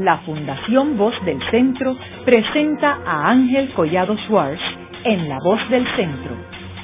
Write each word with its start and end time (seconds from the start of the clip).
la 0.00 0.18
Fundación 0.18 0.96
Voz 0.96 1.14
del 1.24 1.38
Centro 1.50 1.94
presenta 2.24 3.00
a 3.04 3.30
Ángel 3.30 3.70
Collado 3.74 4.16
Schwartz 4.26 4.60
en 5.04 5.28
La 5.28 5.38
Voz 5.44 5.60
del 5.68 5.86
Centro, 5.94 6.32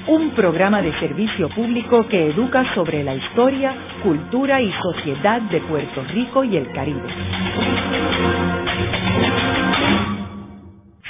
un 0.09 0.31
programa 0.33 0.83
de 0.83 0.93
servicio 1.01 1.49
público 1.51 2.07
que 2.09 2.31
educa 2.31 2.75
sobre 2.75 3.03
la 3.05 3.15
historia, 3.15 3.75
cultura 4.03 4.61
y 4.61 4.71
sociedad 4.83 5.41
de 5.43 5.61
Puerto 5.63 6.05
Rico 6.13 6.45
y 6.45 6.57
el 6.59 6.71
Caribe. 6.73 7.09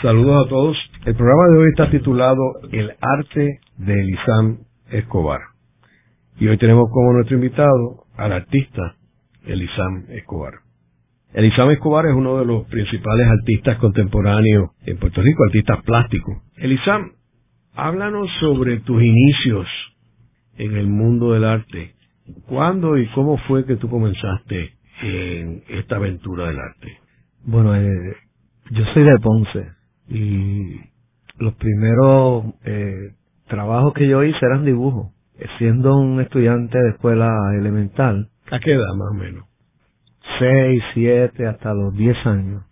Saludos 0.01 0.47
a 0.47 0.49
todos. 0.49 0.77
El 1.07 1.15
programa 1.17 1.49
de 1.49 1.59
hoy 1.59 1.69
está 1.71 1.91
titulado 1.91 2.43
El 2.71 2.93
arte 3.01 3.61
de 3.79 4.01
Elisam 4.01 4.59
Escobar. 4.91 5.41
Y 6.39 6.47
hoy 6.47 6.59
tenemos 6.59 6.85
como 6.93 7.15
nuestro 7.15 7.37
invitado 7.37 8.05
al 8.17 8.33
artista 8.33 8.95
Elisam 9.45 10.05
Escobar. 10.11 10.66
Elisam 11.33 11.71
Escobar 11.71 12.07
es 12.07 12.15
uno 12.15 12.39
de 12.39 12.47
los 12.47 12.67
principales 12.69 13.27
artistas 13.29 13.79
contemporáneos 13.79 14.71
en 14.85 14.97
Puerto 14.99 15.21
Rico, 15.21 15.45
artistas 15.45 15.83
plásticos. 15.85 16.37
Elisam, 16.57 17.13
háblanos 17.75 18.31
sobre 18.41 18.79
tus 18.81 19.03
inicios 19.03 19.67
en 20.57 20.77
el 20.77 20.87
mundo 20.87 21.33
del 21.33 21.45
arte. 21.45 21.95
¿Cuándo 22.47 22.97
y 22.97 23.07
cómo 23.09 23.39
fue 23.49 23.67
que 23.67 23.77
tú 23.77 23.89
comenzaste 23.89 24.73
en 25.03 25.63
esta 25.69 25.97
aventura 25.97 26.49
del 26.49 26.59
arte? 26.59 26.99
Bueno, 27.45 27.77
eh, 27.77 28.17
yo 28.71 28.85
soy 28.95 29.05
de 29.05 29.19
Ponce 29.23 29.69
y 30.09 30.81
los 31.39 31.55
primeros 31.55 32.47
eh, 32.65 33.11
trabajos 33.47 33.93
que 33.95 34.09
yo 34.09 34.25
hice 34.25 34.39
eran 34.43 34.65
dibujos. 34.65 35.13
Siendo 35.59 35.95
un 35.97 36.21
estudiante 36.23 36.79
de 36.79 36.91
escuela 36.91 37.31
elemental, 37.59 38.31
¿A 38.51 38.61
qué 38.61 38.73
edad 38.73 38.95
más 38.95 39.11
o 39.11 39.15
menos? 39.15 39.45
6, 40.39 40.83
7, 40.95 41.47
hasta 41.47 41.75
los 41.75 41.95
10 41.95 42.27
años, 42.27 42.65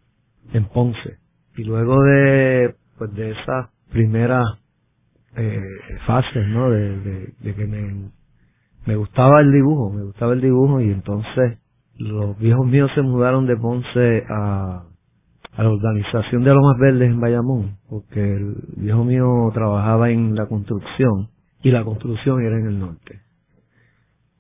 en 0.52 0.64
Ponce. 0.66 1.19
Y 1.56 1.64
luego 1.64 2.02
de, 2.02 2.75
pues 2.98 3.14
de 3.14 3.30
esas 3.30 3.70
primeras 3.91 4.44
eh, 5.36 5.61
fases, 6.06 6.47
¿no? 6.48 6.70
De, 6.70 7.33
de, 7.41 7.55
que 7.55 7.66
me, 7.66 8.11
me 8.86 8.97
gustaba 8.97 9.41
el 9.41 9.53
dibujo, 9.53 9.91
me 9.91 10.05
gustaba 10.05 10.33
el 10.33 10.41
dibujo 10.41 10.80
y 10.80 10.91
entonces 10.91 11.58
los 11.97 12.38
viejos 12.38 12.66
míos 12.66 12.91
se 12.94 13.03
mudaron 13.03 13.47
de 13.47 13.56
Ponce 13.56 14.25
a, 14.28 14.84
a 15.56 15.62
la 15.62 15.70
organización 15.70 16.42
de 16.42 16.50
Lomas 16.50 16.78
Verdes 16.78 17.10
en 17.10 17.20
Bayamón, 17.20 17.77
porque 17.88 18.20
el 18.20 18.56
viejo 18.77 19.05
mío 19.05 19.50
trabajaba 19.55 20.10
en 20.10 20.34
la 20.34 20.47
construcción 20.47 21.28
y 21.62 21.70
la 21.70 21.84
construcción 21.84 22.42
era 22.42 22.58
en 22.58 22.66
el 22.66 22.78
norte. 22.78 23.23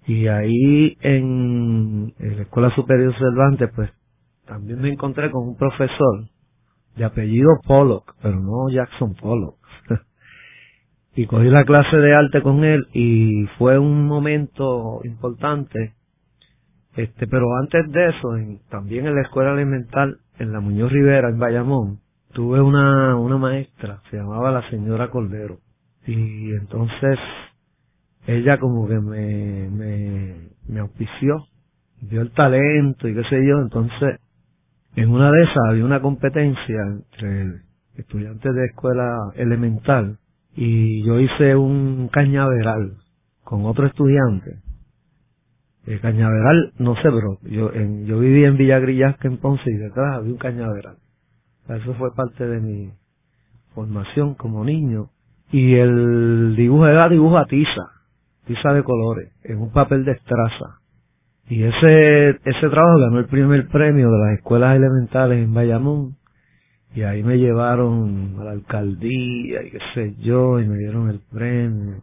Y 0.06 0.26
ahí 0.28 0.96
en, 1.00 2.14
la 2.18 2.42
Escuela 2.42 2.74
Superior 2.74 3.14
Cervantes, 3.18 3.70
pues 3.74 3.90
también 4.46 4.80
me 4.80 4.90
encontré 4.90 5.30
con 5.30 5.48
un 5.48 5.56
profesor 5.56 6.26
de 6.96 7.04
apellido 7.04 7.48
Pollock, 7.66 8.14
pero 8.22 8.38
no 8.38 8.68
Jackson 8.68 9.14
Pollock. 9.14 9.56
y 11.16 11.26
cogí 11.26 11.48
la 11.48 11.64
clase 11.64 11.96
de 11.96 12.14
arte 12.14 12.42
con 12.42 12.64
él 12.64 12.86
y 12.92 13.46
fue 13.58 13.78
un 13.78 14.06
momento 14.06 15.00
importante. 15.04 15.94
Este, 16.96 17.26
pero 17.26 17.46
antes 17.56 17.90
de 17.90 18.08
eso, 18.10 18.36
en, 18.36 18.60
también 18.68 19.06
en 19.06 19.14
la 19.14 19.22
escuela 19.22 19.52
elemental, 19.52 20.18
en 20.38 20.52
la 20.52 20.60
Muñoz 20.60 20.92
Rivera, 20.92 21.30
en 21.30 21.38
Bayamón, 21.38 22.00
tuve 22.32 22.60
una, 22.60 23.16
una 23.16 23.38
maestra, 23.38 24.00
se 24.10 24.18
llamaba 24.18 24.50
la 24.50 24.68
señora 24.68 25.08
Cordero. 25.08 25.58
Y 26.06 26.52
entonces 26.52 27.18
ella 28.26 28.58
como 28.58 28.88
que 28.88 28.98
me, 28.98 29.68
me, 29.70 30.34
me 30.68 30.80
auspició, 30.80 31.46
dio 32.00 32.22
el 32.22 32.32
talento 32.32 33.08
y 33.08 33.14
qué 33.14 33.22
sé 33.24 33.46
yo, 33.46 33.60
entonces 33.60 34.20
en 34.96 35.10
una 35.10 35.30
de 35.30 35.42
esas 35.42 35.58
había 35.68 35.84
una 35.84 36.00
competencia 36.00 36.80
entre 36.86 37.62
estudiantes 37.96 38.54
de 38.54 38.66
escuela 38.66 39.32
elemental 39.36 40.18
y 40.56 41.04
yo 41.04 41.18
hice 41.18 41.56
un 41.56 42.08
cañaveral 42.08 42.96
con 43.42 43.66
otro 43.66 43.86
estudiante. 43.86 44.58
El 45.86 46.00
cañaveral, 46.00 46.72
no 46.78 46.94
sé, 46.96 47.02
pero 47.02 47.38
yo, 47.42 47.72
en, 47.72 48.06
yo 48.06 48.18
viví 48.20 48.44
en 48.44 48.56
Villa 48.56 48.78
Grillasca 48.78 49.28
en 49.28 49.36
Ponce 49.36 49.70
y 49.70 49.76
detrás 49.76 50.16
había 50.16 50.32
un 50.32 50.38
cañaveral. 50.38 50.96
Eso 51.68 51.94
fue 51.94 52.14
parte 52.14 52.46
de 52.46 52.60
mi 52.60 52.90
formación 53.74 54.34
como 54.34 54.64
niño. 54.64 55.10
Y 55.50 55.74
el 55.74 56.56
dibujo 56.56 56.86
era 56.86 57.08
dibujo 57.08 57.36
a 57.36 57.46
tiza 57.46 57.93
tiza 58.46 58.72
de 58.72 58.82
colores, 58.82 59.32
en 59.44 59.58
un 59.58 59.72
papel 59.72 60.04
de 60.04 60.12
estraza. 60.12 60.80
Y 61.48 61.62
ese, 61.62 62.30
ese 62.30 62.68
trabajo 62.70 62.98
ganó 63.00 63.18
el 63.18 63.26
primer 63.26 63.68
premio 63.68 64.10
de 64.10 64.18
las 64.18 64.38
escuelas 64.38 64.76
elementales 64.76 65.44
en 65.44 65.52
Bayamón. 65.52 66.16
Y 66.94 67.02
ahí 67.02 67.22
me 67.22 67.38
llevaron 67.38 68.36
a 68.38 68.44
la 68.44 68.50
alcaldía 68.52 69.62
y 69.62 69.70
qué 69.70 69.78
sé 69.94 70.14
yo, 70.20 70.60
y 70.60 70.66
me 70.66 70.78
dieron 70.78 71.10
el 71.10 71.20
premio. 71.32 72.02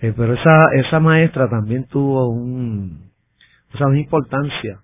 Eh, 0.00 0.12
pero 0.16 0.34
esa, 0.34 0.58
esa 0.86 1.00
maestra 1.00 1.48
también 1.48 1.86
tuvo 1.86 2.28
un, 2.28 3.10
o 3.72 3.78
sea, 3.78 3.86
una 3.86 4.00
importancia 4.00 4.80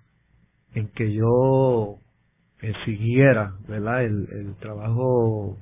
en 0.74 0.88
que 0.88 1.12
yo 1.12 1.96
eh, 2.62 2.72
siguiera, 2.84 3.52
¿verdad? 3.68 4.04
El, 4.04 4.26
el 4.32 4.54
trabajo 4.56 5.58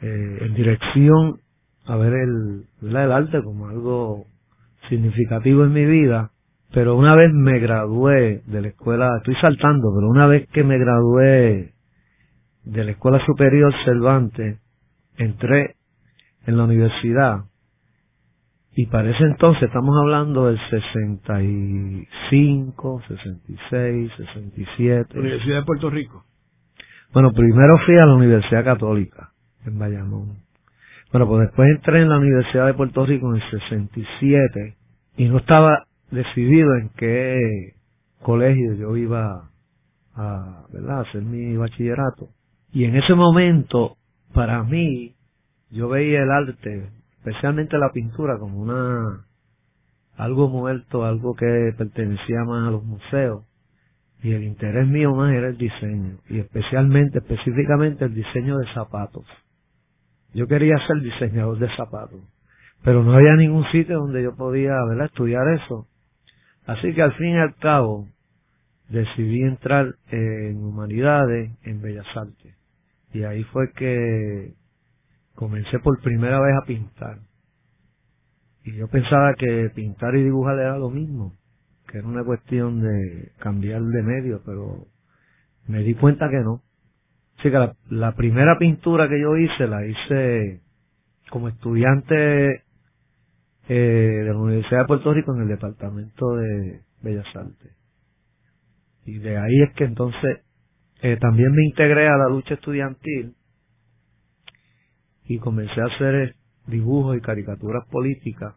eh, 0.00 0.38
en 0.40 0.54
dirección 0.54 1.41
a 1.86 1.96
ver 1.96 2.12
el, 2.12 2.66
el 2.82 2.96
arte 2.96 3.42
como 3.42 3.68
algo 3.68 4.26
significativo 4.88 5.64
en 5.64 5.72
mi 5.72 5.84
vida, 5.84 6.30
pero 6.72 6.96
una 6.96 7.14
vez 7.14 7.30
me 7.32 7.58
gradué 7.58 8.42
de 8.46 8.62
la 8.62 8.68
escuela, 8.68 9.10
estoy 9.18 9.34
saltando, 9.36 9.92
pero 9.94 10.08
una 10.08 10.26
vez 10.26 10.48
que 10.50 10.64
me 10.64 10.78
gradué 10.78 11.74
de 12.64 12.84
la 12.84 12.92
escuela 12.92 13.24
superior 13.26 13.74
Cervantes, 13.84 14.60
entré 15.16 15.76
en 16.46 16.56
la 16.56 16.64
universidad 16.64 17.44
y 18.74 18.86
para 18.86 19.10
ese 19.10 19.24
entonces 19.24 19.64
estamos 19.64 19.94
hablando 20.00 20.46
del 20.46 20.58
65, 20.70 23.02
66, 23.06 24.12
67. 24.16 25.18
Universidad 25.18 25.58
de 25.58 25.64
Puerto 25.64 25.90
Rico. 25.90 26.24
Bueno, 27.12 27.32
primero 27.32 27.76
fui 27.84 27.98
a 27.98 28.06
la 28.06 28.14
Universidad 28.14 28.64
Católica 28.64 29.32
en 29.66 29.78
Bayamón. 29.78 30.38
Bueno, 31.12 31.28
pues 31.28 31.48
después 31.48 31.68
entré 31.68 32.00
en 32.00 32.08
la 32.08 32.16
Universidad 32.16 32.66
de 32.66 32.74
Puerto 32.74 33.04
Rico 33.04 33.28
en 33.28 33.42
el 33.42 33.50
67 33.50 34.76
y 35.18 35.26
no 35.26 35.38
estaba 35.38 35.84
decidido 36.10 36.74
en 36.76 36.88
qué 36.96 37.74
colegio 38.22 38.72
yo 38.74 38.96
iba 38.96 39.50
a, 40.14 40.64
¿verdad? 40.72 41.00
hacer 41.00 41.20
mi 41.20 41.54
bachillerato. 41.54 42.30
Y 42.72 42.84
en 42.84 42.96
ese 42.96 43.14
momento, 43.14 43.98
para 44.32 44.62
mí, 44.62 45.14
yo 45.70 45.90
veía 45.90 46.22
el 46.22 46.30
arte, 46.30 46.88
especialmente 47.18 47.76
la 47.76 47.92
pintura, 47.92 48.38
como 48.38 48.58
una 48.58 49.26
algo 50.16 50.48
muerto, 50.48 51.04
algo 51.04 51.34
que 51.34 51.74
pertenecía 51.76 52.42
más 52.46 52.68
a 52.68 52.70
los 52.70 52.84
museos. 52.84 53.44
Y 54.22 54.32
el 54.32 54.44
interés 54.44 54.88
mío 54.88 55.14
más 55.14 55.34
era 55.34 55.48
el 55.48 55.58
diseño, 55.58 56.20
y 56.30 56.38
especialmente, 56.38 57.18
específicamente 57.18 58.06
el 58.06 58.14
diseño 58.14 58.56
de 58.56 58.72
zapatos. 58.72 59.26
Yo 60.34 60.46
quería 60.46 60.76
ser 60.86 61.00
diseñador 61.00 61.58
de 61.58 61.68
zapatos, 61.76 62.20
pero 62.82 63.02
no 63.02 63.14
había 63.14 63.34
ningún 63.36 63.64
sitio 63.70 63.98
donde 63.98 64.22
yo 64.22 64.34
podía 64.34 64.72
¿verdad? 64.88 65.06
estudiar 65.06 65.46
eso. 65.48 65.86
Así 66.66 66.94
que 66.94 67.02
al 67.02 67.12
fin 67.14 67.34
y 67.34 67.38
al 67.38 67.54
cabo 67.56 68.08
decidí 68.88 69.42
entrar 69.42 69.94
en 70.10 70.64
humanidades, 70.64 71.50
en 71.64 71.82
bellas 71.82 72.06
artes. 72.14 72.56
Y 73.12 73.24
ahí 73.24 73.42
fue 73.44 73.72
que 73.72 74.54
comencé 75.34 75.78
por 75.80 76.00
primera 76.00 76.40
vez 76.40 76.54
a 76.56 76.66
pintar. 76.66 77.18
Y 78.64 78.76
yo 78.76 78.88
pensaba 78.88 79.34
que 79.34 79.70
pintar 79.74 80.14
y 80.14 80.22
dibujar 80.22 80.58
era 80.58 80.78
lo 80.78 80.88
mismo, 80.88 81.34
que 81.88 81.98
era 81.98 82.06
una 82.06 82.24
cuestión 82.24 82.80
de 82.80 83.32
cambiar 83.38 83.82
de 83.82 84.02
medio, 84.02 84.40
pero 84.46 84.86
me 85.66 85.82
di 85.82 85.94
cuenta 85.94 86.28
que 86.28 86.40
no. 86.40 86.62
Así 87.42 87.50
que 87.50 87.58
la, 87.90 88.14
primera 88.14 88.56
pintura 88.56 89.08
que 89.08 89.20
yo 89.20 89.36
hice 89.36 89.66
la 89.66 89.84
hice 89.84 90.60
como 91.28 91.48
estudiante 91.48 92.62
eh, 93.68 93.74
de 93.74 94.24
la 94.26 94.38
Universidad 94.38 94.82
de 94.82 94.86
Puerto 94.86 95.12
Rico 95.12 95.34
en 95.34 95.42
el 95.42 95.48
Departamento 95.48 96.36
de 96.36 96.82
Bellas 97.02 97.26
Artes. 97.34 97.76
Y 99.06 99.18
de 99.18 99.38
ahí 99.38 99.60
es 99.62 99.74
que 99.74 99.82
entonces 99.82 100.42
eh, 101.02 101.16
también 101.16 101.50
me 101.50 101.64
integré 101.64 102.06
a 102.06 102.16
la 102.16 102.28
lucha 102.28 102.54
estudiantil 102.54 103.34
y 105.24 105.38
comencé 105.38 105.80
a 105.80 105.86
hacer 105.86 106.36
dibujos 106.68 107.16
y 107.16 107.22
caricaturas 107.22 107.88
políticas 107.90 108.54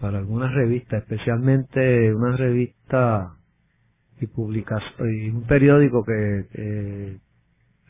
para 0.00 0.18
algunas 0.18 0.52
revistas, 0.52 1.04
especialmente 1.04 2.12
una 2.12 2.36
revista 2.36 3.36
y, 4.20 4.24
y 4.24 5.30
un 5.30 5.44
periódico 5.46 6.04
que 6.04 6.46
eh, 6.54 7.18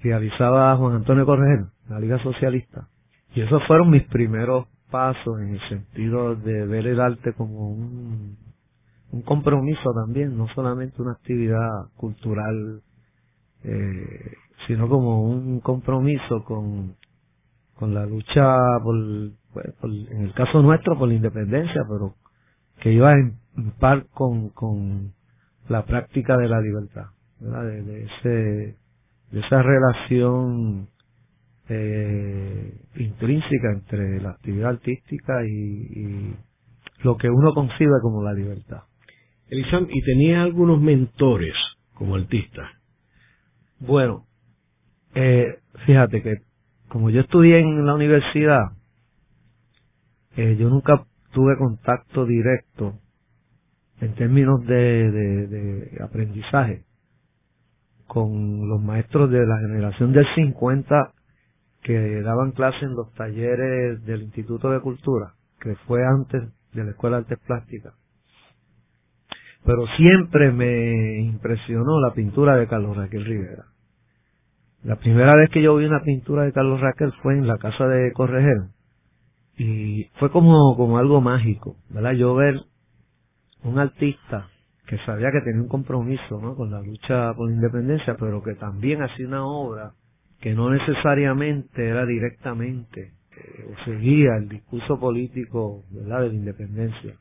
realizaba 0.02 0.76
Juan 0.76 0.96
Antonio 0.96 1.24
Correger, 1.26 1.66
la 1.88 2.00
Liga 2.00 2.22
Socialista. 2.22 2.88
Y 3.34 3.40
esos 3.40 3.62
fueron 3.66 3.90
mis 3.90 4.04
primeros 4.04 4.66
pasos 4.90 5.40
en 5.40 5.54
el 5.54 5.68
sentido 5.68 6.36
de 6.36 6.66
ver 6.66 6.86
el 6.86 7.00
arte 7.00 7.32
como 7.32 7.70
un, 7.70 8.36
compromiso 9.24 9.92
también, 9.94 10.36
no 10.36 10.48
solamente 10.54 11.02
una 11.02 11.12
actividad 11.12 11.68
cultural 11.96 12.82
eh, 13.62 14.32
sino 14.66 14.88
como 14.88 15.22
un 15.22 15.60
compromiso 15.60 16.44
con, 16.44 16.96
con 17.74 17.94
la 17.94 18.06
lucha 18.06 18.56
pues, 18.82 19.32
por, 19.80 19.90
en 19.90 20.22
el 20.22 20.34
caso 20.34 20.62
nuestro 20.62 20.98
por 20.98 21.08
la 21.08 21.14
independencia, 21.14 21.82
pero 21.88 22.14
que 22.80 22.92
iba 22.92 23.12
en, 23.12 23.38
par 23.78 24.06
con, 24.14 24.50
con 24.50 25.12
la 25.68 25.84
práctica 25.84 26.36
de 26.36 26.48
la 26.48 26.60
libertad, 26.60 27.06
de, 27.40 28.04
ese, 28.04 28.76
de 29.32 29.40
esa 29.40 29.62
relación 29.62 30.88
eh, 31.68 32.74
intrínseca 32.96 33.72
entre 33.72 34.20
la 34.20 34.30
actividad 34.30 34.70
artística 34.70 35.44
y, 35.46 36.34
lo 37.02 37.16
que 37.16 37.28
uno 37.28 37.52
concibe 37.52 37.94
como 38.00 38.22
la 38.22 38.32
libertad. 38.32 38.82
Elisam, 39.48 39.88
¿y 39.90 40.02
tenía 40.02 40.42
algunos 40.42 40.80
mentores 40.80 41.54
como 41.94 42.14
artista? 42.14 42.70
Bueno, 43.80 44.26
eh, 45.16 45.58
fíjate 45.84 46.22
que 46.22 46.36
como 46.88 47.10
yo 47.10 47.22
estudié 47.22 47.58
en 47.58 47.84
la 47.84 47.94
universidad, 47.94 48.72
eh, 50.36 50.56
yo 50.60 50.68
nunca 50.68 51.04
tuve 51.32 51.56
contacto 51.58 52.24
directo 52.24 53.00
en 54.00 54.14
términos 54.14 54.64
de, 54.66 55.10
de, 55.10 56.04
aprendizaje 56.04 56.84
con 58.12 58.68
los 58.68 58.78
maestros 58.78 59.30
de 59.30 59.46
la 59.46 59.58
generación 59.60 60.12
del 60.12 60.26
50 60.34 61.12
que 61.82 62.20
daban 62.20 62.52
clase 62.52 62.84
en 62.84 62.94
los 62.94 63.10
talleres 63.14 64.04
del 64.04 64.24
Instituto 64.24 64.68
de 64.68 64.80
Cultura, 64.80 65.32
que 65.58 65.76
fue 65.86 66.04
antes 66.04 66.42
de 66.74 66.84
la 66.84 66.90
Escuela 66.90 67.16
de 67.16 67.22
Artes 67.22 67.38
Plásticas. 67.46 67.94
Pero 69.64 69.86
siempre 69.96 70.52
me 70.52 71.22
impresionó 71.22 72.02
la 72.02 72.12
pintura 72.12 72.56
de 72.56 72.68
Carlos 72.68 72.98
Raquel 72.98 73.24
Rivera. 73.24 73.64
La 74.84 74.96
primera 74.96 75.34
vez 75.34 75.48
que 75.48 75.62
yo 75.62 75.74
vi 75.76 75.86
una 75.86 76.02
pintura 76.02 76.42
de 76.42 76.52
Carlos 76.52 76.82
Raquel 76.82 77.14
fue 77.22 77.32
en 77.32 77.46
la 77.46 77.56
casa 77.56 77.86
de 77.86 78.12
Corregel. 78.12 78.72
Y 79.56 80.10
fue 80.18 80.30
como, 80.30 80.76
como 80.76 80.98
algo 80.98 81.22
mágico, 81.22 81.76
¿verdad? 81.88 82.12
Yo 82.12 82.34
ver 82.34 82.60
un 83.64 83.78
artista 83.78 84.48
que 84.92 84.98
sabía 85.06 85.32
que 85.32 85.40
tenía 85.40 85.62
un 85.62 85.68
compromiso 85.68 86.38
¿no? 86.38 86.54
con 86.54 86.70
la 86.70 86.82
lucha 86.82 87.32
por 87.32 87.48
la 87.48 87.54
independencia, 87.54 88.14
pero 88.20 88.42
que 88.42 88.54
también 88.56 89.00
hacía 89.00 89.26
una 89.26 89.46
obra 89.46 89.94
que 90.38 90.52
no 90.54 90.68
necesariamente 90.68 91.88
era 91.88 92.04
directamente 92.04 93.14
eh, 93.34 93.72
o 93.72 93.84
seguía 93.86 94.36
el 94.36 94.50
discurso 94.50 95.00
político 95.00 95.82
¿verdad? 95.92 96.20
de 96.20 96.28
la 96.28 96.34
independencia, 96.34 97.14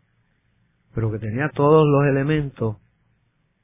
pero 0.94 1.14
que 1.14 1.20
tenía 1.20 1.48
todos 1.56 1.88
los 1.88 2.12
elementos 2.12 2.76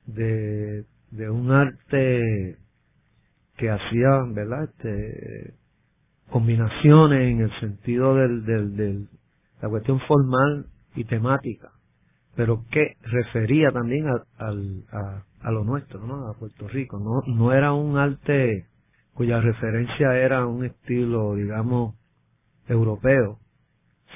de, 0.06 0.86
de 1.12 1.30
un 1.30 1.52
arte 1.52 2.56
que 3.58 3.70
hacía, 3.70 4.24
¿verdad? 4.30 4.70
Este, 4.70 5.54
combinaciones 6.30 7.30
en 7.30 7.42
el 7.42 7.60
sentido 7.60 8.16
del, 8.16 8.46
del, 8.46 8.78
del, 8.78 9.08
la 9.62 9.68
cuestión 9.68 10.00
formal 10.08 10.68
y 10.96 11.04
temática, 11.04 11.72
pero 12.38 12.64
que 12.70 12.98
refería 13.02 13.72
también 13.72 14.08
a, 14.08 14.24
a, 14.38 15.24
a, 15.42 15.52
lo 15.52 15.64
nuestro, 15.64 16.06
¿no? 16.06 16.28
A 16.28 16.38
Puerto 16.38 16.68
Rico. 16.68 17.00
No, 17.00 17.24
no 17.26 17.52
era 17.52 17.74
un 17.74 17.98
arte 17.98 18.68
cuya 19.16 19.42
referencia 19.42 20.16
era 20.16 20.46
un 20.46 20.64
estilo, 20.64 21.34
digamos, 21.34 21.96
europeo, 22.68 23.40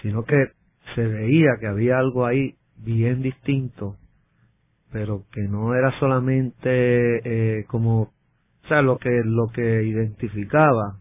sino 0.04 0.24
que 0.24 0.52
se 0.94 1.02
veía 1.02 1.58
que 1.60 1.66
había 1.66 1.98
algo 1.98 2.28
ahí 2.28 2.58
bien 2.78 3.24
distinto, 3.24 3.98
pero 4.92 5.24
que 5.32 5.42
no 5.42 5.74
era 5.74 5.92
solamente 6.00 7.60
eh, 7.60 7.66
como 7.66 8.02
o 8.02 8.68
sea, 8.68 8.84
lo 8.84 9.00
que, 9.00 9.10
lo 9.26 9.48
que 9.48 9.84
identificaba 9.84 11.00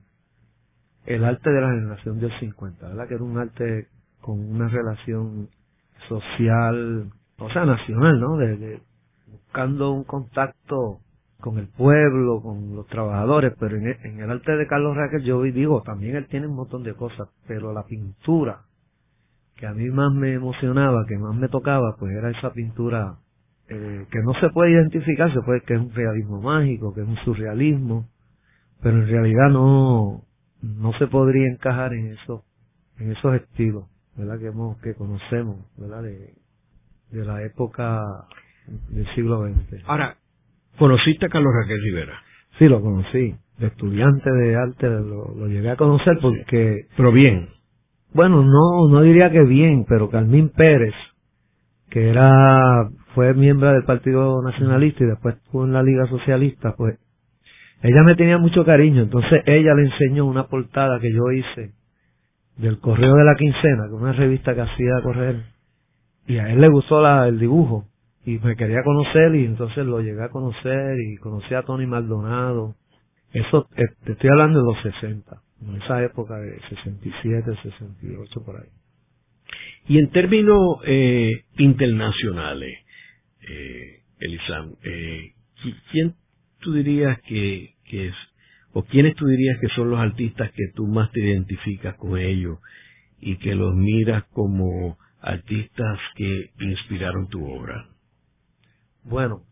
el 1.05 1.23
arte 1.23 1.51
de 1.51 1.61
la 1.61 1.69
generación 1.69 2.19
del 2.19 2.33
50, 2.41 2.89
¿verdad? 2.89 3.09
Que 3.09 3.15
era 3.15 3.25
un 3.25 3.37
arte 3.37 3.89
con 4.23 4.41
una 4.41 4.69
relación 4.69 5.51
social, 6.09 7.11
o 7.39 7.51
sea, 7.51 7.65
nacional, 7.65 8.21
¿no? 8.21 8.37
De, 8.37 8.81
buscando 9.31 9.93
un 9.93 10.05
contacto 10.05 11.01
con 11.41 11.59
el 11.59 11.69
pueblo, 11.69 12.43
con 12.43 12.77
los 12.77 12.87
trabajadores, 12.87 13.55
pero 13.59 13.77
en 13.77 13.87
en 13.87 14.21
el 14.21 14.31
arte 14.31 14.57
de 14.57 14.67
Carlos 14.67 14.97
Raquel 14.97 15.23
yo 15.23 15.43
digo, 15.43 15.83
también 15.83 16.17
él 16.17 16.27
tiene 16.29 16.47
un 16.47 16.55
montón 16.55 16.83
de 16.83 16.95
cosas, 16.95 17.29
pero 17.47 17.73
la 17.73 17.85
pintura 17.85 18.63
que 19.61 19.67
a 19.67 19.75
mí 19.75 19.91
más 19.91 20.13
me 20.15 20.33
emocionaba, 20.33 21.05
que 21.07 21.19
más 21.19 21.37
me 21.37 21.49
tocaba, 21.49 21.95
pues 21.99 22.13
era 22.17 22.31
esa 22.31 22.51
pintura 22.53 23.17
eh, 23.69 24.07
que 24.11 24.19
no 24.23 24.33
se 24.41 24.49
puede 24.51 24.73
identificar, 24.73 25.33
se 25.33 25.43
puede 25.43 25.61
que 25.61 25.75
es 25.75 25.81
un 25.81 25.93
realismo 25.93 26.41
mágico, 26.41 26.95
que 26.95 27.03
es 27.03 27.07
un 27.07 27.17
surrealismo, 27.19 28.09
pero 28.83 28.97
en 28.97 29.07
realidad 29.07 29.51
no, 29.51 30.23
no 30.63 30.93
se 30.95 31.07
podría 31.09 31.47
encajar 31.47 31.93
en 31.93 32.13
eso, 32.13 32.43
en 32.99 33.13
esos 33.13 33.35
estilos, 33.35 33.85
¿verdad? 34.21 34.39
Que 34.39 34.47
hemos, 34.47 34.79
que 34.81 34.95
conocemos, 34.95 35.59
¿verdad? 35.77 36.03
De, 36.03 36.35
de 37.11 37.25
la 37.25 37.43
época 37.43 38.03
del 38.91 39.07
siglo 39.15 39.47
XX. 39.47 39.83
Ahora, 39.87 40.17
¿conociste 40.79 41.27
a 41.27 41.29
Carlos 41.29 41.53
Raquel 41.61 41.83
Rivera? 41.83 42.15
Sí, 42.59 42.69
lo 42.69 42.81
conocí. 42.81 43.35
De 43.59 43.67
estudiante 43.67 44.31
de 44.31 44.57
arte 44.57 44.89
lo, 44.89 45.35
lo 45.35 45.47
llegué 45.47 45.71
a 45.71 45.77
conocer 45.77 46.19
porque... 46.21 46.87
Pero 46.97 47.13
bien. 47.13 47.49
Bueno, 48.13 48.43
no, 48.43 48.89
no 48.89 49.03
diría 49.03 49.31
que 49.31 49.43
bien, 49.45 49.85
pero 49.89 50.11
Carmín 50.11 50.51
Pérez, 50.51 50.95
que 51.91 52.09
era 52.11 52.89
fue 53.15 53.35
miembro 53.35 53.73
del 53.73 53.85
Partido 53.85 54.41
Nacionalista 54.43 55.05
y 55.05 55.09
después 55.09 55.37
estuvo 55.37 55.65
en 55.65 55.73
la 55.73 55.83
Liga 55.83 56.07
Socialista, 56.07 56.75
pues 56.77 56.99
ella 57.83 58.03
me 58.03 58.15
tenía 58.15 58.39
mucho 58.39 58.65
cariño, 58.65 59.03
entonces 59.03 59.43
ella 59.47 59.75
le 59.75 59.85
enseñó 59.85 60.27
una 60.27 60.47
portada 60.47 61.01
que 61.01 61.13
yo 61.13 61.33
hice 61.33 61.73
del 62.57 62.79
Correo 62.79 63.15
de 63.15 63.25
la 63.25 63.37
Quincena, 63.37 63.89
que 63.89 63.95
una 63.95 64.13
revista 64.13 64.55
que 64.55 64.61
hacía 64.63 65.01
correr, 65.03 65.45
y 66.27 66.39
a 66.39 66.53
él 66.53 66.61
le 66.61 66.69
gustó 66.69 67.01
la, 67.01 67.27
el 67.27 67.39
dibujo, 67.39 67.87
y 68.25 68.39
me 68.39 68.57
quería 68.57 68.83
conocer, 68.85 69.35
y 69.35 69.47
entonces 69.47 69.87
lo 69.87 70.01
llegué 70.01 70.23
a 70.23 70.29
conocer, 70.29 70.97
y 71.01 71.17
conocí 71.17 71.55
a 71.55 71.63
Tony 71.63 71.87
Maldonado, 71.87 72.75
eso, 73.33 73.69
eh, 73.77 73.85
te 74.05 74.13
estoy 74.13 74.31
hablando 74.31 74.61
de 74.61 74.65
los 74.65 74.83
60, 74.83 75.43
en 75.63 75.83
esa 75.83 76.03
época 76.03 76.37
de 76.37 76.61
67, 76.69 77.53
68, 77.63 78.45
por 78.45 78.57
ahí. 78.57 78.69
Y 79.89 79.99
en 79.99 80.11
términos 80.11 80.79
eh, 80.85 81.45
internacionales, 81.59 82.79
eh, 83.49 84.03
eh, 84.21 85.33
¿quién 85.91 86.15
tú 86.61 86.75
dirías 86.75 87.21
que, 87.23 87.75
que 87.85 88.13
o 88.73 88.85
quiénes 88.85 89.15
tú 89.17 89.27
dirías 89.27 89.59
que 89.61 89.69
son 89.69 89.91
los 89.91 89.99
artistas 89.99 90.51
que 90.53 90.69
tú 90.75 90.87
más 90.87 91.11
te 91.13 91.21
identificas 91.21 91.97
con 91.97 92.19
ellos 92.19 92.59
y 93.21 93.37
que 93.39 93.55
los 93.55 93.75
miras 93.75 94.25
como 94.33 94.99
artistas 95.21 95.99
que 96.15 96.51
inspiraron 96.61 97.29
tu 97.29 97.45
obra? 97.45 97.89
Bueno, 99.05 99.43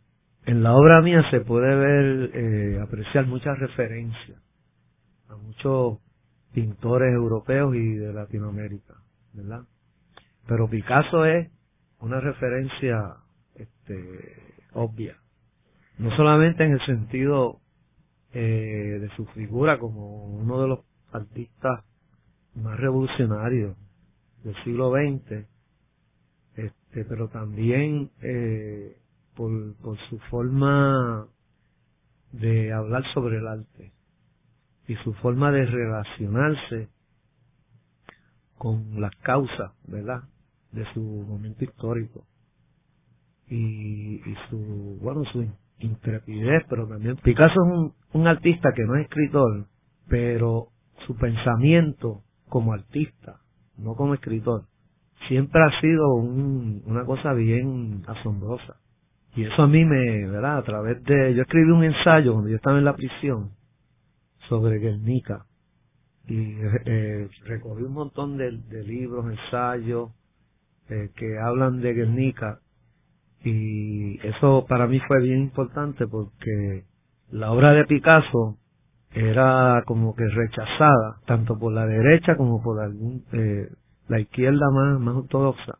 en 0.46 0.62
la 0.62 0.74
obra 0.74 1.02
mía 1.02 1.28
se 1.30 1.40
puede 1.40 1.74
ver, 1.74 2.30
eh, 2.34 2.80
apreciar 2.80 3.26
muchas 3.26 3.58
referencias 3.58 4.40
a 5.28 5.36
muchos 5.36 5.98
pintores 6.52 7.12
europeos 7.12 7.74
y 7.74 7.94
de 7.94 8.12
Latinoamérica, 8.12 8.94
¿verdad? 9.34 9.62
Pero 10.46 10.68
Picasso 10.68 11.26
es 11.26 11.50
una 12.00 12.20
referencia 12.20 13.16
este, 13.56 14.42
obvia. 14.72 15.16
No 15.98 16.16
solamente 16.16 16.64
en 16.64 16.72
el 16.72 16.86
sentido 16.86 17.60
eh, 18.32 18.98
de 19.00 19.08
su 19.16 19.24
figura 19.26 19.78
como 19.78 20.24
uno 20.26 20.62
de 20.62 20.68
los 20.68 20.80
artistas 21.12 21.84
más 22.54 22.78
revolucionarios 22.78 23.76
del 24.44 24.54
siglo 24.64 24.92
XX, 24.92 25.46
este, 26.56 27.04
pero 27.04 27.28
también 27.28 28.10
eh, 28.22 28.98
por, 29.34 29.74
por 29.76 29.98
su 30.08 30.18
forma 30.30 31.26
de 32.32 32.72
hablar 32.72 33.04
sobre 33.14 33.38
el 33.38 33.46
arte 33.46 33.92
y 34.86 34.96
su 34.96 35.14
forma 35.14 35.50
de 35.50 35.66
relacionarse 35.66 36.88
con 38.56 39.00
las 39.00 39.14
causas, 39.16 39.72
¿verdad?, 39.86 40.24
de 40.72 40.84
su 40.92 41.00
momento 41.00 41.64
histórico 41.64 42.26
y, 43.48 44.16
y 44.16 44.36
su, 44.50 44.98
bueno, 45.00 45.24
su 45.32 45.42
intrepidez, 45.80 46.64
pero 46.68 46.86
también 46.86 47.16
Picasso 47.16 47.54
es 47.54 47.72
un, 47.72 47.92
un 48.12 48.26
artista 48.26 48.72
que 48.74 48.84
no 48.84 48.96
es 48.96 49.04
escritor, 49.04 49.66
pero 50.08 50.68
su 51.06 51.16
pensamiento 51.16 52.22
como 52.48 52.72
artista, 52.72 53.40
no 53.76 53.94
como 53.94 54.14
escritor, 54.14 54.64
siempre 55.28 55.60
ha 55.62 55.80
sido 55.80 56.14
un, 56.14 56.82
una 56.86 57.04
cosa 57.04 57.32
bien 57.32 58.02
asombrosa. 58.06 58.76
Y 59.36 59.44
eso 59.44 59.62
a 59.62 59.68
mí 59.68 59.84
me, 59.84 60.26
¿verdad? 60.26 60.58
A 60.58 60.62
través 60.62 61.02
de, 61.04 61.34
yo 61.34 61.42
escribí 61.42 61.70
un 61.70 61.84
ensayo 61.84 62.32
cuando 62.32 62.50
yo 62.50 62.56
estaba 62.56 62.78
en 62.78 62.84
la 62.84 62.96
prisión 62.96 63.50
sobre 64.48 64.78
Guernica 64.78 65.44
y 66.26 66.56
eh, 66.84 67.28
recogí 67.44 67.82
un 67.82 67.92
montón 67.92 68.36
de, 68.36 68.52
libros, 68.84 69.26
ensayos 69.30 70.10
eh, 70.88 71.10
que 71.16 71.38
hablan 71.38 71.80
de 71.80 71.94
Guernica 71.94 72.60
y 73.44 74.18
eso 74.26 74.66
para 74.68 74.86
mí 74.86 75.00
fue 75.06 75.22
bien 75.22 75.42
importante 75.42 76.06
porque 76.06 76.84
la 77.30 77.52
obra 77.52 77.72
de 77.72 77.84
Picasso 77.84 78.56
era 79.12 79.82
como 79.86 80.14
que 80.14 80.26
rechazada 80.26 81.20
tanto 81.26 81.58
por 81.58 81.72
la 81.72 81.86
derecha 81.86 82.36
como 82.36 82.62
por 82.62 82.80
algún, 82.80 83.24
eh, 83.32 83.68
la 84.08 84.20
izquierda 84.20 84.70
más, 84.72 85.00
más 85.00 85.16
ortodoxa. 85.16 85.78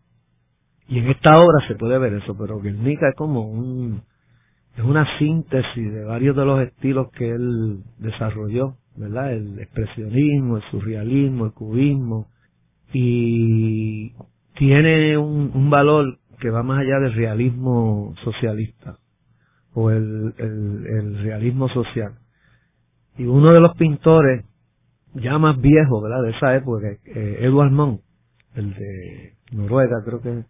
Y 0.88 0.98
en 0.98 1.08
esta 1.08 1.38
obra 1.38 1.66
se 1.66 1.74
puede 1.74 1.98
ver 1.98 2.14
eso, 2.14 2.36
pero 2.38 2.60
Guernica 2.60 3.08
es 3.10 3.16
como 3.16 3.42
un, 3.42 4.02
es 4.76 4.84
una 4.84 5.18
síntesis 5.18 5.92
de 5.92 6.04
varios 6.04 6.34
de 6.36 6.44
los 6.44 6.60
estilos 6.62 7.10
que 7.12 7.30
él 7.30 7.82
desarrolló, 7.98 8.76
¿verdad? 8.96 9.32
El 9.32 9.58
expresionismo, 9.58 10.56
el 10.56 10.62
surrealismo, 10.70 11.46
el 11.46 11.52
cubismo, 11.52 12.28
y 12.92 14.12
tiene 14.54 15.18
un 15.18 15.68
valor 15.68 16.18
que 16.40 16.50
va 16.50 16.62
más 16.62 16.80
allá 16.80 16.98
del 17.00 17.14
realismo 17.14 18.14
socialista 18.24 18.96
o 19.74 19.90
el, 19.90 20.34
el, 20.38 21.22
realismo 21.22 21.68
social. 21.68 22.14
Y 23.16 23.24
uno 23.24 23.52
de 23.52 23.60
los 23.60 23.76
pintores 23.76 24.44
ya 25.14 25.38
más 25.38 25.60
viejos, 25.60 26.02
¿verdad? 26.02 26.22
De 26.22 26.30
esa 26.30 26.56
época, 26.56 26.88
eh, 26.88 27.38
Edward 27.40 27.70
Monk, 27.70 28.00
el 28.54 28.74
de 28.74 29.34
Noruega, 29.52 30.02
creo 30.04 30.20
que 30.20 30.44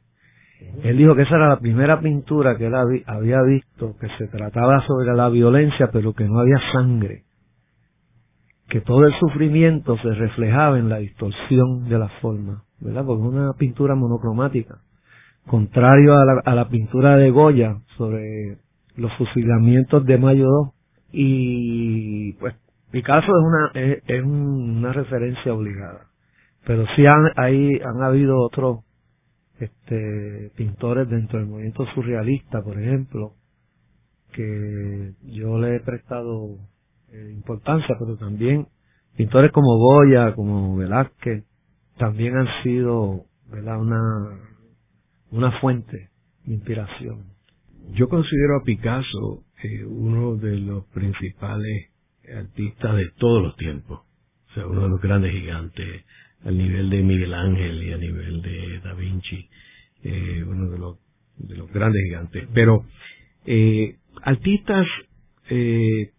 él 0.82 0.96
dijo 0.96 1.14
que 1.14 1.22
esa 1.22 1.36
era 1.36 1.48
la 1.48 1.60
primera 1.60 2.00
pintura 2.00 2.56
que 2.56 2.66
él 2.66 2.74
había 2.74 3.42
visto, 3.42 3.96
que 4.00 4.08
se 4.18 4.26
trataba 4.26 4.84
sobre 4.86 5.14
la 5.14 5.28
violencia, 5.28 5.90
pero 5.92 6.14
que 6.14 6.24
no 6.24 6.40
había 6.40 6.58
sangre. 6.72 7.24
Que 8.68 8.80
todo 8.80 9.06
el 9.06 9.14
sufrimiento 9.18 9.96
se 9.98 10.12
reflejaba 10.14 10.78
en 10.78 10.88
la 10.88 10.98
distorsión 10.98 11.88
de 11.88 11.98
la 11.98 12.08
forma, 12.20 12.64
¿verdad? 12.80 13.04
Porque 13.06 13.22
una 13.22 13.52
pintura 13.54 13.94
monocromática. 13.94 14.80
Contrario 15.48 16.14
a 16.14 16.24
la, 16.24 16.42
a 16.44 16.54
la 16.54 16.68
pintura 16.68 17.16
de 17.16 17.30
Goya 17.30 17.78
sobre 17.96 18.58
los 18.96 19.12
fusilamientos 19.16 20.04
de 20.04 20.18
Mayo 20.18 20.46
2. 20.46 20.68
Y 21.12 22.32
pues 22.34 22.54
Picasso 22.90 23.26
es 23.26 23.44
una, 23.44 23.70
es, 24.06 24.24
una 24.24 24.92
referencia 24.92 25.52
obligada. 25.52 26.06
Pero 26.66 26.84
sí 26.94 27.06
han, 27.06 27.32
hay, 27.36 27.80
han 27.80 28.02
habido 28.02 28.38
otros 28.40 28.80
este, 29.58 30.52
pintores 30.56 31.08
dentro 31.08 31.38
del 31.38 31.48
movimiento 31.48 31.86
surrealista, 31.94 32.62
por 32.62 32.80
ejemplo, 32.80 33.32
que 34.32 35.14
yo 35.22 35.58
le 35.58 35.76
he 35.76 35.80
prestado 35.80 36.56
eh, 37.10 37.32
importancia, 37.34 37.96
pero 37.98 38.16
también 38.16 38.68
pintores 39.16 39.50
como 39.52 39.78
Goya, 39.78 40.34
como 40.34 40.76
Velázquez, 40.76 41.44
también 41.96 42.36
han 42.36 42.46
sido 42.62 43.24
¿verdad? 43.50 43.80
Una, 43.80 44.38
una 45.30 45.60
fuente 45.60 46.10
de 46.44 46.54
inspiración. 46.54 47.24
Yo 47.92 48.08
considero 48.08 48.56
a 48.60 48.64
Picasso 48.64 49.44
eh, 49.62 49.84
uno 49.84 50.36
de 50.36 50.58
los 50.58 50.84
principales 50.86 51.90
artistas 52.36 52.96
de 52.96 53.10
todos 53.16 53.42
los 53.42 53.56
tiempos, 53.56 54.00
o 54.50 54.54
sea, 54.54 54.66
uno 54.66 54.82
de 54.82 54.88
los 54.88 55.00
grandes 55.00 55.32
gigantes 55.32 56.04
al 56.44 56.56
nivel 56.56 56.90
de 56.90 57.02
Miguel 57.02 57.34
Ángel 57.34 57.82
y 57.82 57.92
a 57.92 57.96
nivel 57.96 58.42
de 58.42 58.80
Da 58.80 58.94
Vinci, 58.94 59.48
eh, 60.02 60.44
uno 60.46 60.70
de 60.70 60.78
los, 60.78 60.98
de 61.36 61.56
los 61.56 61.70
grandes 61.72 62.02
gigantes. 62.04 62.46
Pero 62.54 62.84
eh, 63.46 63.96
artistas 64.22 64.86
eh, 65.48 66.10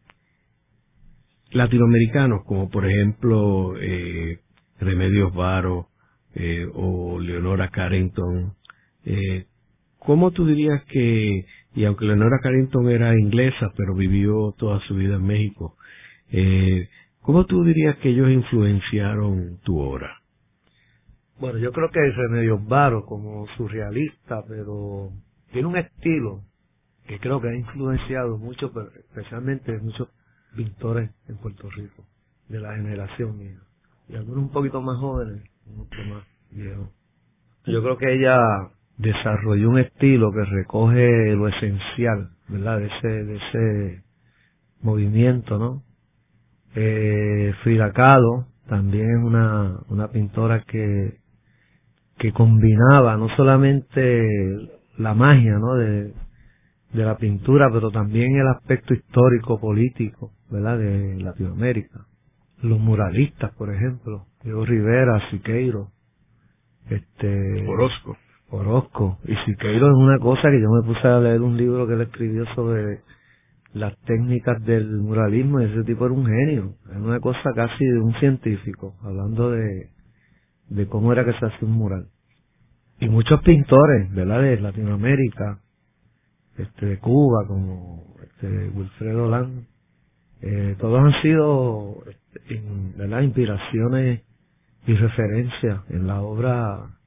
latinoamericanos 1.52 2.44
como 2.44 2.70
por 2.70 2.90
ejemplo 2.90 3.76
eh, 3.80 4.40
Remedios 4.80 5.34
Varo 5.34 5.90
o 6.74 7.20
Leonora 7.20 7.70
Carrington, 7.70 8.54
eh, 9.10 9.46
¿cómo 9.98 10.32
tú 10.32 10.46
dirías 10.46 10.84
que, 10.86 11.46
y 11.76 11.86
aunque 11.86 12.06
Leonora 12.06 12.40
Carrington 12.42 12.90
era 12.90 13.18
inglesa 13.18 13.72
pero 13.76 13.94
vivió 13.96 14.54
toda 14.58 14.80
su 14.88 14.96
vida 14.96 15.16
en 15.16 15.26
México, 15.26 15.76
eh, 16.32 16.88
¿Cómo 17.22 17.46
tú 17.46 17.64
dirías 17.64 17.98
que 17.98 18.10
ellos 18.10 18.30
influenciaron 18.32 19.60
tu 19.64 19.80
obra? 19.80 20.20
Bueno, 21.40 21.60
yo 21.60 21.72
creo 21.72 21.90
que 21.92 22.00
es 22.00 22.16
Remedios 22.16 22.66
Varo 22.68 23.06
como 23.06 23.46
surrealista, 23.56 24.44
pero 24.48 25.12
tiene 25.52 25.68
un 25.68 25.78
estilo 25.78 26.42
que 27.08 27.20
creo 27.20 27.40
que 27.40 27.50
ha 27.50 27.56
influenciado 27.56 28.38
mucho, 28.38 28.72
especialmente 28.98 29.78
muchos 29.80 30.10
pintores 30.56 31.12
en 31.28 31.38
Puerto 31.38 31.70
Rico, 31.70 32.04
de 32.48 32.60
la 32.60 32.76
generación 32.76 33.38
mía. 33.38 33.60
Y 34.08 34.16
algunos 34.16 34.46
un 34.46 34.52
poquito 34.52 34.82
más 34.82 34.98
jóvenes, 34.98 35.44
mucho 35.68 36.02
más 36.10 36.24
viejos. 36.50 36.90
Yo 37.66 37.84
creo 37.84 37.98
que 37.98 38.12
ella 38.12 38.40
desarrolló 39.00 39.70
un 39.70 39.80
estilo 39.80 40.32
que 40.32 40.44
recoge 40.44 41.36
lo 41.36 41.48
esencial, 41.48 42.30
¿verdad? 42.50 42.80
De 42.80 42.88
ese, 42.88 43.08
de 43.08 43.36
ese 43.38 44.04
movimiento, 44.82 45.58
¿no? 45.58 45.84
Eh, 46.76 47.54
Frida 47.64 47.92
Kahlo 47.94 48.46
también 48.68 49.10
es 49.10 49.24
una, 49.24 49.80
una 49.88 50.10
pintora 50.10 50.64
que, 50.68 51.18
que 52.18 52.32
combinaba 52.34 53.18
no 53.18 53.28
solamente 53.36 54.70
la 54.98 55.16
magia 55.16 55.58
¿no? 55.58 55.76
de, 55.76 56.14
de 56.94 57.04
la 57.04 57.18
pintura, 57.18 57.70
pero 57.74 57.90
también 57.90 58.36
el 58.36 58.48
aspecto 58.50 58.94
histórico, 58.94 59.60
político, 59.60 60.32
¿verdad? 60.52 60.78
De 60.78 61.20
Latinoamérica. 61.20 62.06
Los 62.62 62.80
muralistas, 62.80 63.54
por 63.56 63.74
ejemplo, 63.74 64.26
Diego 64.44 64.66
Rivera, 64.66 65.30
Siqueiro, 65.32 65.88
este... 66.90 67.66
Orozco. 67.68 68.18
Orozco. 68.52 69.20
Y 69.26 69.36
Siqueiro 69.46 69.88
es 69.88 69.96
una 69.96 70.20
cosa 70.20 70.50
que 70.50 70.62
yo 70.62 70.70
me 70.70 70.84
puse 70.84 71.08
a 71.08 71.20
leer 71.20 71.42
un 71.42 71.58
libro 71.58 71.88
que 71.88 71.94
él 71.94 72.02
escribió 72.02 72.46
sobre 72.56 73.02
las 73.74 73.96
técnicas 74.06 74.64
del 74.66 75.02
muralismo 75.02 75.62
y 75.62 75.66
ese 75.66 75.84
tipo 75.84 76.06
era 76.06 76.14
un 76.14 76.26
genio, 76.26 76.74
era 76.90 77.00
una 77.00 77.20
cosa 77.20 77.54
casi 77.54 77.86
de 77.86 78.00
un 78.00 78.14
científico, 78.16 78.96
hablando 79.04 79.52
de, 79.52 79.90
de 80.70 80.88
cómo 80.88 81.14
era 81.14 81.24
que 81.24 81.34
se 81.34 81.46
hace 81.46 81.66
un 81.66 81.74
mural. 81.74 82.08
Y 83.00 83.08
muchos 83.08 83.42
pintores, 83.44 84.12
¿verdad? 84.14 84.42
De 84.42 84.60
Latinoamérica, 84.60 85.60
este, 86.58 86.86
de 86.86 86.98
Cuba, 86.98 87.46
como 87.48 88.16
este, 88.24 88.70
Wilfredo 88.70 89.30
Lang, 89.30 89.66
eh, 90.42 90.76
todos 90.80 91.00
han 91.00 91.22
sido, 91.22 92.04
este, 92.08 92.62
¿verdad? 92.98 93.22
Inspiraciones 93.22 94.22
y 94.88 94.96
referencias 94.96 95.82
en 95.90 96.08
la 96.08 96.22
obra 96.22 96.99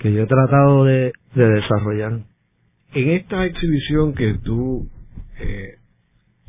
que 0.00 0.12
yo 0.12 0.22
he 0.22 0.26
tratado 0.26 0.84
de, 0.84 1.12
de 1.34 1.48
desarrollar. 1.48 2.20
En 2.92 3.10
esta 3.10 3.44
exhibición 3.44 4.14
que 4.14 4.34
tú 4.42 4.88
eh, 5.38 5.74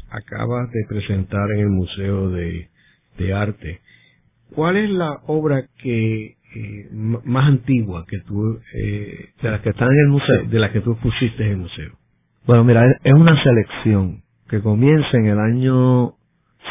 acabas 0.09 0.71
de 0.71 0.85
presentar 0.87 1.51
en 1.51 1.59
el 1.59 1.69
Museo 1.69 2.29
de, 2.29 2.67
Arte, 3.35 3.81
¿cuál 4.55 4.77
es 4.77 4.89
la 4.89 5.19
obra 5.27 5.67
que 5.77 6.37
eh, 6.55 6.89
más 6.91 7.47
antigua 7.47 8.03
que 8.07 8.17
tú 8.21 8.59
eh, 8.73 9.29
de 9.43 9.51
las 9.51 9.61
que 9.61 9.69
están 9.69 9.89
en 9.89 9.99
el 9.99 10.07
museo, 10.07 10.43
de 10.49 10.59
las 10.59 10.71
que 10.71 10.81
tú 10.81 10.97
pusiste 10.97 11.43
en 11.45 11.51
el 11.51 11.57
museo? 11.57 11.91
Bueno, 12.47 12.63
mira, 12.63 12.83
es 13.03 13.13
una 13.13 13.41
selección 13.43 14.23
que 14.49 14.59
comienza 14.59 15.09
en 15.13 15.27
el 15.27 15.37
año 15.37 16.15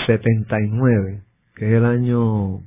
79, 0.08 1.22
que 1.54 1.66
es 1.66 1.72
el 1.74 1.84
año 1.84 2.62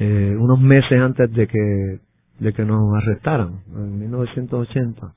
eh, 0.00 0.34
unos 0.36 0.60
meses 0.60 1.00
antes 1.00 1.32
de 1.32 1.46
que 1.46 2.00
de 2.38 2.52
que 2.52 2.64
nos 2.64 2.94
arrestaran, 2.96 3.60
en 3.74 3.98
1980. 3.98 5.14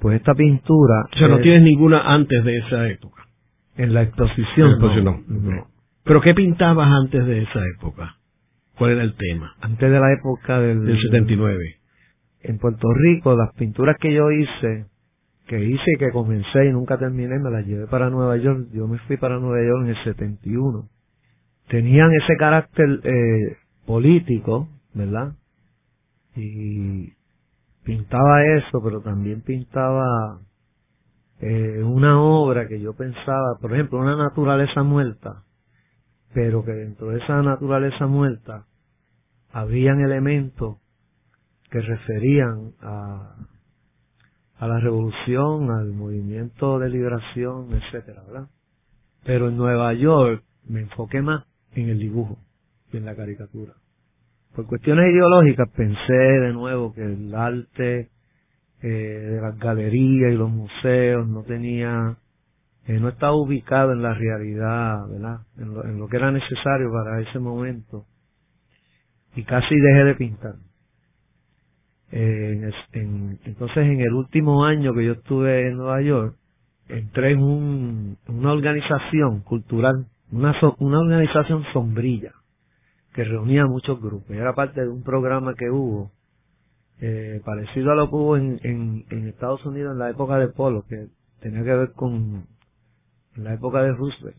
Pues 0.00 0.16
esta 0.16 0.34
pintura... 0.34 1.04
O 1.14 1.16
sea, 1.16 1.28
no 1.28 1.38
tienes 1.40 1.62
ninguna 1.62 2.12
antes 2.12 2.44
de 2.44 2.58
esa 2.58 2.88
época. 2.88 3.22
En 3.76 3.94
la 3.94 4.02
exposición. 4.02 4.78
no, 5.04 5.66
¿Pero 6.04 6.20
qué 6.20 6.34
pintabas 6.34 6.88
antes 6.88 7.24
de 7.24 7.42
esa 7.42 7.60
época? 7.76 8.16
¿Cuál 8.76 8.92
era 8.92 9.02
el 9.02 9.14
tema? 9.14 9.54
Antes 9.60 9.90
de 9.90 10.00
la 10.00 10.12
época 10.12 10.58
del... 10.58 10.84
Del 10.84 11.00
79. 11.00 11.76
En 12.42 12.58
Puerto 12.58 12.88
Rico, 12.92 13.36
las 13.36 13.54
pinturas 13.54 13.96
que 14.00 14.12
yo 14.12 14.30
hice, 14.32 14.86
que 15.46 15.64
hice 15.64 15.84
y 15.94 15.98
que 15.98 16.10
comencé 16.10 16.66
y 16.66 16.72
nunca 16.72 16.98
terminé, 16.98 17.38
me 17.38 17.50
las 17.50 17.64
llevé 17.64 17.86
para 17.86 18.10
Nueva 18.10 18.36
York. 18.36 18.68
Yo 18.72 18.88
me 18.88 18.98
fui 18.98 19.16
para 19.16 19.38
Nueva 19.38 19.64
York 19.64 19.84
en 19.84 19.90
el 19.90 20.04
71. 20.04 20.88
Tenían 21.68 22.10
ese 22.12 22.36
carácter 22.36 23.00
eh, 23.04 23.56
político, 23.86 24.68
¿verdad? 24.94 25.34
Y 26.36 27.12
pintaba 27.84 28.44
eso, 28.58 28.82
pero 28.82 29.00
también 29.00 29.42
pintaba 29.42 30.40
eh, 31.40 31.82
una 31.82 32.20
obra 32.20 32.68
que 32.68 32.80
yo 32.80 32.94
pensaba, 32.94 33.58
por 33.60 33.72
ejemplo, 33.72 33.98
una 33.98 34.16
naturaleza 34.16 34.82
muerta, 34.82 35.44
pero 36.32 36.64
que 36.64 36.72
dentro 36.72 37.08
de 37.08 37.18
esa 37.18 37.42
naturaleza 37.42 38.06
muerta 38.06 38.66
habían 39.52 40.00
elementos 40.00 40.78
que 41.70 41.80
referían 41.80 42.72
a, 42.80 43.34
a 44.58 44.68
la 44.68 44.78
revolución, 44.78 45.70
al 45.70 45.92
movimiento 45.92 46.78
de 46.78 46.88
liberación, 46.90 47.68
etcétera, 47.72 48.22
¿verdad? 48.26 48.48
Pero 49.24 49.48
en 49.48 49.56
Nueva 49.56 49.92
York 49.94 50.44
me 50.68 50.80
enfoqué 50.80 51.22
más 51.22 51.44
en 51.74 51.88
el 51.88 51.98
dibujo 51.98 52.38
y 52.92 52.98
en 52.98 53.04
la 53.04 53.16
caricatura. 53.16 53.74
Por 54.54 54.66
cuestiones 54.66 55.10
ideológicas 55.10 55.68
pensé 55.74 56.12
de 56.12 56.52
nuevo 56.52 56.92
que 56.92 57.02
el 57.02 57.34
arte 57.34 58.10
eh, 58.82 58.88
de 58.88 59.40
las 59.40 59.58
galerías 59.58 60.32
y 60.32 60.36
los 60.36 60.50
museos 60.50 61.26
no 61.28 61.42
tenía 61.42 62.16
eh, 62.86 62.98
no 62.98 63.08
estaba 63.08 63.34
ubicado 63.34 63.92
en 63.92 64.02
la 64.02 64.12
realidad, 64.14 65.08
¿verdad? 65.08 65.40
En 65.56 65.98
lo, 65.98 66.08
que 66.08 66.16
era 66.16 66.32
necesario 66.32 66.90
para 66.90 67.20
ese 67.20 67.38
momento. 67.38 68.06
Y 69.36 69.44
casi 69.44 69.74
dejé 69.74 70.04
de 70.04 70.14
pintar. 70.16 70.54
Eh, 72.10 72.70
entonces, 72.92 73.76
en 73.76 74.00
el 74.00 74.12
último 74.12 74.64
año 74.64 74.92
que 74.94 75.04
yo 75.06 75.12
estuve 75.12 75.68
en 75.68 75.76
Nueva 75.76 76.02
York, 76.02 76.36
entré 76.88 77.32
en 77.32 77.42
un, 77.42 78.18
una 78.26 78.52
organización 78.52 79.40
cultural, 79.42 80.06
una, 80.32 80.54
una 80.78 80.98
organización 80.98 81.64
sombrilla, 81.72 82.32
que 83.12 83.24
reunía 83.24 83.66
muchos 83.66 84.00
grupos. 84.00 84.30
Era 84.30 84.54
parte 84.54 84.80
de 84.80 84.88
un 84.88 85.02
programa 85.02 85.54
que 85.54 85.70
hubo, 85.70 86.10
eh, 87.00 87.40
parecido 87.44 87.92
a 87.92 87.94
lo 87.94 88.08
que 88.08 88.14
hubo 88.16 88.36
en, 88.36 88.60
en, 88.62 89.28
Estados 89.28 89.64
Unidos 89.66 89.92
en 89.92 89.98
la 89.98 90.10
época 90.10 90.38
de 90.38 90.48
Polo, 90.48 90.84
que 90.88 91.08
tenía 91.40 91.62
que 91.62 91.74
ver 91.74 91.92
con 91.92 92.46
la 93.36 93.54
época 93.54 93.82
de 93.82 93.92
Roosevelt, 93.92 94.36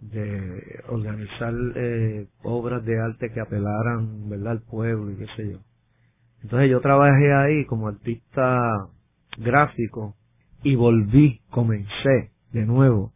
de 0.00 0.82
organizar 0.88 1.52
eh, 1.74 2.28
obras 2.42 2.84
de 2.84 3.00
arte 3.00 3.30
que 3.32 3.40
apelaran 3.40 4.28
verdad 4.28 4.52
al 4.52 4.62
pueblo 4.62 5.10
y 5.10 5.16
qué 5.16 5.26
sé 5.36 5.52
yo. 5.52 5.58
Entonces 6.42 6.70
yo 6.70 6.80
trabajé 6.80 7.32
ahí 7.32 7.64
como 7.66 7.88
artista 7.88 8.88
gráfico 9.38 10.14
y 10.62 10.76
volví, 10.76 11.40
comencé 11.50 12.30
de 12.52 12.64
nuevo 12.64 13.12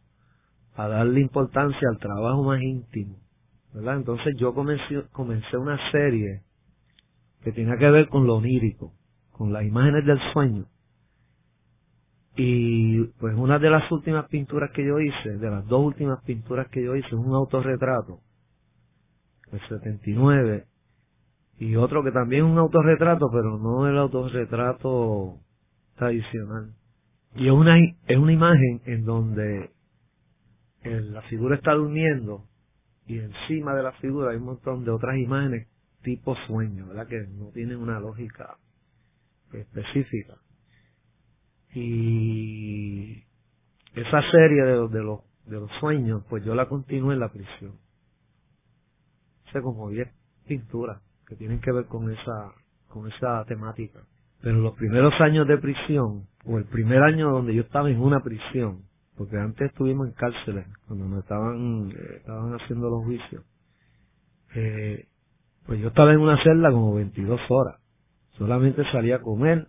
a 0.75 0.87
darle 0.87 1.21
importancia 1.21 1.87
al 1.89 1.99
trabajo 1.99 2.43
más 2.43 2.61
íntimo, 2.61 3.15
Entonces 3.75 4.35
yo 4.37 4.53
comencé, 4.53 5.03
comencé 5.11 5.57
una 5.57 5.79
serie 5.91 6.43
que 7.43 7.51
tenía 7.51 7.77
que 7.77 7.89
ver 7.89 8.07
con 8.07 8.27
lo 8.27 8.35
onírico, 8.35 8.93
con 9.31 9.51
las 9.51 9.63
imágenes 9.63 10.05
del 10.05 10.19
sueño, 10.31 10.65
y 12.35 13.03
pues 13.19 13.35
una 13.35 13.59
de 13.59 13.69
las 13.69 13.91
últimas 13.91 14.27
pinturas 14.27 14.71
que 14.71 14.85
yo 14.85 14.99
hice, 14.99 15.37
de 15.37 15.49
las 15.49 15.65
dos 15.67 15.85
últimas 15.85 16.23
pinturas 16.23 16.67
que 16.69 16.83
yo 16.83 16.95
hice, 16.95 17.07
es 17.07 17.13
un 17.13 17.33
autorretrato, 17.33 18.19
el 19.51 19.59
79, 19.67 20.65
y 21.59 21.75
otro 21.75 22.03
que 22.03 22.11
también 22.11 22.45
es 22.45 22.51
un 22.51 22.57
autorretrato, 22.57 23.29
pero 23.31 23.59
no 23.59 23.87
el 23.87 23.97
autorretrato 23.97 25.37
tradicional. 25.95 26.73
Y 27.35 27.47
es 27.47 27.53
una, 27.53 27.77
es 27.79 28.17
una 28.17 28.33
imagen 28.33 28.81
en 28.85 29.05
donde 29.05 29.71
la 30.83 31.21
figura 31.23 31.55
está 31.55 31.73
durmiendo 31.73 32.45
y 33.07 33.19
encima 33.19 33.75
de 33.75 33.83
la 33.83 33.91
figura 33.93 34.31
hay 34.31 34.37
un 34.37 34.45
montón 34.45 34.85
de 34.85 34.91
otras 34.91 35.17
imágenes 35.17 35.67
tipo 36.03 36.35
sueño, 36.47 36.87
¿verdad? 36.87 37.07
Que 37.07 37.27
no 37.27 37.49
tienen 37.49 37.77
una 37.77 37.99
lógica 37.99 38.57
específica. 39.51 40.35
Y 41.73 43.23
esa 43.93 44.21
serie 44.31 44.63
de, 44.63 44.87
de, 44.89 45.03
los, 45.03 45.21
de 45.45 45.59
los 45.59 45.71
sueños, 45.79 46.23
pues 46.29 46.43
yo 46.43 46.55
la 46.55 46.67
continué 46.67 47.13
en 47.15 47.19
la 47.19 47.31
prisión. 47.31 47.77
Sé 49.51 49.61
como 49.61 49.89
10 49.89 50.07
pinturas 50.47 51.01
que 51.27 51.35
tienen 51.35 51.61
que 51.61 51.71
ver 51.71 51.85
con 51.85 52.11
esa, 52.11 52.53
con 52.89 53.11
esa 53.11 53.43
temática. 53.45 54.01
Pero 54.41 54.59
los 54.59 54.75
primeros 54.75 55.13
años 55.21 55.47
de 55.47 55.57
prisión, 55.57 56.27
o 56.45 56.57
el 56.57 56.65
primer 56.65 57.01
año 57.01 57.31
donde 57.31 57.55
yo 57.55 57.61
estaba 57.61 57.89
en 57.89 57.99
una 57.99 58.21
prisión, 58.21 58.83
porque 59.17 59.37
antes 59.37 59.69
estuvimos 59.69 60.07
en 60.07 60.13
cárceles, 60.13 60.65
cuando 60.87 61.07
nos 61.07 61.23
estaban, 61.23 61.91
eh, 61.91 62.17
estaban 62.17 62.53
haciendo 62.53 62.89
los 62.89 63.03
juicios, 63.03 63.43
eh, 64.55 65.07
pues 65.65 65.79
yo 65.79 65.89
estaba 65.89 66.13
en 66.13 66.19
una 66.19 66.41
celda 66.43 66.71
como 66.71 66.95
22 66.95 67.39
horas. 67.49 67.79
Solamente 68.37 68.83
salía 68.91 69.17
a 69.17 69.21
comer, 69.21 69.67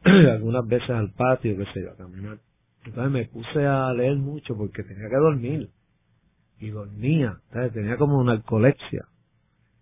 algunas 0.04 0.66
veces 0.66 0.90
al 0.90 1.12
patio, 1.12 1.56
qué 1.56 1.64
sé 1.72 1.82
yo, 1.82 1.90
a 1.90 1.96
caminar. 1.96 2.38
Entonces 2.84 3.12
me 3.12 3.24
puse 3.26 3.66
a 3.66 3.92
leer 3.92 4.16
mucho 4.16 4.56
porque 4.56 4.82
tenía 4.82 5.08
que 5.08 5.16
dormir. 5.16 5.70
Y 6.58 6.70
dormía. 6.70 7.38
Entonces 7.48 7.72
tenía 7.72 7.96
como 7.96 8.22
narcolepsia. 8.24 9.06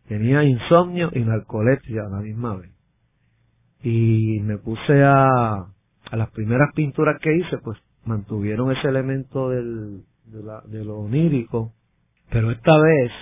Tenía 0.09 0.43
insomnio 0.43 1.11
y 1.13 1.21
narcolepsia 1.21 2.03
a 2.07 2.09
la 2.09 2.21
misma 2.21 2.57
vez. 2.57 2.73
Y 3.83 4.41
me 4.41 4.59
puse 4.59 5.03
a, 5.05 5.55
a 5.57 6.17
las 6.17 6.31
primeras 6.31 6.73
pinturas 6.75 7.21
que 7.21 7.37
hice, 7.37 7.59
pues 7.59 7.79
mantuvieron 8.09 8.73
ese 8.73 8.89
elemento 8.89 9.51
del, 9.51 10.03
de, 10.25 10.43
la, 10.43 10.63
de 10.67 10.85
lo 10.85 10.99
onírico. 10.99 11.73
Pero 12.31 12.51
esta 12.51 12.77
vez 12.79 13.13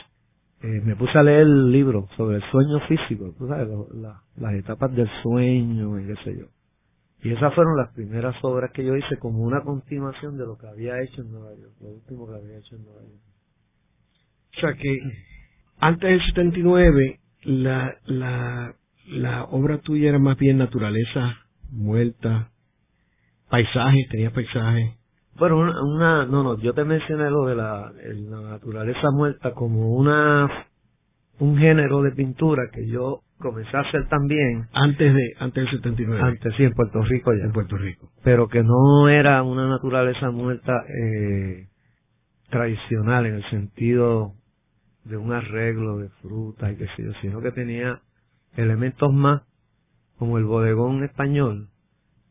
eh, 0.62 0.80
me 0.84 0.96
puse 0.96 1.18
a 1.18 1.22
leer 1.22 1.42
el 1.42 1.70
libro 1.70 2.08
sobre 2.16 2.36
el 2.36 2.42
sueño 2.50 2.80
físico, 2.88 3.34
sabes, 3.46 3.68
las 4.36 4.54
etapas 4.54 4.94
del 4.94 5.08
sueño 5.22 6.00
y 6.00 6.06
qué 6.06 6.14
sé 6.24 6.38
yo. 6.38 6.46
Y 7.22 7.32
esas 7.32 7.54
fueron 7.54 7.76
las 7.76 7.92
primeras 7.92 8.36
obras 8.42 8.70
que 8.72 8.84
yo 8.84 8.94
hice 8.96 9.18
como 9.18 9.42
una 9.42 9.62
continuación 9.62 10.36
de 10.36 10.46
lo 10.46 10.56
que 10.56 10.66
había 10.66 11.02
hecho 11.02 11.22
en 11.22 11.32
Nueva 11.32 11.54
York, 11.54 11.72
lo 11.80 11.88
último 11.88 12.28
que 12.28 12.36
había 12.36 12.58
hecho 12.58 12.76
en 12.76 12.84
Nueva 12.84 13.00
York. 13.00 13.20
O 14.56 14.60
sea 14.60 14.74
que 14.74 14.98
antes 15.78 16.08
del 16.08 16.20
79 16.28 17.20
la, 17.44 17.96
la, 18.06 18.74
la 19.08 19.44
obra 19.44 19.78
tuya 19.78 20.10
era 20.10 20.18
más 20.18 20.38
bien 20.38 20.58
naturaleza 20.58 21.36
muerta, 21.70 22.50
paisajes, 23.50 24.08
tenía 24.10 24.30
paisajes. 24.30 24.94
Bueno, 25.38 25.58
una, 25.58 25.82
una, 25.82 26.26
no, 26.26 26.42
no, 26.42 26.58
yo 26.58 26.72
te 26.72 26.84
mencioné 26.84 27.30
lo 27.30 27.46
de 27.46 27.56
la, 27.56 27.92
la 27.92 28.40
naturaleza 28.40 29.10
muerta 29.12 29.52
como 29.52 29.94
una, 29.94 30.48
un 31.38 31.58
género 31.58 32.02
de 32.02 32.12
pintura 32.12 32.70
que 32.72 32.86
yo 32.88 33.20
comencé 33.38 33.76
a 33.76 33.80
hacer 33.80 34.08
también. 34.08 34.66
Antes 34.72 35.14
de 35.14 35.34
antes 35.38 35.64
del 35.64 35.80
79 35.80 36.22
antes 36.22 36.54
sí 36.56 36.64
en 36.64 36.72
Puerto 36.72 37.02
Rico 37.02 37.34
ya. 37.34 37.44
En 37.44 37.52
Puerto 37.52 37.76
Rico. 37.76 38.10
Pero 38.24 38.48
que 38.48 38.62
no 38.62 39.08
era 39.08 39.42
una 39.42 39.68
naturaleza 39.68 40.30
muerta 40.30 40.72
eh, 40.88 41.68
tradicional 42.48 43.26
en 43.26 43.34
el 43.34 43.50
sentido 43.50 44.32
de 45.04 45.16
un 45.16 45.32
arreglo 45.32 45.98
de 45.98 46.08
frutas 46.22 46.72
y 46.72 46.76
qué 46.76 46.86
sé 46.96 47.04
yo 47.04 47.12
sino 47.20 47.40
que 47.40 47.52
tenía 47.52 48.00
elementos 48.56 49.12
más 49.12 49.42
como 50.18 50.38
el 50.38 50.44
bodegón 50.44 51.04
español 51.04 51.68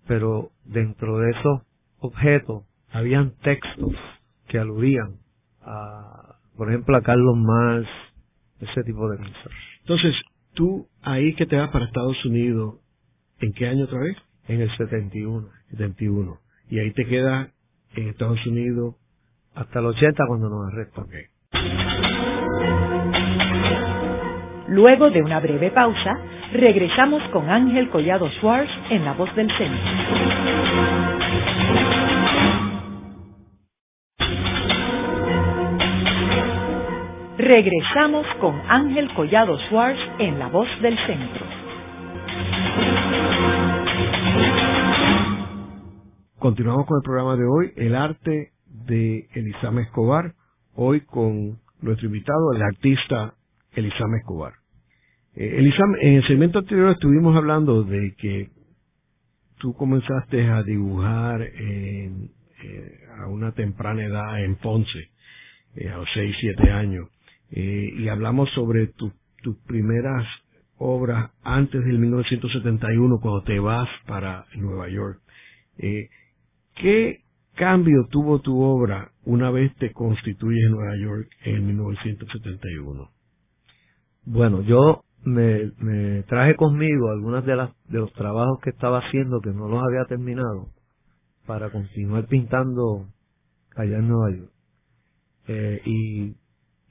pero 0.08 0.52
dentro 0.66 1.20
de 1.20 1.32
esos 1.32 1.62
objetos 2.00 2.64
habían 2.92 3.32
textos 3.42 3.94
que 4.48 4.60
aludían 4.60 5.18
a 5.62 6.36
por 6.58 6.70
ejemplo 6.70 6.98
a 6.98 7.02
Carlos 7.02 7.38
Marx 7.38 7.88
ese 8.60 8.84
tipo 8.84 9.10
de 9.10 9.18
cosas 9.18 9.52
entonces 9.82 10.16
Tú 10.56 10.88
ahí 11.02 11.36
que 11.36 11.46
te 11.46 11.58
vas 11.58 11.70
para 11.70 11.86
Estados 11.86 12.24
Unidos, 12.26 12.76
¿en 13.40 13.52
qué 13.52 13.68
año 13.68 13.84
otra 13.84 14.00
vez? 14.00 14.16
En 14.48 14.62
el 14.62 14.76
71. 14.78 15.50
71. 15.72 16.40
Y 16.70 16.80
ahí 16.80 16.92
te 16.92 17.06
quedas 17.06 17.50
en 17.96 18.08
Estados 18.08 18.44
Unidos 18.48 18.96
hasta 19.54 19.80
el 19.80 19.88
80 19.88 20.24
cuando 20.28 20.50
nos 20.50 20.72
arrestan. 20.72 21.08
Luego 24.76 25.10
de 25.10 25.22
una 25.22 25.40
breve 25.40 25.72
pausa, 25.72 26.20
regresamos 26.52 27.24
con 27.32 27.50
Ángel 27.50 27.90
Collado 27.92 28.30
Schwartz 28.32 28.70
en 28.90 29.06
La 29.06 29.14
Voz 29.14 29.34
del 29.34 29.50
Centro. 29.58 29.80
Regresamos 37.38 38.28
con 38.42 38.62
Ángel 38.68 39.14
Collado 39.14 39.58
Schwartz 39.70 39.98
en 40.20 40.40
La 40.40 40.50
Voz 40.50 40.68
del 40.82 40.98
Centro. 41.08 41.46
Continuamos 46.38 46.86
con 46.86 46.98
el 46.98 47.04
programa 47.06 47.38
de 47.38 47.46
hoy, 47.46 47.72
El 47.78 47.96
arte 47.96 48.52
de 48.66 49.30
Elizame 49.36 49.84
Escobar, 49.84 50.34
hoy 50.76 51.00
con 51.06 51.60
nuestro 51.82 52.08
invitado, 52.08 52.52
el 52.54 52.62
artista 52.62 53.36
Elizame 53.72 54.18
Escobar. 54.18 54.65
Eh, 55.36 55.60
en 55.60 56.16
el 56.16 56.28
segmento 56.28 56.60
anterior 56.60 56.92
estuvimos 56.92 57.36
hablando 57.36 57.84
de 57.84 58.14
que 58.16 58.50
tú 59.58 59.74
comenzaste 59.74 60.48
a 60.48 60.64
dibujar 60.64 61.42
eh, 61.42 62.12
a 63.18 63.28
una 63.28 63.52
temprana 63.54 64.04
edad 64.04 64.44
en 64.44 64.56
Ponce, 64.56 65.10
eh, 65.76 65.90
a 65.90 65.98
los 65.98 66.08
6, 66.14 66.36
7 66.40 66.72
años. 66.72 67.10
Eh, 67.52 67.90
y 67.98 68.08
hablamos 68.08 68.50
sobre 68.52 68.88
tus 68.88 69.12
primeras 69.68 70.26
obras 70.78 71.32
antes 71.44 71.84
del 71.86 72.00
1971 72.00 73.20
cuando 73.22 73.44
te 73.44 73.60
vas 73.60 73.88
para 74.06 74.46
Nueva 74.56 74.90
York. 74.90 75.20
¿Qué 76.76 77.22
cambio 77.56 78.08
tuvo 78.10 78.42
tu 78.42 78.62
obra 78.62 79.12
una 79.24 79.52
vez 79.52 79.74
te 79.76 79.94
constituyes 79.94 80.66
en 80.66 80.72
Nueva 80.72 80.98
York 80.98 81.30
en 81.44 81.68
1971? 81.68 83.10
Bueno, 84.26 84.62
yo 84.64 85.05
me, 85.26 85.72
me 85.80 86.24
traje 86.24 86.56
conmigo 86.56 87.10
algunas 87.10 87.46
de 87.46 87.56
las 87.56 87.72
de 87.88 88.00
los 88.00 88.14
trabajos 88.14 88.60
que 88.62 88.70
estaba 88.70 89.00
haciendo 89.00 89.42
que 89.42 89.52
no 89.52 89.68
los 89.68 89.84
había 89.84 90.06
terminado 90.06 90.68
para 91.46 91.70
continuar 91.72 92.28
pintando 92.28 93.08
allá 93.76 93.98
en 93.98 94.08
Nueva 94.08 94.38
York. 94.38 94.52
Eh, 95.48 95.82
y 95.86 96.36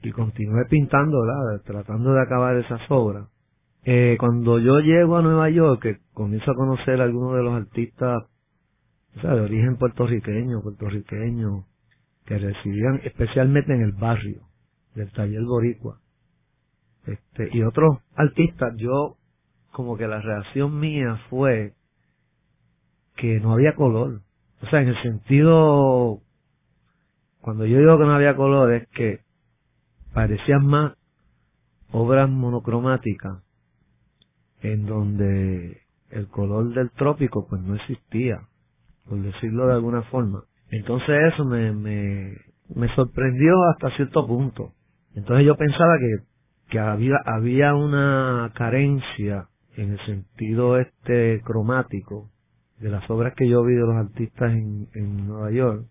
y 0.04 0.12
continué 0.12 0.66
pintando, 0.66 1.18
tratando 1.64 2.12
de 2.12 2.20
acabar 2.20 2.56
esas 2.56 2.80
obras. 2.90 3.28
Eh, 3.84 4.16
cuando 4.18 4.58
yo 4.58 4.78
llego 4.80 5.16
a 5.16 5.22
Nueva 5.22 5.50
York, 5.50 5.82
que 5.82 5.98
comienzo 6.12 6.50
a 6.50 6.54
conocer 6.54 7.00
a 7.00 7.04
algunos 7.04 7.36
de 7.36 7.42
los 7.42 7.54
artistas 7.54 8.24
o 9.16 9.20
sea, 9.20 9.34
de 9.34 9.40
origen 9.42 9.76
puertorriqueño, 9.76 10.62
puertorriqueño, 10.62 11.64
que 12.26 12.38
residían 12.38 13.00
especialmente 13.04 13.72
en 13.74 13.82
el 13.82 13.92
barrio 13.92 14.42
del 14.94 15.10
taller 15.12 15.42
boricua. 15.42 16.00
Este, 17.06 17.50
y 17.52 17.62
otros 17.62 17.98
artistas, 18.14 18.74
yo, 18.76 19.16
como 19.72 19.96
que 19.96 20.06
la 20.06 20.20
reacción 20.20 20.78
mía 20.78 21.20
fue 21.28 21.74
que 23.16 23.40
no 23.40 23.52
había 23.52 23.74
color. 23.74 24.20
O 24.62 24.66
sea, 24.66 24.82
en 24.82 24.88
el 24.88 25.02
sentido, 25.02 26.20
cuando 27.40 27.66
yo 27.66 27.78
digo 27.78 27.98
que 27.98 28.04
no 28.04 28.14
había 28.14 28.36
color, 28.36 28.72
es 28.72 28.88
que 28.88 29.20
parecían 30.12 30.66
más 30.66 30.96
obras 31.90 32.28
monocromáticas 32.28 33.42
en 34.62 34.86
donde 34.86 35.82
el 36.10 36.28
color 36.28 36.72
del 36.72 36.90
trópico 36.92 37.46
pues 37.48 37.60
no 37.62 37.74
existía, 37.74 38.40
por 39.08 39.20
decirlo 39.20 39.66
de 39.66 39.74
alguna 39.74 40.02
forma. 40.04 40.44
Entonces 40.70 41.16
eso 41.32 41.44
me, 41.44 41.72
me, 41.72 42.36
me 42.74 42.88
sorprendió 42.94 43.52
hasta 43.72 43.94
cierto 43.96 44.26
punto. 44.26 44.72
Entonces 45.14 45.46
yo 45.46 45.56
pensaba 45.56 45.94
que, 45.98 46.24
que 46.68 46.78
había, 46.78 47.16
había 47.24 47.74
una 47.74 48.52
carencia 48.54 49.48
en 49.76 49.92
el 49.92 50.06
sentido 50.06 50.78
este 50.78 51.40
cromático 51.42 52.30
de 52.80 52.90
las 52.90 53.08
obras 53.10 53.34
que 53.36 53.48
yo 53.48 53.62
vi 53.64 53.74
de 53.74 53.80
los 53.80 53.96
artistas 53.96 54.52
en, 54.52 54.88
en 54.94 55.26
Nueva 55.26 55.50
York 55.50 55.86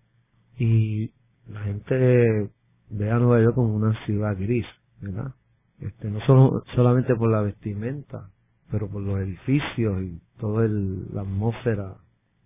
y 0.58 1.10
la 1.48 1.60
gente 1.60 2.50
ve 2.90 3.10
a 3.10 3.18
Nueva 3.18 3.42
York 3.42 3.54
como 3.54 3.74
una 3.74 3.94
ciudad 4.04 4.36
gris, 4.38 4.66
¿verdad? 5.00 5.34
Este, 5.80 6.10
no 6.10 6.20
solo, 6.20 6.62
solamente 6.74 7.14
por 7.14 7.30
la 7.30 7.42
vestimenta, 7.42 8.30
pero 8.70 8.88
por 8.88 9.02
los 9.02 9.18
edificios 9.18 10.02
y 10.02 10.20
toda 10.38 10.66
la 10.68 11.22
atmósfera 11.22 11.96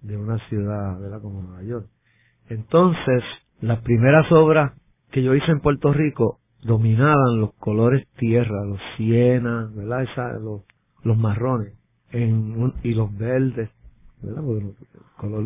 de 0.02 0.16
una 0.16 0.38
ciudad, 0.48 0.98
¿verdad? 0.98 1.20
Como 1.20 1.42
Nueva 1.42 1.62
York. 1.62 1.86
Entonces, 2.48 3.22
las 3.60 3.80
primeras 3.82 4.30
obras 4.32 4.72
que 5.10 5.22
yo 5.22 5.34
hice 5.34 5.50
en 5.50 5.60
Puerto 5.60 5.92
Rico 5.92 6.40
dominaban 6.62 7.40
los 7.40 7.54
colores 7.54 8.06
tierra, 8.18 8.64
los 8.64 8.80
sienas, 8.96 9.74
¿verdad? 9.74 10.02
Esa, 10.02 10.32
los, 10.38 10.62
marrones 11.16 11.74
y 12.12 12.94
los 12.94 13.16
verdes, 13.16 13.70
¿verdad? 14.22 14.42
Porque 14.42 14.64
el 14.64 14.76
color 15.16 15.44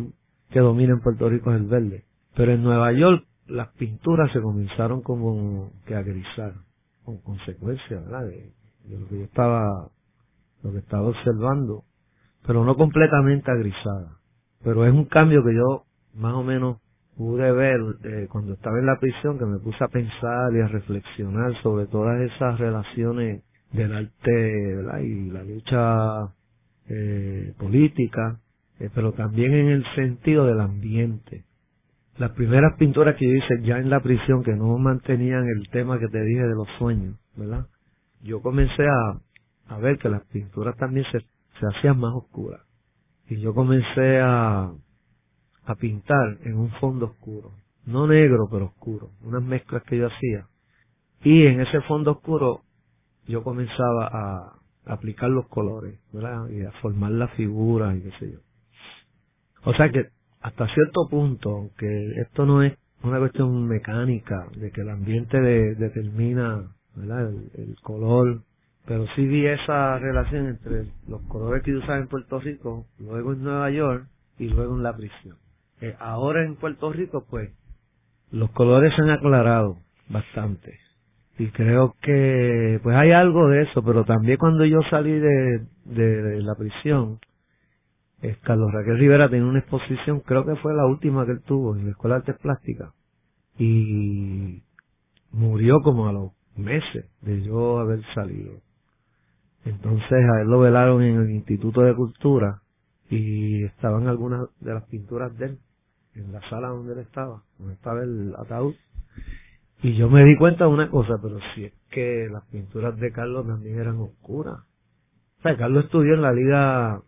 que 0.49 0.59
domina 0.59 0.93
en 0.93 1.01
Puerto 1.01 1.29
Rico 1.29 1.51
es 1.51 1.61
el 1.61 1.67
verde. 1.67 2.05
Pero 2.35 2.51
en 2.51 2.63
Nueva 2.63 2.91
York 2.93 3.25
las 3.47 3.69
pinturas 3.69 4.31
se 4.31 4.41
comenzaron 4.41 5.01
como 5.01 5.71
que 5.85 5.95
a 5.95 6.01
grisar, 6.01 6.53
con 7.05 7.17
consecuencia, 7.17 7.99
¿verdad? 7.99 8.25
De, 8.25 8.51
de 8.85 8.99
lo 8.99 9.07
que 9.07 9.19
yo 9.19 9.23
estaba 9.25 9.89
lo 10.63 10.71
que 10.71 10.79
estaba 10.79 11.09
observando, 11.09 11.83
pero 12.47 12.63
no 12.63 12.75
completamente 12.75 13.51
agrisada. 13.51 14.17
Pero 14.63 14.85
es 14.85 14.93
un 14.93 15.05
cambio 15.05 15.43
que 15.43 15.53
yo 15.53 15.83
más 16.13 16.33
o 16.33 16.43
menos 16.43 16.77
pude 17.17 17.51
ver 17.51 17.79
eh, 18.03 18.27
cuando 18.29 18.53
estaba 18.53 18.79
en 18.79 18.85
la 18.85 18.99
prisión, 18.99 19.37
que 19.37 19.45
me 19.45 19.59
puse 19.59 19.83
a 19.83 19.87
pensar 19.87 20.53
y 20.53 20.61
a 20.61 20.67
reflexionar 20.67 21.53
sobre 21.61 21.85
todas 21.87 22.19
esas 22.21 22.59
relaciones 22.59 23.43
del 23.71 23.93
arte 23.93 24.75
¿verdad? 24.75 24.99
y 24.99 25.29
la 25.29 25.43
lucha 25.43 26.33
eh, 26.89 27.53
política, 27.57 28.39
eh, 28.79 28.89
pero 28.93 29.13
también 29.13 29.53
en 29.53 29.67
el 29.67 29.85
sentido 29.95 30.45
del 30.45 30.59
ambiente. 30.59 31.45
Las 32.17 32.31
primeras 32.31 32.77
pinturas 32.77 33.15
que 33.15 33.25
hice 33.25 33.61
ya 33.63 33.77
en 33.77 33.89
la 33.89 33.99
prisión, 33.99 34.43
que 34.43 34.53
no 34.53 34.77
mantenían 34.77 35.47
el 35.47 35.67
tema 35.71 35.99
que 35.99 36.07
te 36.07 36.23
dije 36.23 36.43
de 36.43 36.55
los 36.55 36.67
sueños, 36.77 37.15
¿verdad? 37.35 37.65
Yo 38.21 38.41
comencé 38.41 38.85
a, 38.87 39.77
ver 39.79 39.97
que 39.97 40.09
las 40.09 40.23
pinturas 40.27 40.77
también 40.77 41.05
se 41.11 41.65
hacían 41.65 41.99
más 41.99 42.13
oscuras. 42.13 42.61
Y 43.27 43.39
yo 43.39 43.55
comencé 43.55 44.19
a, 44.21 44.71
a 45.65 45.75
pintar 45.75 46.37
en 46.43 46.57
un 46.57 46.69
fondo 46.79 47.07
oscuro. 47.07 47.51
No 47.85 48.07
negro, 48.07 48.47
pero 48.49 48.65
oscuro. 48.65 49.09
Unas 49.23 49.43
mezclas 49.43 49.83
que 49.83 49.97
yo 49.97 50.07
hacía. 50.07 50.47
Y 51.23 51.45
en 51.45 51.61
ese 51.61 51.81
fondo 51.81 52.11
oscuro 52.11 52.61
yo 53.27 53.43
comenzaba 53.43 54.07
a 54.07 54.59
aplicar 54.85 55.29
los 55.29 55.47
colores, 55.47 55.99
¿verdad? 56.11 56.47
Y 56.49 56.63
a 56.63 56.71
formar 56.81 57.11
las 57.11 57.31
figuras 57.31 57.95
y 57.95 58.01
qué 58.01 58.11
sé 58.19 58.31
yo. 58.31 58.39
O 59.63 59.73
sea 59.73 59.89
que 59.89 60.07
hasta 60.41 60.67
cierto 60.67 61.07
punto, 61.09 61.49
aunque 61.49 62.21
esto 62.21 62.45
no 62.45 62.63
es 62.63 62.77
una 63.01 63.19
cuestión 63.19 63.67
mecánica, 63.67 64.47
de 64.57 64.71
que 64.71 64.81
el 64.81 64.89
ambiente 64.89 65.39
determina, 65.39 66.73
¿verdad? 66.95 67.29
El, 67.29 67.51
el 67.55 67.75
color 67.81 68.41
pero 68.85 69.05
sí 69.15 69.25
vi 69.25 69.47
esa 69.47 69.97
relación 69.97 70.47
entre 70.47 70.85
los 71.07 71.21
colores 71.23 71.63
que 71.63 71.71
yo 71.71 71.79
usaba 71.79 71.99
en 71.99 72.07
Puerto 72.07 72.39
Rico, 72.39 72.85
luego 72.99 73.33
en 73.33 73.43
Nueva 73.43 73.71
York 73.71 74.07
y 74.37 74.49
luego 74.49 74.75
en 74.75 74.83
la 74.83 74.95
prisión. 74.95 75.37
Ahora 75.99 76.43
en 76.43 76.55
Puerto 76.55 76.91
Rico, 76.91 77.25
pues, 77.29 77.51
los 78.31 78.49
colores 78.51 78.93
se 78.95 79.01
han 79.01 79.09
aclarado 79.09 79.77
bastante. 80.09 80.79
Y 81.37 81.47
creo 81.47 81.95
que, 82.01 82.79
pues 82.83 82.95
hay 82.95 83.11
algo 83.11 83.47
de 83.49 83.63
eso, 83.63 83.83
pero 83.83 84.05
también 84.05 84.37
cuando 84.37 84.65
yo 84.65 84.79
salí 84.89 85.19
de, 85.19 85.65
de, 85.85 86.41
la 86.41 86.55
prisión, 86.55 87.19
Carlos 88.41 88.71
Raquel 88.71 88.99
Rivera 88.99 89.29
tenía 89.29 89.45
una 89.45 89.59
exposición, 89.59 90.21
creo 90.21 90.45
que 90.45 90.55
fue 90.57 90.73
la 90.73 90.85
última 90.85 91.25
que 91.25 91.33
él 91.33 91.41
tuvo 91.41 91.75
en 91.75 91.85
la 91.85 91.91
Escuela 91.91 92.15
de 92.15 92.19
Artes 92.19 92.37
Plásticas, 92.41 92.93
y 93.57 94.61
murió 95.31 95.81
como 95.81 96.07
a 96.07 96.13
los 96.13 96.31
meses 96.55 97.09
de 97.21 97.41
yo 97.41 97.79
haber 97.79 98.01
salido. 98.13 98.53
Entonces 99.65 100.11
a 100.11 100.41
él 100.41 100.47
lo 100.47 100.59
velaron 100.59 101.01
en 101.01 101.21
el 101.21 101.31
Instituto 101.31 101.81
de 101.81 101.95
Cultura 101.95 102.61
y 103.09 103.63
estaban 103.65 104.07
algunas 104.07 104.47
de 104.59 104.73
las 104.73 104.83
pinturas 104.85 105.35
de 105.37 105.45
él 105.45 105.59
en 106.15 106.31
la 106.31 106.41
sala 106.49 106.69
donde 106.69 106.93
él 106.93 106.99
estaba, 106.99 107.43
donde 107.57 107.73
estaba 107.73 108.03
el 108.03 108.33
ataúd. 108.37 108.75
Y 109.81 109.95
yo 109.95 110.09
me 110.09 110.23
di 110.23 110.37
cuenta 110.37 110.65
de 110.65 110.71
una 110.71 110.89
cosa, 110.89 111.15
pero 111.21 111.39
si 111.53 111.65
es 111.65 111.73
que 111.89 112.27
las 112.31 112.43
pinturas 112.45 112.97
de 112.99 113.11
Carlos 113.11 113.45
también 113.45 113.79
eran 113.79 113.99
oscuras. 113.99 114.59
O 115.39 115.41
sea, 115.41 115.57
Carlos 115.57 115.85
estudió 115.85 116.13
en 116.13 116.21
la 116.21 116.31
Liga 116.31 117.01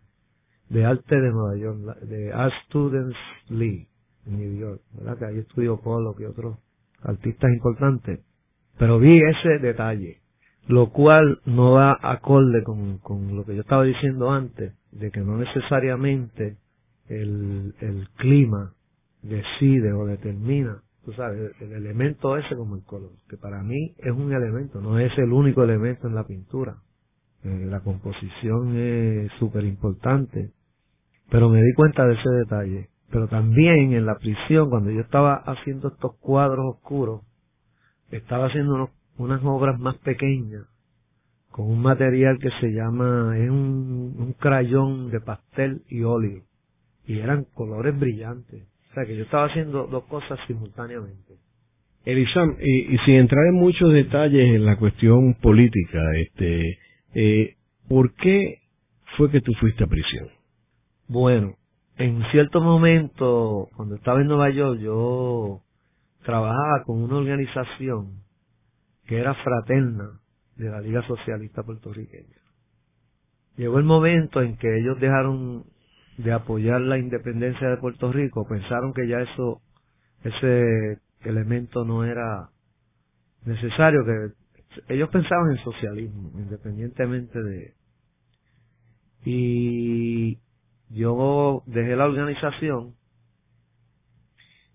de 0.68 0.84
Arte 0.84 1.20
de 1.20 1.30
Nueva 1.30 1.56
York, 1.56 2.00
de 2.00 2.32
Art 2.32 2.52
Students 2.66 3.16
League, 3.48 3.88
en 4.26 4.38
New 4.38 4.58
York, 4.58 4.82
¿verdad? 4.92 5.18
Que 5.18 5.24
ahí 5.24 5.38
estudió 5.38 5.80
Pollock 5.80 6.20
y 6.20 6.24
otros 6.24 6.58
artistas 7.02 7.50
importantes. 7.52 8.20
Pero 8.78 8.98
vi 8.98 9.18
ese 9.22 9.58
detalle 9.58 10.20
lo 10.68 10.90
cual 10.90 11.40
no 11.44 11.72
va 11.72 11.96
acorde 12.00 12.62
con, 12.64 12.98
con 12.98 13.36
lo 13.36 13.44
que 13.44 13.54
yo 13.54 13.60
estaba 13.60 13.84
diciendo 13.84 14.30
antes, 14.32 14.74
de 14.90 15.10
que 15.10 15.20
no 15.20 15.36
necesariamente 15.36 16.56
el, 17.08 17.74
el 17.80 18.08
clima 18.16 18.72
decide 19.28 19.92
o 19.92 20.06
determina, 20.06 20.82
tú 21.04 21.12
sabes, 21.12 21.52
el, 21.60 21.72
elemento 21.72 22.36
ese 22.36 22.56
como 22.56 22.76
el 22.76 22.84
color, 22.84 23.12
que 23.28 23.36
para 23.36 23.62
mí 23.62 23.94
es 23.98 24.12
un 24.12 24.32
elemento, 24.32 24.80
no 24.80 24.98
es 24.98 25.16
el 25.18 25.32
único 25.32 25.62
elemento 25.62 26.06
en 26.06 26.14
la 26.14 26.26
pintura. 26.26 26.76
Eh, 27.44 27.66
la 27.66 27.80
composición 27.80 28.76
es 28.76 29.30
súper 29.38 29.64
importante, 29.64 30.52
pero 31.30 31.48
me 31.48 31.62
di 31.62 31.72
cuenta 31.74 32.06
de 32.06 32.14
ese 32.14 32.30
detalle. 32.30 32.88
Pero 33.10 33.28
también 33.28 33.92
en 33.92 34.04
la 34.04 34.18
prisión, 34.18 34.68
cuando 34.68 34.90
yo 34.90 35.00
estaba 35.00 35.34
haciendo 35.34 35.88
estos 35.88 36.16
cuadros 36.16 36.74
oscuros, 36.74 37.22
estaba 38.10 38.46
haciendo 38.46 38.90
unas 39.16 39.44
obras 39.44 39.78
más 39.78 39.96
pequeñas 39.98 40.66
con 41.56 41.70
un 41.70 41.80
material 41.80 42.38
que 42.38 42.50
se 42.60 42.70
llama, 42.70 43.34
es 43.38 43.48
un, 43.48 44.14
un 44.18 44.34
crayón 44.34 45.10
de 45.10 45.20
pastel 45.20 45.84
y 45.88 46.02
óleo. 46.02 46.42
Y 47.06 47.18
eran 47.18 47.44
colores 47.44 47.98
brillantes. 47.98 48.68
Sea 48.96 49.04
que 49.04 49.14
yo 49.14 49.24
estaba 49.24 49.44
haciendo 49.44 49.86
dos 49.88 50.04
cosas 50.04 50.38
simultáneamente. 50.46 51.34
Elisam, 52.06 52.56
y, 52.58 52.94
y, 52.94 52.98
sin 53.04 53.16
entrar 53.16 53.44
en 53.48 53.56
muchos 53.56 53.92
detalles 53.92 54.54
en 54.54 54.64
la 54.64 54.78
cuestión 54.78 55.34
política, 55.34 55.98
este, 56.14 56.78
eh, 57.14 57.56
¿por 57.90 58.14
qué 58.14 58.62
fue 59.18 59.30
que 59.30 59.42
tú 59.42 59.52
fuiste 59.60 59.84
a 59.84 59.86
prisión? 59.86 60.30
Bueno, 61.08 61.56
en 61.98 62.22
cierto 62.30 62.62
momento, 62.62 63.68
cuando 63.76 63.96
estaba 63.96 64.22
en 64.22 64.28
Nueva 64.28 64.48
York, 64.48 64.80
yo 64.80 65.60
trabajaba 66.24 66.84
con 66.86 67.02
una 67.02 67.16
organización 67.16 68.22
que 69.06 69.18
era 69.18 69.34
fraterna 69.34 70.20
de 70.56 70.70
la 70.70 70.80
Liga 70.80 71.06
Socialista 71.06 71.62
Puertorriqueña. 71.62 72.40
Llegó 73.58 73.76
el 73.76 73.84
momento 73.84 74.40
en 74.40 74.56
que 74.56 74.78
ellos 74.78 74.98
dejaron 74.98 75.64
de 76.18 76.32
apoyar 76.32 76.80
la 76.80 76.98
independencia 76.98 77.68
de 77.68 77.76
Puerto 77.76 78.10
Rico, 78.12 78.46
pensaron 78.48 78.92
que 78.92 79.06
ya 79.06 79.20
eso, 79.20 79.60
ese 80.24 81.00
elemento 81.20 81.84
no 81.84 82.04
era 82.04 82.50
necesario, 83.44 84.04
que 84.04 84.94
ellos 84.94 85.08
pensaban 85.10 85.52
en 85.52 85.64
socialismo, 85.64 86.30
independientemente 86.34 87.42
de... 87.42 87.74
Y 89.24 90.38
yo 90.90 91.62
dejé 91.66 91.96
la 91.96 92.06
organización 92.06 92.94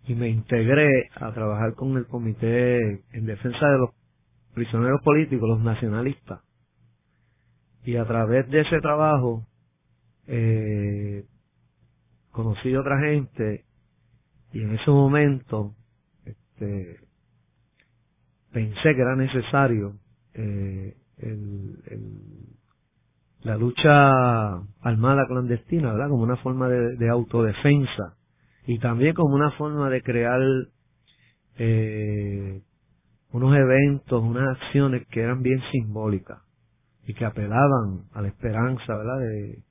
y 0.05 0.15
me 0.15 0.29
integré 0.29 1.09
a 1.15 1.31
trabajar 1.31 1.73
con 1.75 1.95
el 1.97 2.05
comité 2.07 2.79
en 3.13 3.25
defensa 3.25 3.65
de 3.65 3.77
los 3.77 3.89
prisioneros 4.53 5.01
políticos, 5.03 5.47
los 5.47 5.61
nacionalistas. 5.61 6.41
Y 7.83 7.95
a 7.95 8.05
través 8.05 8.47
de 8.49 8.61
ese 8.61 8.79
trabajo, 8.79 9.45
eh, 10.27 11.25
conocí 12.31 12.75
otra 12.75 12.99
gente 12.99 13.65
y 14.53 14.61
en 14.61 14.75
ese 14.75 14.91
momento 14.91 15.75
este, 16.25 16.97
pensé 18.51 18.95
que 18.95 19.01
era 19.01 19.15
necesario 19.15 19.99
eh, 20.33 20.95
el, 21.17 21.77
la 23.43 23.57
lucha 23.57 24.51
armada 24.81 25.25
clandestina, 25.27 25.93
¿verdad? 25.93 26.09
Como 26.09 26.23
una 26.23 26.37
forma 26.37 26.69
de, 26.69 27.09
autodefensa 27.09 28.17
y 28.65 28.79
también 28.79 29.15
como 29.15 29.35
una 29.35 29.51
forma 29.51 29.89
de 29.89 30.01
crear 30.01 30.41
eh, 31.57 32.61
unos 33.31 33.57
eventos, 33.57 34.21
unas 34.21 34.57
acciones 34.57 35.07
que 35.07 35.21
eran 35.21 35.41
bien 35.41 35.59
simbólicas 35.71 36.39
y 37.07 37.13
que 37.13 37.25
apelaban 37.25 38.03
a 38.13 38.21
la 38.21 38.27
esperanza, 38.27 38.95
¿verdad? 38.95 39.19
De, 39.19 39.63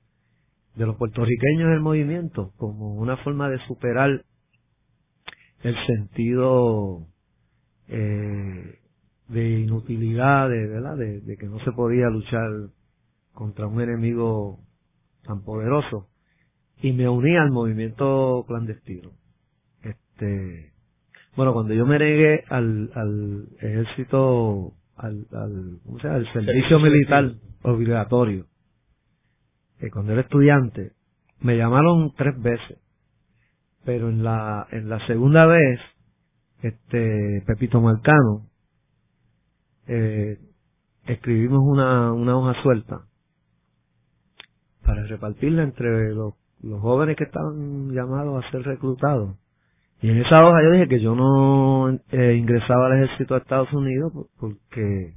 de 0.75 0.85
los 0.85 0.95
puertorriqueños 0.95 1.69
del 1.69 1.81
movimiento 1.81 2.53
como 2.57 2.95
una 2.95 3.17
forma 3.17 3.49
de 3.49 3.59
superar 3.67 4.23
el 5.63 5.75
sentido 5.85 7.07
eh, 7.87 8.79
de 9.27 9.49
inutilidad, 9.59 10.49
de, 10.49 10.67
¿verdad? 10.67 10.97
De, 10.97 11.37
que 11.37 11.45
no 11.47 11.59
se 11.59 11.71
podía 11.71 12.09
luchar 12.09 12.49
contra 13.33 13.67
un 13.67 13.81
enemigo 13.81 14.59
tan 15.23 15.43
poderoso 15.43 16.07
y 16.81 16.93
me 16.93 17.07
uní 17.07 17.37
al 17.37 17.51
movimiento 17.51 18.43
clandestino. 18.47 19.11
Este, 19.83 20.71
bueno, 21.35 21.53
cuando 21.53 21.73
yo 21.73 21.85
me 21.85 21.99
negué 21.99 22.43
al, 22.49 22.91
al 22.95 23.47
ejército, 23.61 24.73
al, 24.95 25.27
al, 25.31 25.79
¿cómo 25.85 25.99
se 25.99 26.07
llama? 26.07 26.19
al 26.19 26.33
servicio 26.33 26.79
militar 26.79 27.31
obligatorio, 27.63 28.45
cuando 29.89 30.11
era 30.11 30.21
estudiante, 30.21 30.91
me 31.39 31.57
llamaron 31.57 32.13
tres 32.15 32.39
veces, 32.39 32.77
pero 33.83 34.09
en 34.09 34.23
la, 34.23 34.67
en 34.71 34.89
la 34.89 35.05
segunda 35.07 35.45
vez, 35.47 35.79
este, 36.61 37.43
Pepito 37.47 37.81
Marcano, 37.81 38.45
eh, 39.87 40.37
escribimos 41.05 41.61
una, 41.63 42.13
una 42.13 42.37
hoja 42.37 42.61
suelta 42.61 43.01
para 44.85 45.03
repartirla 45.05 45.63
entre 45.63 46.13
los, 46.13 46.33
los 46.61 46.81
jóvenes 46.81 47.17
que 47.17 47.23
estaban 47.23 47.91
llamados 47.91 48.43
a 48.43 48.51
ser 48.51 48.63
reclutados. 48.63 49.35
Y 50.01 50.09
en 50.09 50.17
esa 50.17 50.43
hoja 50.43 50.63
yo 50.63 50.71
dije 50.71 50.87
que 50.87 50.99
yo 50.99 51.15
no 51.15 51.89
eh, 52.11 52.35
ingresaba 52.35 52.87
al 52.87 53.03
ejército 53.03 53.35
de 53.35 53.41
Estados 53.41 53.71
Unidos 53.73 54.11
porque 54.39 55.13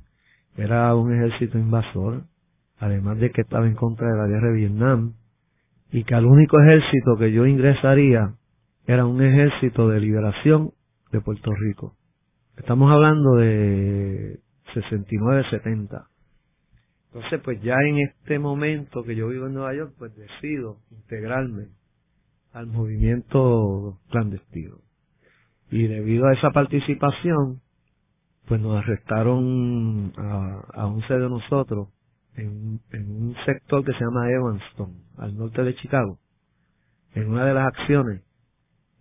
era 0.57 0.95
un 0.95 1.13
ejército 1.15 1.59
invasor, 1.59 2.25
además 2.79 3.19
de 3.19 3.31
que 3.31 3.43
estaba 3.43 3.67
en 3.67 3.75
contra 3.75 4.09
de 4.09 4.19
la 4.19 4.27
guerra 4.27 4.49
de 4.49 4.57
Vietnam, 4.57 5.15
y 5.93 6.05
que 6.05 6.15
el 6.15 6.27
único 6.27 6.61
ejército 6.61 7.17
que 7.19 7.33
yo 7.33 7.47
ingresaría 7.47 8.35
era 8.87 9.07
un 9.07 9.23
ejército 9.23 9.89
de 9.89 10.01
liberación 10.01 10.73
de 11.13 11.21
Puerto 11.21 11.53
Rico. 11.55 11.95
Estamos 12.57 12.91
hablando 12.91 13.37
de 13.37 14.41
69-70. 14.75 16.07
Entonces, 17.07 17.41
pues 17.45 17.63
ya 17.63 17.77
en 17.87 17.99
este 17.99 18.41
momento 18.41 19.05
que 19.05 19.15
yo 19.15 19.29
vivo 19.29 19.47
en 19.47 19.55
Nueva 19.55 19.75
York, 19.75 19.95
pues 19.99 20.15
decido 20.17 20.79
integrarme 20.91 21.69
al 22.53 22.67
movimiento 22.67 24.01
clandestino. 24.11 24.79
Y 25.71 25.87
debido 25.87 26.27
a 26.27 26.33
esa 26.33 26.51
participación, 26.51 27.61
pues 28.47 28.61
nos 28.61 28.77
arrestaron 28.77 30.13
a, 30.17 30.61
a 30.75 30.87
11 30.87 31.15
de 31.15 31.29
nosotros 31.29 31.89
en, 32.37 32.81
en 32.93 33.11
un 33.11 33.37
sector 33.47 33.85
que 33.85 33.93
se 33.93 34.05
llama 34.05 34.31
Evanston, 34.31 34.93
al 35.19 35.37
norte 35.37 35.63
de 35.63 35.75
Chicago, 35.77 36.19
en 37.15 37.31
una 37.31 37.45
de 37.47 37.55
las 37.55 37.67
acciones. 37.69 38.23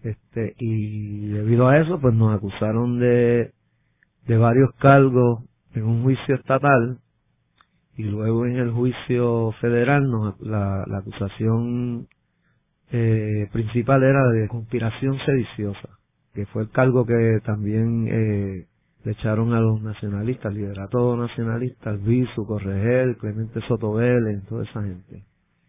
Este, 0.04 0.56
y 0.60 1.30
debido 1.30 1.68
a 1.68 1.80
eso, 1.80 2.00
pues 2.00 2.14
nos 2.14 2.36
acusaron 2.36 3.00
de, 3.00 3.52
de 4.28 4.38
varios 4.38 4.72
cargos 4.76 5.44
en 5.74 5.86
un 5.86 6.04
juicio 6.04 6.36
estatal 6.36 7.00
y 7.96 8.04
luego 8.04 8.46
en 8.46 8.58
el 8.58 8.72
juicio 8.72 9.52
federal 9.62 10.10
nos, 10.10 10.40
la, 10.42 10.84
la 10.88 10.98
acusación 11.00 12.08
eh, 12.92 13.48
principal 13.52 14.04
era 14.04 14.28
de 14.30 14.48
conspiración 14.48 15.18
sediciosa, 15.26 15.90
que 16.34 16.46
fue 16.48 16.64
el 16.64 16.70
cargo 16.70 17.06
que 17.06 17.40
también 17.46 18.08
eh, 18.08 18.68
le 19.04 19.12
echaron 19.12 19.54
a 19.54 19.60
los 19.60 19.82
nacionalistas, 19.82 20.54
liderato 20.54 21.18
nacionalista, 21.18 21.90
Albizu, 21.90 22.46
Corregel, 22.46 23.18
Clemente 23.18 23.60
Soto 23.68 23.94
Vélez, 23.94 24.44
toda 24.48 24.64
esa 24.64 24.82
gente. 24.82 25.24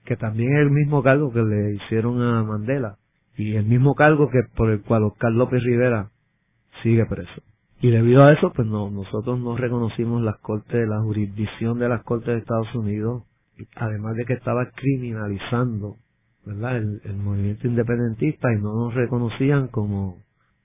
Que 0.05 0.17
también 0.17 0.53
es 0.55 0.63
el 0.63 0.71
mismo 0.71 1.03
cargo 1.03 1.33
que 1.33 1.43
le 1.43 1.75
hicieron 1.75 2.23
a 2.23 2.45
Mandela 2.45 2.97
y 3.37 3.57
el 3.57 3.65
mismo 3.65 3.95
cargo 3.95 4.29
que 4.31 4.43
por 4.57 4.71
el 4.71 4.83
cual 4.83 5.05
Oscar 5.05 5.33
López 5.33 5.63
Rivera 5.63 6.11
sigue 6.83 7.05
preso. 7.07 7.43
Y 7.81 7.91
debido 7.91 8.25
a 8.25 8.33
eso, 8.33 8.53
pues 8.55 8.69
no, 8.69 8.91
nosotros 8.91 9.41
no 9.41 9.57
reconocimos 9.57 10.23
las 10.23 10.39
cortes, 10.39 10.89
la 10.89 11.03
jurisdicción 11.03 11.79
de 11.79 11.89
las 11.89 12.03
cortes 12.05 12.29
de 12.29 12.39
Estados 12.39 12.73
Unidos, 12.75 13.25
además 13.77 14.15
de 14.17 14.25
que 14.25 14.35
estaba 14.35 14.71
criminalizando, 14.71 15.97
¿verdad? 16.47 16.77
El, 16.77 17.01
el 17.05 17.17
movimiento 17.17 17.67
independentista 17.67 18.53
y 18.53 18.63
no 18.63 18.75
nos 18.75 18.95
reconocían 18.95 19.69
como 19.69 20.19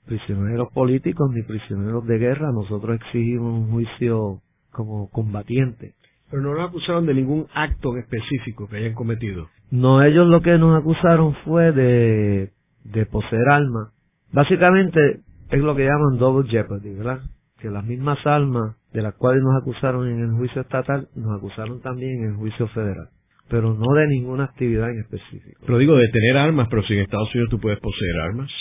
prisioneros 0.09 0.69
políticos 0.73 1.29
ni 1.31 1.43
prisioneros 1.43 2.05
de 2.07 2.17
guerra, 2.17 2.51
nosotros 2.51 2.99
exigimos 2.99 3.53
un 3.53 3.71
juicio 3.71 4.41
como 4.71 5.09
combatiente. 5.11 5.93
Pero 6.29 6.41
no 6.41 6.55
nos 6.55 6.69
acusaron 6.69 7.05
de 7.05 7.13
ningún 7.13 7.47
acto 7.53 7.95
específico 7.95 8.67
que 8.67 8.77
hayan 8.77 8.93
cometido. 8.93 9.47
No, 9.71 10.03
ellos 10.03 10.27
lo 10.27 10.41
que 10.41 10.57
nos 10.57 10.79
acusaron 10.79 11.35
fue 11.45 11.71
de, 11.71 12.49
de 12.83 13.05
poseer 13.05 13.47
armas. 13.49 13.93
Básicamente, 14.31 15.21
es 15.49 15.61
lo 15.61 15.75
que 15.75 15.85
llaman 15.85 16.17
double 16.17 16.49
jeopardy, 16.49 16.95
¿verdad? 16.95 17.19
Que 17.59 17.69
las 17.69 17.85
mismas 17.85 18.17
almas 18.25 18.75
de 18.91 19.03
las 19.03 19.13
cuales 19.15 19.43
nos 19.43 19.61
acusaron 19.61 20.07
en 20.07 20.19
el 20.21 20.31
juicio 20.31 20.61
estatal, 20.61 21.07
nos 21.15 21.37
acusaron 21.37 21.81
también 21.81 22.23
en 22.23 22.31
el 22.31 22.35
juicio 22.35 22.67
federal. 22.69 23.09
Pero 23.47 23.73
no 23.73 23.93
de 23.93 24.07
ninguna 24.07 24.45
actividad 24.45 24.89
en 24.89 25.01
específico. 25.01 25.61
Pero 25.65 25.77
digo, 25.77 25.95
de 25.95 26.07
tener 26.09 26.37
armas, 26.37 26.67
pero 26.69 26.83
si 26.83 26.93
en 26.93 27.01
Estados 27.01 27.33
Unidos 27.33 27.49
tú 27.49 27.59
puedes 27.59 27.79
poseer 27.79 28.19
armas. 28.21 28.51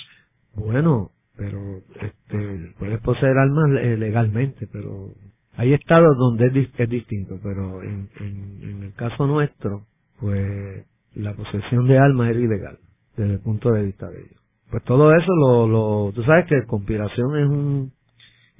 Bueno, 0.55 1.11
pero 1.39 1.79
este, 2.03 2.73
puedes 2.79 3.01
poseer 3.01 3.39
armas 3.39 3.71
eh, 3.81 3.97
legalmente, 3.97 4.67
pero 4.71 5.13
hay 5.57 5.73
estados 5.73 6.19
donde 6.19 6.49
es, 6.49 6.69
es 6.77 6.91
distinto, 6.91 7.39
pero 7.43 7.81
en, 7.83 8.09
en, 8.19 8.59
en, 8.63 8.83
el 8.83 8.95
caso 8.95 9.25
nuestro, 9.27 9.87
pues 10.21 10.85
la 11.15 11.35
posesión 11.35 11.87
de 11.87 11.97
armas 11.97 12.33
es 12.33 12.39
ilegal 12.39 12.79
desde 13.17 13.35
el 13.35 13.41
punto 13.41 13.71
de 13.71 13.85
vista 13.85 14.11
de 14.11 14.19
ellos. 14.19 14.43
Pues 14.69 14.83
todo 14.83 15.15
eso 15.15 15.33
lo, 15.37 15.69
lo, 15.69 16.13
tú 16.13 16.25
sabes 16.25 16.47
que 16.47 16.67
conspiración 16.67 17.39
es 17.39 17.49
un, 17.49 17.93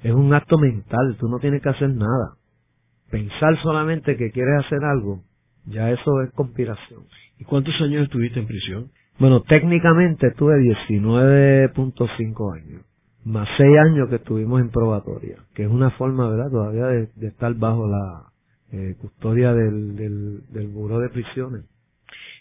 es 0.01 0.13
un 0.13 0.33
acto 0.33 0.57
mental, 0.57 1.17
tú 1.19 1.27
no 1.27 1.39
tienes 1.39 1.61
que 1.61 1.69
hacer 1.69 1.89
nada. 1.89 2.37
Pensar 3.11 3.61
solamente 3.61 4.15
que 4.15 4.31
quieres 4.31 4.65
hacer 4.65 4.79
algo, 4.85 5.21
ya 5.65 5.91
eso 5.91 6.21
es 6.21 6.31
conspiración. 6.31 7.03
¿Y 7.39 7.43
cuántos 7.43 7.73
años 7.81 8.03
estuviste 8.03 8.39
en 8.39 8.47
prisión? 8.47 8.91
Bueno, 9.19 9.41
técnicamente 9.41 10.27
estuve 10.27 10.55
19.5 10.55 12.55
años, 12.55 12.81
más 13.25 13.47
6 13.57 13.69
años 13.85 14.09
que 14.09 14.15
estuvimos 14.15 14.61
en 14.61 14.69
probatoria, 14.69 15.37
que 15.53 15.63
es 15.63 15.69
una 15.69 15.91
forma, 15.91 16.29
¿verdad?, 16.29 16.49
todavía 16.49 16.87
de, 16.87 17.27
estar 17.27 17.53
bajo 17.55 17.87
la 17.87 18.31
eh, 18.71 18.95
custodia 18.99 19.53
del, 19.53 19.95
del, 19.95 20.41
del 20.49 20.67
Buró 20.67 20.99
de 20.99 21.09
Prisiones. 21.09 21.65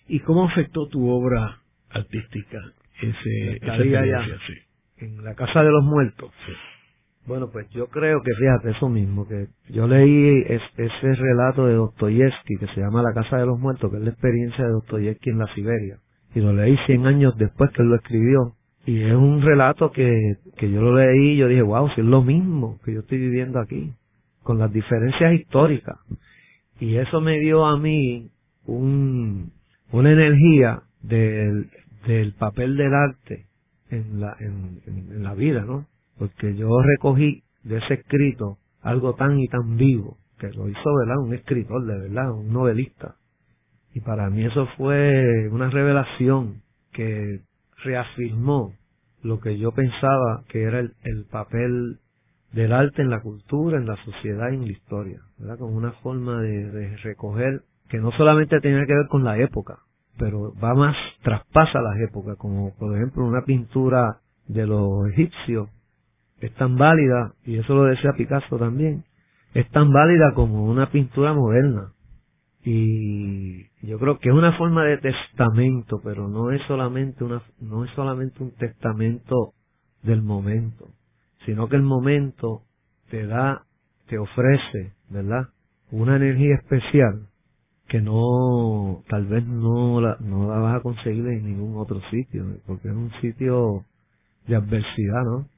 ¿Y 0.07 0.21
cómo 0.21 0.45
afectó 0.45 0.87
tu 0.87 1.09
obra 1.09 1.59
artística 1.91 2.59
ese, 3.03 3.59
en 4.99 5.25
la 5.25 5.35
Casa 5.35 5.63
de 5.63 5.71
los 5.71 5.85
Muertos. 5.85 6.33
Bueno, 7.27 7.51
pues 7.53 7.69
yo 7.71 7.89
creo 7.89 8.23
que, 8.23 8.33
fíjate, 8.35 8.71
eso 8.71 8.89
mismo, 8.89 9.29
que 9.29 9.49
yo 9.69 9.87
leí 9.87 10.45
ese 10.49 11.15
relato 11.15 11.67
de 11.67 11.75
Dostoyevsky 11.75 12.57
que 12.59 12.67
se 12.69 12.81
llama 12.81 13.03
La 13.03 13.13
Casa 13.13 13.37
de 13.37 13.47
los 13.47 13.59
Muertos, 13.59 13.91
que 13.91 13.99
es 13.99 14.03
la 14.03 14.11
experiencia 14.11 14.65
de 14.65 14.71
Dostoyevsky 14.71 15.31
en 15.31 15.39
la 15.39 15.55
Siberia. 15.55 15.99
Y 16.39 16.41
lo 16.41 16.53
leí 16.53 16.77
100 16.87 17.07
años 17.07 17.37
después 17.37 17.71
que 17.73 17.83
él 17.83 17.89
lo 17.89 17.97
escribió. 17.97 18.55
Y 18.87 19.03
es 19.03 19.15
un 19.15 19.43
relato 19.43 19.91
que, 19.91 20.37
que 20.57 20.71
yo 20.71 20.81
lo 20.81 20.97
leí 20.97 21.33
y 21.33 21.37
yo 21.37 21.49
dije, 21.49 21.63
wow, 21.63 21.89
si 21.95 22.01
es 22.01 22.07
lo 22.07 22.23
mismo 22.23 22.79
que 22.85 22.95
yo 22.95 23.01
estoy 23.01 23.19
viviendo 23.19 23.59
aquí, 23.59 23.93
con 24.43 24.59
las 24.59 24.73
diferencias 24.73 25.35
históricas. 25.35 25.99
Y 26.79 26.97
eso 26.97 27.21
me 27.21 27.39
dio 27.41 27.67
a 27.67 27.77
mí 27.77 28.31
un, 28.67 29.51
una 29.91 30.13
energía 30.13 30.83
del 31.03 31.69
del 32.07 32.33
papel 32.33 32.77
del 32.77 32.95
arte 32.95 33.47
en 33.91 34.21
la, 34.21 34.37
en, 34.41 34.81
en, 34.87 35.23
la 35.23 35.35
vida, 35.35 35.63
¿no? 35.63 35.87
Porque 36.19 36.55
yo 36.55 36.81
recogí 36.81 37.43
de 37.65 37.79
ese 37.79 37.95
escrito 37.95 38.59
algo 38.83 39.15
tan 39.15 39.39
y 39.39 39.49
tan 39.49 39.77
vivo, 39.77 40.17
que 40.39 40.49
lo 40.51 40.69
hizo, 40.69 40.95
¿verdad? 41.01 41.19
Un 41.19 41.35
escritor, 41.35 41.85
de 41.85 41.99
verdad, 41.99 42.33
un 42.33 42.53
novelista. 42.53 43.17
Y 43.99 44.01
para 44.01 44.31
mí 44.31 44.45
eso 44.45 44.69
fue 44.77 45.49
una 45.51 45.71
revelación 45.71 46.63
que 46.93 47.41
reafirmó 47.83 48.73
lo 49.25 49.41
que 49.41 49.59
yo 49.59 49.73
pensaba 49.73 50.45
que 50.49 50.63
era 50.63 50.79
el, 50.79 50.93
el 51.03 51.25
papel 51.25 51.99
del 52.53 52.73
arte 52.73 53.03
en 53.03 53.11
la 53.11 53.21
cultura, 53.23 53.77
en 53.77 53.87
la 53.87 53.97
sociedad 54.05 54.53
y 54.53 54.55
en 54.55 54.67
la 54.67 54.71
historia, 54.71 55.19
¿verdad? 55.37 55.59
Como 55.59 55.77
una 55.77 55.91
forma 55.95 56.41
de, 56.41 56.71
de 56.71 56.97
recoger 56.99 57.63
que 57.89 57.99
no 57.99 58.13
solamente 58.13 58.61
tenía 58.61 58.87
que 58.87 58.95
ver 58.95 59.09
con 59.09 59.25
la 59.25 59.37
época, 59.37 59.81
pero 60.17 60.55
va 60.63 60.75
más, 60.75 60.97
traspasa 61.25 61.81
las 61.81 61.99
épocas, 61.99 62.37
como 62.37 62.73
por 62.77 62.97
ejemplo 62.97 63.25
una 63.25 63.43
pintura 63.45 64.21
de 64.47 64.65
los 64.65 65.09
egipcios 65.09 65.71
es 66.41 66.55
tan 66.55 66.77
válida, 66.77 67.33
y 67.45 67.59
eso 67.59 67.75
lo 67.75 67.83
decía 67.87 68.13
Picasso 68.17 68.59
también, 68.59 69.03
es 69.55 69.69
tan 69.71 69.93
válida 69.93 70.35
como 70.35 70.67
una 70.67 70.89
pintura 70.89 71.35
moderna. 71.35 71.95
Y 72.71 73.65
yo 73.81 73.99
creo 73.99 74.19
que 74.19 74.29
es 74.29 74.35
una 74.35 74.53
forma 74.59 74.85
de 74.85 74.99
testamento, 74.99 76.03
pero 76.05 76.29
no 76.29 76.51
es 76.51 76.61
solamente 76.67 77.25
una, 77.25 77.43
no 77.61 77.83
es 77.87 77.91
solamente 77.93 78.43
un 78.43 78.51
testamento 78.57 79.55
del 80.03 80.21
momento, 80.21 80.87
sino 81.47 81.71
que 81.71 81.77
el 81.77 81.83
momento 81.83 82.65
te 83.09 83.27
da, 83.27 83.63
te 84.09 84.19
ofrece, 84.19 84.93
¿verdad? 85.09 85.49
Una 85.93 86.17
energía 86.17 86.57
especial 86.57 87.29
que 87.89 88.03
no, 88.03 89.03
tal 89.09 89.25
vez 89.25 89.47
no 89.47 90.03
la, 90.03 90.19
no 90.21 90.47
la 90.47 90.59
vas 90.59 90.77
a 90.77 90.83
conseguir 90.83 91.27
en 91.27 91.47
ningún 91.47 91.75
otro 91.79 92.03
sitio, 92.11 92.45
porque 92.67 92.89
es 92.89 92.95
un 92.95 93.11
sitio 93.23 93.87
de 94.47 94.57
adversidad, 94.57 95.25
¿no? 95.25 95.49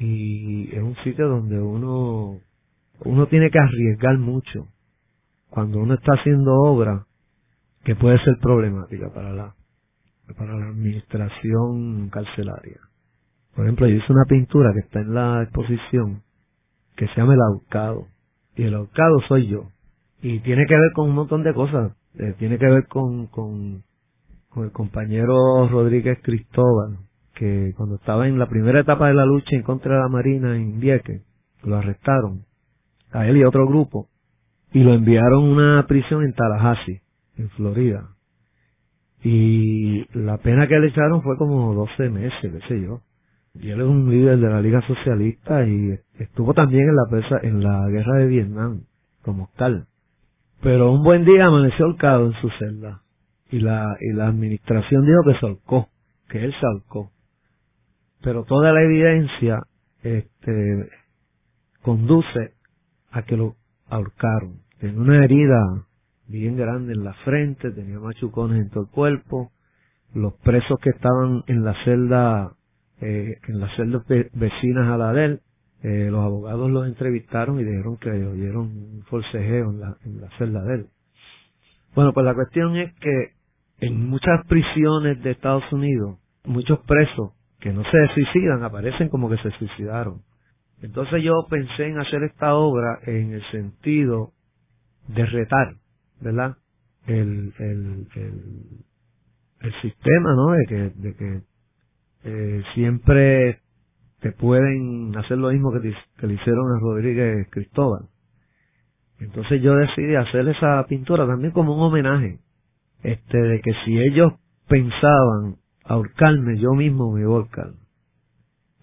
Y 0.00 0.74
es 0.74 0.82
un 0.82 0.96
sitio 1.04 1.28
donde 1.28 1.60
uno, 1.60 2.40
uno 3.04 3.26
tiene 3.28 3.50
que 3.52 3.58
arriesgar 3.60 4.18
mucho 4.18 4.66
cuando 5.50 5.78
uno 5.78 5.94
está 5.94 6.12
haciendo 6.12 6.54
obra 6.54 7.06
que 7.84 7.94
puede 7.94 8.18
ser 8.24 8.36
problemática 8.40 9.12
para 9.12 9.32
la, 9.32 9.54
para 10.36 10.56
la 10.56 10.66
administración 10.66 12.08
carcelaria. 12.10 12.80
Por 13.54 13.64
ejemplo, 13.64 13.86
yo 13.86 13.96
hice 13.96 14.12
una 14.12 14.24
pintura 14.24 14.72
que 14.74 14.80
está 14.80 15.00
en 15.00 15.14
la 15.14 15.42
exposición 15.42 16.22
que 16.96 17.06
se 17.08 17.14
llama 17.16 17.34
El 17.34 17.40
Ahorcado. 17.40 18.06
Y 18.56 18.64
el 18.64 18.74
ahorcado 18.74 19.20
soy 19.28 19.48
yo. 19.48 19.68
Y 20.22 20.40
tiene 20.40 20.66
que 20.66 20.74
ver 20.74 20.92
con 20.94 21.10
un 21.10 21.14
montón 21.14 21.42
de 21.42 21.54
cosas. 21.54 21.92
Eh, 22.18 22.34
tiene 22.38 22.58
que 22.58 22.66
ver 22.66 22.86
con, 22.88 23.26
con, 23.26 23.82
con 24.48 24.64
el 24.64 24.72
compañero 24.72 25.68
Rodríguez 25.68 26.18
Cristóbal, 26.22 26.98
que 27.34 27.74
cuando 27.76 27.96
estaba 27.96 28.26
en 28.26 28.38
la 28.38 28.48
primera 28.48 28.80
etapa 28.80 29.08
de 29.08 29.14
la 29.14 29.26
lucha 29.26 29.54
en 29.54 29.62
contra 29.62 29.94
de 29.94 30.00
la 30.00 30.08
Marina 30.08 30.56
en 30.56 30.80
Vieques, 30.80 31.22
lo 31.62 31.76
arrestaron, 31.76 32.46
a 33.12 33.26
él 33.26 33.36
y 33.36 33.42
a 33.42 33.48
otro 33.48 33.66
grupo, 33.66 34.08
y 34.72 34.80
lo 34.80 34.94
enviaron 34.94 35.44
a 35.44 35.52
una 35.52 35.86
prisión 35.86 36.24
en 36.24 36.34
Tallahassee, 36.34 37.00
en 37.38 37.50
Florida. 37.50 38.10
Y 39.22 40.06
la 40.16 40.38
pena 40.38 40.68
que 40.68 40.78
le 40.78 40.88
echaron 40.88 41.22
fue 41.22 41.36
como 41.36 41.74
12 41.74 42.10
meses, 42.10 42.40
qué 42.40 42.60
sé 42.68 42.80
yo. 42.80 43.00
Y 43.54 43.70
él 43.70 43.80
es 43.80 43.86
un 43.86 44.10
líder 44.10 44.38
de 44.38 44.48
la 44.48 44.60
Liga 44.60 44.86
Socialista 44.86 45.66
y 45.66 45.98
estuvo 46.18 46.52
también 46.52 46.88
en 46.88 46.96
la 46.96 47.06
presa, 47.10 47.38
en 47.42 47.62
la 47.62 47.88
guerra 47.88 48.18
de 48.18 48.26
Vietnam, 48.26 48.82
como 49.22 49.50
tal. 49.56 49.86
Pero 50.62 50.92
un 50.92 51.02
buen 51.02 51.24
día 51.24 51.46
amaneció 51.46 51.86
holcado 51.86 52.26
en 52.26 52.32
su 52.34 52.50
celda. 52.58 53.02
Y 53.50 53.60
la, 53.60 53.96
y 54.00 54.12
la 54.12 54.26
administración 54.26 55.06
dijo 55.06 55.22
que 55.24 55.38
se 55.38 55.46
que 56.28 56.44
él 56.44 56.54
se 56.60 56.66
holcó. 56.66 57.10
Pero 58.22 58.44
toda 58.44 58.72
la 58.72 58.82
evidencia, 58.82 59.62
este, 60.02 60.88
conduce 61.82 62.54
a 63.10 63.22
que 63.22 63.36
lo 63.36 63.54
ahorcaron. 63.88 64.60
Tenía 64.78 65.00
una 65.00 65.24
herida 65.24 65.86
bien 66.28 66.56
grande 66.56 66.92
en 66.92 67.04
la 67.04 67.14
frente, 67.24 67.70
tenía 67.70 67.98
machucones 67.98 68.62
en 68.62 68.70
todo 68.70 68.84
el 68.84 68.90
cuerpo. 68.90 69.52
Los 70.14 70.34
presos 70.34 70.78
que 70.80 70.90
estaban 70.90 71.44
en 71.46 71.64
la 71.64 71.74
celda, 71.84 72.52
eh, 73.00 73.38
en 73.48 73.60
las 73.60 73.74
celdas 73.76 74.02
vecinas 74.06 74.88
a 74.88 74.96
la 74.96 75.12
de 75.12 75.24
él, 75.24 75.40
eh, 75.82 76.08
los 76.10 76.24
abogados 76.24 76.70
los 76.70 76.86
entrevistaron 76.86 77.60
y 77.60 77.64
dijeron 77.64 77.96
que 77.98 78.10
oyeron 78.10 78.66
un 78.66 79.04
forcejeo 79.08 79.70
en 79.70 79.80
la, 79.80 79.96
en 80.04 80.20
la 80.20 80.28
celda 80.38 80.62
de 80.62 80.74
él. 80.74 80.86
Bueno, 81.94 82.12
pues 82.12 82.26
la 82.26 82.34
cuestión 82.34 82.76
es 82.76 82.92
que 82.94 83.32
en 83.80 84.08
muchas 84.08 84.46
prisiones 84.46 85.22
de 85.22 85.32
Estados 85.32 85.70
Unidos, 85.72 86.18
muchos 86.44 86.80
presos 86.80 87.32
que 87.60 87.72
no 87.72 87.82
se 87.84 88.14
suicidan 88.14 88.62
aparecen 88.62 89.08
como 89.08 89.28
que 89.28 89.36
se 89.38 89.50
suicidaron. 89.52 90.22
Entonces 90.82 91.22
yo 91.22 91.32
pensé 91.48 91.86
en 91.86 91.98
hacer 91.98 92.22
esta 92.24 92.54
obra 92.54 92.98
en 93.06 93.32
el 93.32 93.42
sentido 93.50 94.32
de 95.08 95.24
retar, 95.26 95.76
¿verdad? 96.20 96.56
El, 97.06 97.52
el, 97.58 98.06
el, 99.60 99.72
sistema, 99.82 100.34
¿no? 100.34 100.52
De 100.52 100.66
que, 100.66 100.90
de 100.96 101.14
que 101.14 101.40
eh, 102.24 102.62
siempre 102.74 103.60
te 104.20 104.32
pueden 104.32 105.16
hacer 105.16 105.38
lo 105.38 105.50
mismo 105.50 105.72
que, 105.72 105.94
le 106.26 106.34
hicieron 106.34 106.72
a 106.72 106.80
Rodríguez 106.80 107.48
Cristóbal. 107.50 108.08
Entonces 109.18 109.62
yo 109.62 109.74
decidí 109.74 110.14
hacer 110.14 110.46
esa 110.48 110.84
pintura 110.88 111.26
también 111.26 111.52
como 111.52 111.74
un 111.74 111.82
homenaje, 111.82 112.40
este, 113.02 113.38
de 113.38 113.60
que 113.60 113.72
si 113.84 113.98
ellos 113.98 114.34
pensaban 114.68 115.56
ahorcarme, 115.84 116.58
yo 116.58 116.72
mismo 116.72 117.12
me 117.12 117.24
voy 117.24 117.42
a 117.42 117.46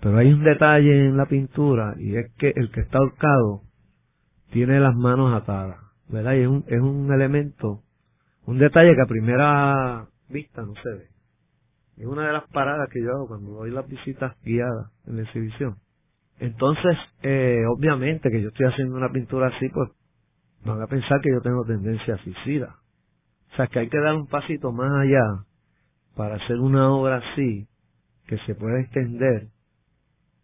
Pero 0.03 0.17
hay 0.17 0.33
un 0.33 0.43
detalle 0.43 1.05
en 1.07 1.15
la 1.15 1.27
pintura 1.27 1.95
y 1.97 2.17
es 2.17 2.29
que 2.33 2.51
el 2.57 2.69
que 2.71 2.81
está 2.81 2.97
ahorcado 2.97 3.61
tiene 4.51 4.81
las 4.81 4.93
manos 4.95 5.33
atadas, 5.33 5.77
¿verdad? 6.09 6.33
Y 6.33 6.41
es 6.41 6.47
un, 6.49 6.65
es 6.67 6.81
un 6.81 7.13
elemento, 7.13 7.83
un 8.45 8.59
detalle 8.59 8.95
que 8.95 9.01
a 9.01 9.05
primera 9.07 10.07
vista 10.27 10.61
no 10.61 10.73
se 10.75 10.89
ve. 10.89 11.07
Es 11.99 12.05
una 12.05 12.27
de 12.27 12.33
las 12.33 12.43
paradas 12.49 12.89
que 12.91 13.01
yo 13.01 13.11
hago 13.11 13.29
cuando 13.29 13.51
doy 13.51 13.71
las 13.71 13.87
visitas 13.87 14.35
guiadas 14.43 14.91
en 15.07 15.15
la 15.15 15.21
exhibición. 15.21 15.77
Entonces, 16.37 16.97
eh, 17.21 17.63
obviamente 17.73 18.29
que 18.29 18.41
yo 18.41 18.49
estoy 18.49 18.65
haciendo 18.65 18.97
una 18.97 19.09
pintura 19.09 19.55
así, 19.55 19.69
pues 19.69 19.89
van 20.65 20.81
a 20.81 20.87
pensar 20.87 21.21
que 21.21 21.31
yo 21.31 21.39
tengo 21.39 21.63
tendencia 21.63 22.15
a 22.15 22.17
suicida. 22.17 22.75
O 23.53 23.55
sea, 23.55 23.67
que 23.67 23.79
hay 23.79 23.87
que 23.87 24.01
dar 24.01 24.15
un 24.15 24.27
pasito 24.27 24.73
más 24.73 24.91
allá 24.91 25.45
para 26.17 26.35
hacer 26.35 26.59
una 26.59 26.91
obra 26.91 27.21
así, 27.23 27.69
que 28.27 28.37
se 28.39 28.55
pueda 28.55 28.81
entender 28.81 29.52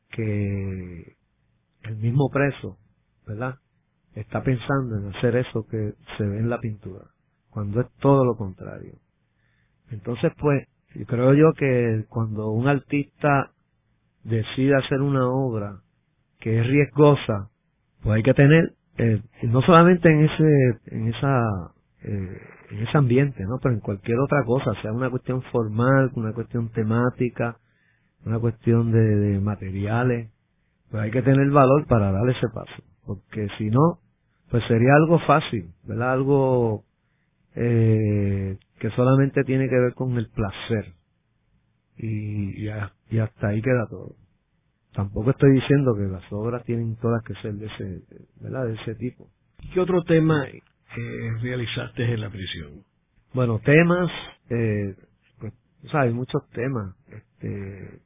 que 0.10 1.15
el 1.84 1.98
mismo 1.98 2.30
preso, 2.30 2.78
¿verdad? 3.26 3.56
Está 4.15 4.43
pensando 4.43 4.98
en 4.98 5.15
hacer 5.15 5.36
eso 5.36 5.65
que 5.67 5.93
se 6.17 6.26
ve 6.26 6.39
en 6.39 6.50
la 6.50 6.60
pintura, 6.60 7.06
cuando 7.50 7.82
es 7.82 7.88
todo 8.00 8.26
lo 8.26 8.36
contrario. 8.36 8.93
Entonces, 9.91 10.32
pues, 10.39 10.67
yo 10.95 11.06
creo 11.06 11.34
yo 11.34 11.54
que 11.54 12.06
cuando 12.10 12.50
un 12.50 12.67
artista 12.67 13.52
decide 14.24 14.76
hacer 14.76 15.02
una 15.02 15.28
obra 15.30 15.82
que 16.39 16.60
es 16.60 16.67
riesgosa, 16.67 17.50
pues 18.02 18.17
hay 18.17 18.24
que 18.24 18.34
tener, 18.34 18.74
eh, 18.98 19.22
no 19.43 19.62
solamente 19.62 20.10
en 20.10 20.26
ese, 20.26 20.80
en 20.95 21.08
esa, 21.10 21.43
eh, 22.04 22.41
en 22.72 22.80
ese 22.80 22.98
ambiente, 22.98 23.43
¿no? 23.43 23.60
Pero 23.62 23.76
en 23.76 23.82
cualquier 23.82 24.19
otra 24.19 24.43
cosa, 24.45 24.74
sea 24.82 24.91
una 24.93 25.10
cuestión 25.10 25.41
formal, 25.52 26.12
una 26.15 26.34
cuestión 26.34 26.69
temática, 26.69 27.58
una 28.25 28.39
cuestión 28.39 28.91
de, 28.91 28.99
de 28.99 29.39
materiales, 29.39 30.32
pues 30.91 31.03
hay 31.03 31.12
que 31.12 31.21
tener 31.21 31.49
valor 31.51 31.86
para 31.88 32.12
dar 32.12 32.29
ese 32.29 32.47
paso, 32.53 32.84
porque 33.05 33.47
si 33.58 33.69
no, 33.69 33.99
pues 34.49 34.63
sería 34.67 34.93
algo 34.95 35.19
fácil, 35.19 35.71
¿verdad? 35.84 36.13
Algo 36.13 36.84
eh, 37.55 38.58
que 38.79 38.89
solamente 38.91 39.43
tiene 39.43 39.69
que 39.69 39.79
ver 39.79 39.93
con 39.93 40.17
el 40.17 40.29
placer 40.29 40.93
y, 41.97 42.65
y, 42.65 42.69
y 43.10 43.19
hasta 43.19 43.47
ahí 43.49 43.62
queda 43.62 43.88
todo. 43.89 44.15
Tampoco 44.93 45.32
estoy 45.32 45.51
diciendo 45.51 45.95
que 45.95 46.03
las 46.03 46.23
obras 46.32 46.63
tienen 46.65 46.95
todas 46.97 47.23
que 47.23 47.34
ser 47.36 47.53
de 47.53 47.67
ese, 47.67 48.01
¿verdad? 48.41 48.65
De 48.65 48.73
ese 48.73 48.95
tipo. 48.95 49.29
¿Qué 49.73 49.79
otro 49.79 50.03
tema 50.03 50.47
eh, 50.47 51.32
realizaste 51.41 52.03
en 52.12 52.21
la 52.21 52.29
prisión? 52.29 52.84
Bueno, 53.34 53.60
temas, 53.60 54.10
eh, 54.49 54.95
pues, 55.39 55.53
sabes, 55.91 56.13
muchos 56.13 56.41
temas, 56.49 56.95
este, 57.10 57.99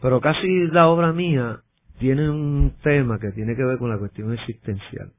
pero 0.00 0.20
casi 0.20 0.46
la 0.68 0.88
obra 0.88 1.12
mía 1.12 1.60
tiene 1.98 2.30
un 2.30 2.74
tema 2.82 3.18
que 3.18 3.32
tiene 3.32 3.56
que 3.56 3.64
ver 3.64 3.78
con 3.78 3.90
la 3.90 3.98
cuestión 3.98 4.32
existencial. 4.32 5.12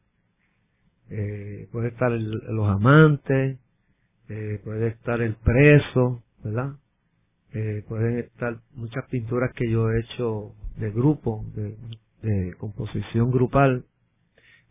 Eh, 1.09 1.67
puede 1.71 1.89
estar 1.89 2.11
los 2.11 2.69
amantes, 2.69 3.59
eh, 4.29 4.61
puede 4.63 4.87
estar 4.89 5.21
el 5.21 5.35
preso, 5.35 6.23
¿verdad? 6.43 6.73
Eh, 7.53 7.83
pueden 7.87 8.19
estar 8.19 8.57
muchas 8.75 9.05
pinturas 9.09 9.51
que 9.55 9.69
yo 9.69 9.89
he 9.89 9.99
hecho 10.01 10.53
de 10.77 10.91
grupo, 10.91 11.43
de, 11.55 11.75
de 12.21 12.53
composición 12.55 13.31
grupal, 13.31 13.85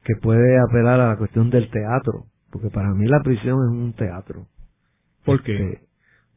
que 0.05 0.15
puede 0.17 0.59
apelar 0.61 1.01
a 1.01 1.09
la 1.09 1.17
cuestión 1.19 1.51
del 1.51 1.71
teatro, 1.71 2.27
porque 2.51 2.71
para 2.71 2.95
mí 2.95 3.07
la 3.07 3.21
prisión 3.23 3.59
es 3.65 3.71
un 3.71 3.93
teatro. 3.95 4.47
¿Por 5.25 5.43
qué? 5.43 5.73
Este, 5.73 5.89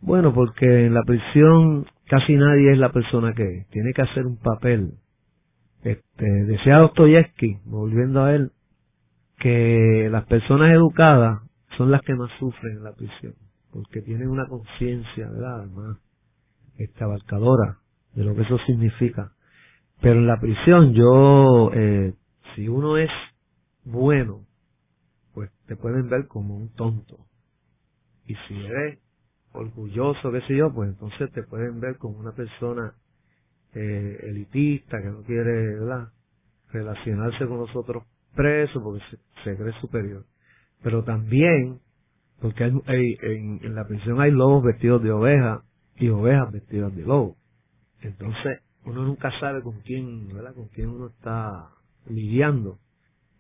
bueno, 0.01 0.33
porque 0.33 0.87
en 0.87 0.95
la 0.95 1.03
prisión 1.03 1.85
casi 2.11 2.35
nadie 2.35 2.73
es 2.73 2.77
la 2.77 2.91
persona 2.91 3.31
que 3.33 3.59
es. 3.59 3.67
Tiene 3.69 3.93
que 3.93 4.01
hacer 4.01 4.25
un 4.25 4.35
papel. 4.35 4.95
Este, 5.81 6.25
decía 6.25 6.79
Dostoyevsky, 6.79 7.59
volviendo 7.63 8.25
a 8.25 8.35
él, 8.35 8.51
que 9.39 10.09
las 10.11 10.25
personas 10.25 10.73
educadas 10.73 11.39
son 11.77 11.89
las 11.89 12.01
que 12.01 12.13
más 12.13 12.29
sufren 12.37 12.79
en 12.79 12.83
la 12.83 12.91
prisión, 12.91 13.33
porque 13.71 14.01
tienen 14.01 14.27
una 14.27 14.45
conciencia, 14.47 15.29
¿verdad? 15.29 15.65
Más 15.67 15.97
este, 16.77 17.01
abarcadora 17.01 17.77
de 18.13 18.25
lo 18.25 18.35
que 18.35 18.41
eso 18.41 18.57
significa. 18.67 19.31
Pero 20.01 20.15
en 20.15 20.27
la 20.27 20.37
prisión 20.37 20.93
yo, 20.93 21.71
eh, 21.73 22.13
si 22.55 22.67
uno 22.67 22.97
es 22.97 23.09
bueno, 23.85 24.41
pues 25.33 25.49
te 25.65 25.77
pueden 25.77 26.09
ver 26.09 26.27
como 26.27 26.57
un 26.57 26.73
tonto. 26.75 27.19
Y 28.25 28.35
si 28.47 28.65
eres 28.65 28.99
orgulloso, 29.53 30.31
qué 30.31 30.41
sé 30.41 30.55
yo, 30.55 30.73
pues 30.73 30.89
entonces 30.89 31.31
te 31.31 31.43
pueden 31.43 31.79
ver 31.79 31.97
como 31.97 32.19
una 32.19 32.31
persona 32.31 32.93
eh, 33.73 34.19
elitista 34.23 35.01
que 35.01 35.09
no 35.09 35.21
quiere, 35.23 35.79
¿verdad? 35.79 36.09
Relacionarse 36.71 37.45
con 37.47 37.57
los 37.57 37.75
otros 37.75 38.03
presos 38.35 38.81
porque 38.83 39.03
se, 39.43 39.57
cree 39.57 39.73
superior. 39.81 40.25
Pero 40.83 41.03
también, 41.03 41.79
porque 42.41 42.63
hay, 42.63 43.17
en, 43.21 43.59
en, 43.63 43.75
la 43.75 43.85
prisión 43.87 44.19
hay 44.21 44.31
lobos 44.31 44.63
vestidos 44.63 45.03
de 45.03 45.11
oveja 45.11 45.63
y 45.97 46.09
ovejas 46.09 46.51
vestidas 46.51 46.95
de 46.95 47.03
lobo. 47.03 47.35
Entonces, 48.01 48.61
uno 48.85 49.03
nunca 49.03 49.31
sabe 49.39 49.61
con 49.61 49.79
quién. 49.81 50.29
Con 50.55 50.67
quién 50.69 50.89
uno 50.89 51.07
está 51.07 51.69
lidiando. 52.09 52.79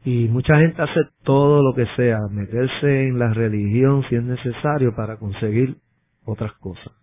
Y 0.03 0.27
mucha 0.27 0.55
gente 0.57 0.81
hace 0.81 0.99
todo 1.23 1.61
lo 1.61 1.75
que 1.75 1.85
sea, 1.95 2.19
meterse 2.29 3.07
en 3.07 3.19
la 3.19 3.33
religión 3.33 4.03
si 4.09 4.15
es 4.15 4.23
necesario 4.23 4.95
para 4.95 5.17
conseguir 5.17 5.77
otras 6.25 6.53
cosas. 6.53 6.93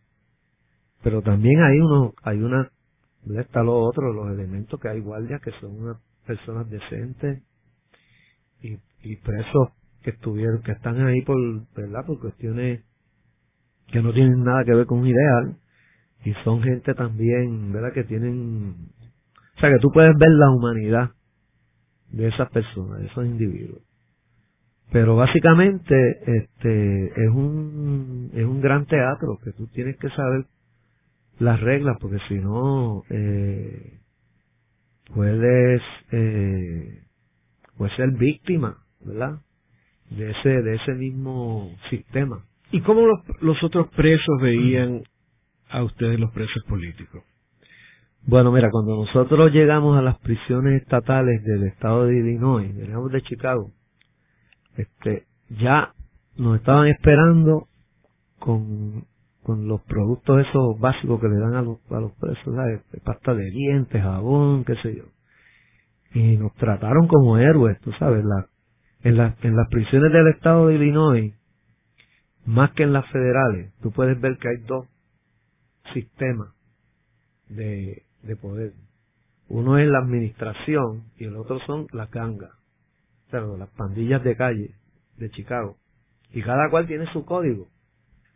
Pero 1.03 1.23
también 1.23 1.61
hay 1.63 1.79
uno, 1.79 2.15
hay 2.23 2.39
una, 2.39 2.71
está 3.39 3.63
lo 3.63 3.79
otro, 3.79 4.13
los 4.13 4.31
elementos 4.31 4.81
que 4.81 4.89
hay 4.89 5.01
guardias 5.01 5.41
que 5.43 5.53
son 5.61 5.83
unas 5.83 5.99
personas 6.27 6.69
decentes 6.69 7.43
y, 8.61 8.79
y 9.03 9.17
presos 9.17 9.71
que 10.03 10.11
estuvieron, 10.11 10.63
que 10.63 10.73
están 10.73 11.01
ahí 11.07 11.23
por, 11.23 11.37
¿verdad? 11.75 12.05
Por 12.07 12.21
cuestiones 12.21 12.85
que 13.89 14.03
no 14.03 14.13
tienen 14.13 14.45
nada 14.45 14.65
que 14.65 14.75
ver 14.75 14.87
con 14.87 15.01
un 15.01 15.07
ideal 15.07 15.57
y 16.25 16.33
son 16.45 16.63
gente 16.63 16.95
también, 16.95 17.73
¿verdad? 17.73 17.93
Que 17.93 18.05
tienen, 18.05 18.91
o 19.57 19.61
sea, 19.61 19.71
que 19.71 19.79
tú 19.81 19.91
puedes 19.93 20.15
ver 20.19 20.31
la 20.31 20.51
humanidad 20.51 21.11
de 22.11 22.29
esas 22.29 22.51
personas, 22.51 23.01
de 23.01 23.07
esos 23.07 23.25
individuos. 23.25 23.83
Pero 24.91 25.17
básicamente 25.17 25.95
este 26.25 27.07
es 27.07 27.31
un 27.31 28.31
es 28.33 28.45
un 28.45 28.61
gran 28.61 28.87
teatro 28.87 29.39
que 29.45 29.53
tú 29.53 29.67
tienes 29.69 29.97
que 29.99 30.09
saber 30.11 30.47
las 31.39 31.61
reglas 31.61 31.97
porque 32.01 32.19
si 32.29 32.35
no 32.37 33.03
eh, 33.11 33.99
puedes 35.15 35.83
eh, 36.13 37.03
puedes 37.77 37.95
ser 37.97 38.13
víctima, 38.13 38.79
¿verdad? 39.05 39.41
De 40.11 40.31
ese 40.31 40.63
de 40.63 40.75
ese 40.77 40.95
mismo 40.95 41.71
sistema. 41.91 42.45
¿Y 42.71 42.81
cómo 42.81 43.07
los, 43.07 43.21
los 43.43 43.63
otros 43.63 43.89
presos 43.89 44.41
veían 44.41 45.03
a 45.69 45.83
ustedes 45.83 46.19
los 46.19 46.33
presos 46.33 46.63
políticos? 46.65 47.23
Bueno, 48.27 48.53
mira, 48.53 48.71
cuando 48.71 48.97
nosotros 48.97 49.53
llegamos 49.53 49.99
a 49.99 50.03
las 50.03 50.19
prisiones 50.19 50.83
estatales 50.83 51.43
del 51.45 51.65
estado 51.65 52.07
de 52.07 52.19
Illinois, 52.19 52.75
llegamos 52.75 53.11
de 53.11 53.23
Chicago, 53.23 53.73
este, 54.79 55.27
ya 55.51 55.93
nos 56.37 56.57
estaban 56.57 56.87
esperando 56.89 57.67
con, 58.39 59.05
con 59.43 59.67
los 59.69 59.83
productos 59.83 60.47
esos 60.47 60.79
básicos 60.79 61.21
que 61.21 61.29
le 61.29 61.39
dan 61.39 61.55
a 61.55 61.63
los, 61.63 61.79
a 61.91 62.01
los 62.01 62.13
presos, 62.13 62.55
¿sabes? 62.55 62.81
pasta 63.05 63.35
de 63.35 63.51
dientes, 63.51 64.01
jabón, 64.01 64.65
qué 64.65 64.77
sé 64.77 64.97
yo. 64.97 65.05
Y 66.15 66.37
nos 66.37 66.55
trataron 66.55 67.09
como 67.09 67.39
héroes, 67.39 67.79
tú 67.81 67.93
sabes, 67.93 68.25
la, 68.25 68.47
en, 69.03 69.17
la, 69.17 69.37
en 69.43 69.57
las 69.57 69.69
prisiones 69.69 70.13
del 70.13 70.29
estado 70.29 70.69
de 70.69 70.77
Illinois, 70.77 71.35
más 72.47 72.71
que 72.73 72.85
en 72.85 72.93
las 72.93 73.07
federales, 73.11 73.75
tú 73.83 73.91
puedes 73.91 74.19
ver 74.21 74.39
que 74.39 74.49
hay 74.49 74.57
dos 74.67 74.87
sistemas 75.93 76.49
de, 77.49 78.05
de 78.23 78.37
poder. 78.37 78.73
Uno 79.49 79.79
es 79.79 79.89
la 79.89 79.99
administración 79.99 81.05
y 81.19 81.25
el 81.25 81.37
otro 81.37 81.59
son 81.67 81.89
las 81.93 82.11
gangas, 82.11 82.53
las 83.33 83.69
pandillas 83.71 84.23
de 84.25 84.37
calle 84.37 84.75
de 85.17 85.31
Chicago. 85.31 85.77
Y 86.33 86.43
cada 86.43 86.71
cual 86.71 86.87
tiene 86.87 87.11
su 87.13 87.25
código. 87.25 87.67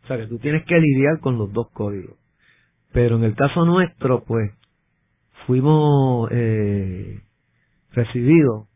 O 0.03 0.07
sea, 0.07 0.17
que 0.17 0.27
tú 0.27 0.39
tienes 0.39 0.65
que 0.65 0.79
lidiar 0.79 1.19
con 1.19 1.37
los 1.37 1.51
dos 1.53 1.69
códigos. 1.71 2.17
Pero 2.91 3.17
en 3.17 3.23
el 3.23 3.35
caso 3.35 3.65
nuestro, 3.65 4.23
pues, 4.23 4.51
fuimos 5.47 6.29
eh, 6.31 7.21
recibidos 7.91 8.67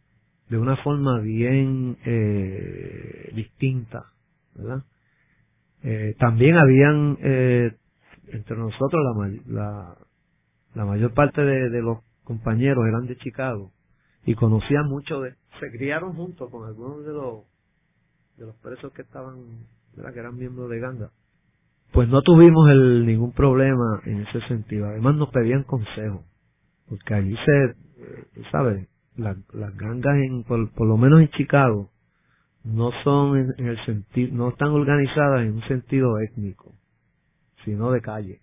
de 0.50 0.58
una 0.58 0.78
forma 0.78 1.20
bien 1.20 1.98
eh, 2.06 3.32
distinta, 3.36 4.06
¿verdad? 4.56 4.84
Eh, 5.84 6.16
también 6.20 6.58
habían 6.58 7.18
eh, 7.22 7.72
entre 8.30 8.58
nosotros 8.58 9.02
la, 9.04 9.30
la, 9.48 9.98
la 10.74 10.86
mayor 10.86 11.14
parte 11.14 11.42
de, 11.42 11.82
los 11.82 12.00
compañeros 12.24 12.86
eran 12.88 13.06
de 13.08 13.18
Chicago 13.18 13.72
y 14.28 14.36
conocían 14.36 14.88
mucho 14.90 15.22
de, 15.22 15.36
se 15.60 15.72
criaron 15.72 16.14
juntos 16.14 16.52
con 16.52 16.68
algunos 16.68 17.04
de 17.06 17.14
los 17.14 17.46
de 18.36 18.46
los 18.46 18.56
presos 18.58 18.92
que 18.94 19.02
estaban, 19.02 19.66
¿verdad? 19.96 20.14
que 20.14 20.20
eran 20.20 20.36
miembros 20.36 20.70
de 20.70 20.80
Ganga. 20.80 21.10
Pues 21.94 22.10
no 22.10 22.22
tuvimos 22.22 22.70
el, 22.70 23.06
ningún 23.06 23.32
problema 23.32 24.02
en 24.06 24.28
ese 24.28 24.42
sentido. 24.42 24.86
Además 24.88 25.16
nos 25.16 25.30
pedían 25.30 25.64
consejos, 25.64 26.22
porque 26.90 27.14
allí 27.16 27.36
se, 27.46 27.64
eh, 27.64 28.28
¿sabes? 28.52 28.88
las 29.16 29.76
gangas 29.78 30.16
en, 30.18 30.44
por, 30.44 30.72
por, 30.74 30.88
lo 30.88 30.98
menos 30.98 31.22
en 31.22 31.30
Chicago, 31.30 31.90
no 32.66 32.92
son 33.04 33.38
en, 33.38 33.54
en 33.58 33.68
el 33.68 33.86
sentido, 33.86 34.36
no 34.36 34.50
están 34.50 34.70
organizadas 34.70 35.42
en 35.42 35.54
un 35.54 35.68
sentido 35.70 36.20
étnico, 36.20 36.76
sino 37.64 37.92
de 37.92 38.02
calle. 38.02 38.42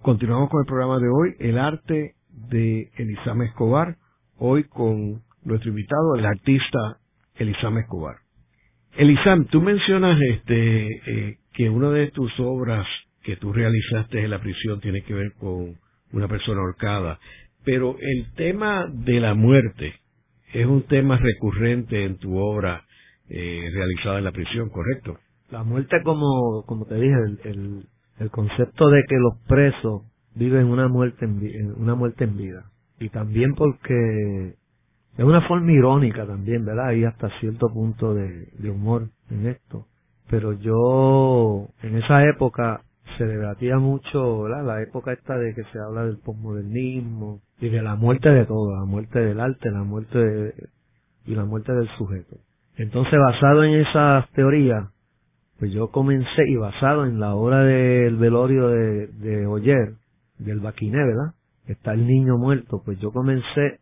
Continuamos 0.02 0.50
con 0.50 0.60
el 0.60 0.66
programa 0.66 0.98
de 0.98 1.08
hoy, 1.08 1.36
El 1.38 1.58
arte 1.58 2.16
de 2.28 2.90
Elizame 2.96 3.46
Escobar, 3.46 3.96
hoy 4.36 4.64
con 4.64 5.22
nuestro 5.44 5.70
invitado, 5.70 6.16
el 6.16 6.26
artista 6.26 6.98
Elizame 7.36 7.80
Escobar. 7.80 8.23
Elisam, 8.96 9.46
tú 9.46 9.60
mencionas 9.60 10.20
este 10.20 10.86
eh, 10.86 11.38
que 11.52 11.68
una 11.68 11.90
de 11.90 12.10
tus 12.10 12.32
obras 12.38 12.86
que 13.22 13.36
tú 13.36 13.52
realizaste 13.52 14.22
en 14.22 14.30
la 14.30 14.40
prisión 14.40 14.80
tiene 14.80 15.02
que 15.02 15.14
ver 15.14 15.32
con 15.38 15.76
una 16.12 16.28
persona 16.28 16.60
ahorcada, 16.60 17.18
pero 17.64 17.96
el 17.98 18.32
tema 18.34 18.86
de 18.88 19.20
la 19.20 19.34
muerte 19.34 19.94
es 20.52 20.66
un 20.66 20.82
tema 20.82 21.18
recurrente 21.18 22.04
en 22.04 22.18
tu 22.18 22.36
obra 22.36 22.84
eh, 23.28 23.68
realizada 23.72 24.18
en 24.18 24.24
la 24.24 24.32
prisión, 24.32 24.68
¿correcto? 24.68 25.18
La 25.50 25.64
muerte, 25.64 25.96
como, 26.04 26.62
como 26.66 26.84
te 26.86 26.94
dije, 26.94 27.16
el, 27.44 27.86
el, 28.20 28.30
concepto 28.30 28.88
de 28.90 29.02
que 29.08 29.16
los 29.16 29.38
presos 29.48 30.02
viven 30.34 30.66
una 30.66 30.88
muerte 30.88 31.24
en, 31.24 31.72
una 31.76 31.94
muerte 31.94 32.24
en 32.24 32.36
vida. 32.36 32.70
Y 33.00 33.08
también 33.08 33.54
porque 33.54 34.54
es 35.16 35.24
una 35.24 35.42
forma 35.42 35.70
irónica 35.70 36.26
también, 36.26 36.64
¿verdad? 36.64 36.88
Hay 36.88 37.04
hasta 37.04 37.28
cierto 37.38 37.68
punto 37.68 38.14
de, 38.14 38.48
humor 38.68 39.08
en 39.30 39.46
esto. 39.46 39.86
Pero 40.28 40.54
yo, 40.54 41.68
en 41.82 41.96
esa 41.98 42.24
época, 42.24 42.82
se 43.16 43.24
debatía 43.24 43.78
mucho, 43.78 44.42
¿verdad? 44.42 44.64
La 44.64 44.82
época 44.82 45.12
esta 45.12 45.36
de 45.36 45.54
que 45.54 45.62
se 45.64 45.78
habla 45.78 46.04
del 46.04 46.18
posmodernismo 46.18 47.40
y 47.60 47.68
de 47.68 47.82
la 47.82 47.94
muerte 47.94 48.30
de 48.30 48.44
todo, 48.44 48.74
la 48.74 48.84
muerte 48.86 49.20
del 49.20 49.38
arte, 49.38 49.70
la 49.70 49.84
muerte 49.84 50.54
y 51.26 51.34
la 51.34 51.44
muerte 51.44 51.72
del 51.72 51.88
sujeto. 51.96 52.36
Entonces, 52.76 53.14
basado 53.16 53.62
en 53.62 53.74
esas 53.74 54.28
teorías, 54.30 54.88
pues 55.60 55.70
yo 55.72 55.92
comencé, 55.92 56.48
y 56.48 56.56
basado 56.56 57.06
en 57.06 57.20
la 57.20 57.36
obra 57.36 57.60
del 57.60 58.16
velorio 58.16 58.68
de, 58.68 59.06
de 59.06 59.94
del 60.38 60.58
Baquiné, 60.58 60.98
¿verdad? 60.98 61.34
Está 61.66 61.92
el 61.92 62.04
niño 62.04 62.36
muerto, 62.36 62.82
pues 62.84 62.98
yo 62.98 63.12
comencé 63.12 63.78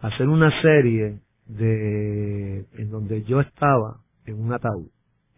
hacer 0.00 0.28
una 0.28 0.50
serie 0.62 1.20
de, 1.46 2.66
en 2.76 2.90
donde 2.90 3.24
yo 3.24 3.40
estaba 3.40 3.98
en 4.26 4.40
un 4.40 4.52
ataúd, 4.52 4.88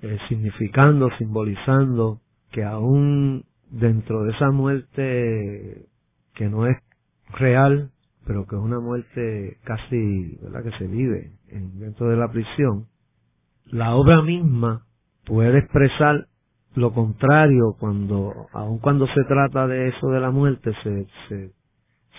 eh, 0.02 0.18
significando, 0.28 1.08
simbolizando 1.18 2.20
que 2.50 2.64
aún 2.64 3.44
dentro 3.70 4.24
de 4.24 4.32
esa 4.32 4.50
muerte 4.50 5.86
que 6.34 6.48
no 6.48 6.66
es 6.66 6.76
real, 7.38 7.90
pero 8.26 8.46
que 8.46 8.56
es 8.56 8.62
una 8.62 8.80
muerte 8.80 9.58
casi, 9.64 10.38
¿verdad? 10.42 10.64
Que 10.64 10.78
se 10.78 10.86
vive 10.86 11.32
en, 11.48 11.78
dentro 11.78 12.08
de 12.08 12.16
la 12.16 12.30
prisión, 12.30 12.86
la 13.66 13.94
obra 13.94 14.22
misma 14.22 14.84
puede 15.24 15.58
expresar 15.58 16.26
lo 16.74 16.92
contrario 16.92 17.76
cuando, 17.78 18.46
aun 18.52 18.78
cuando 18.78 19.06
se 19.08 19.24
trata 19.24 19.66
de 19.66 19.88
eso 19.88 20.08
de 20.08 20.20
la 20.20 20.30
muerte, 20.30 20.72
se, 20.82 21.06
se, 21.28 21.52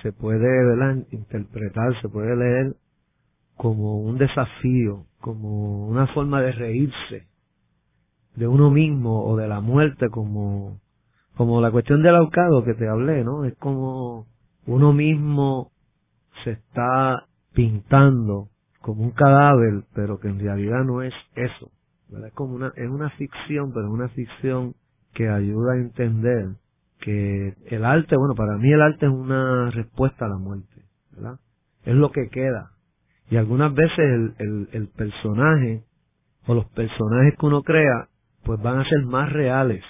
se 0.02 0.12
puede, 0.12 0.48
¿verdad? 0.66 1.06
Interpretar, 1.12 2.00
se 2.02 2.10
puede 2.10 2.36
leer 2.36 2.76
como 3.58 4.00
un 4.00 4.18
desafío, 4.18 5.06
como 5.20 5.88
una 5.88 6.08
forma 6.08 6.42
de 6.42 6.52
reírse 6.52 7.28
de 8.36 8.48
uno 8.48 8.70
mismo 8.72 9.26
o 9.26 9.36
de 9.36 9.48
la 9.48 9.60
muerte 9.60 10.10
como, 10.10 10.80
como 11.36 11.62
la 11.62 11.72
cuestión 11.72 12.02
del 12.02 12.16
ahorcado 12.16 12.64
que 12.64 12.74
te 12.74 12.88
hablé, 12.88 13.24
¿no? 13.24 13.46
Es 13.46 13.56
como 13.58 14.26
uno 14.66 14.94
mismo 14.94 15.72
se 16.44 16.52
está 16.52 17.26
pintando 17.54 18.48
como 18.82 19.04
un 19.04 19.12
cadáver, 19.12 19.84
pero 19.94 20.20
que 20.20 20.30
en 20.30 20.40
realidad 20.40 20.84
no 20.84 21.04
es 21.04 21.14
eso. 21.36 21.72
Es 22.26 22.34
como 22.34 22.56
una, 22.56 22.72
es 22.76 22.90
una 22.90 23.10
ficción, 23.12 23.72
pero 23.74 23.88
es 23.88 23.94
una 23.94 24.10
ficción 24.10 24.74
que 25.14 25.30
ayuda 25.30 25.74
a 25.74 25.78
entender 25.78 26.56
que 27.02 27.56
el 27.66 27.86
arte, 27.86 28.16
bueno, 28.16 28.36
para 28.36 28.58
mí 28.58 28.72
el 28.72 28.82
arte 28.82 29.06
es 29.06 29.12
una 29.12 29.72
respuesta 29.72 30.26
a 30.26 30.30
la 30.30 30.38
muerte, 30.38 30.84
¿verdad? 31.12 31.40
Es 31.84 31.96
lo 31.96 32.12
que 32.12 32.30
queda. 32.30 32.72
Y 33.30 33.38
algunas 33.38 33.74
veces 33.74 34.00
el, 34.00 34.36
el, 34.40 34.70
el 34.72 34.88
personaje 34.90 35.84
o 36.48 36.54
los 36.54 36.66
personajes 36.70 37.36
que 37.40 37.46
uno 37.46 37.64
crea, 37.64 38.08
pues 38.44 38.62
van 38.62 38.80
a 38.80 38.86
ser 38.86 39.06
más 39.06 39.32
reales 39.32 39.84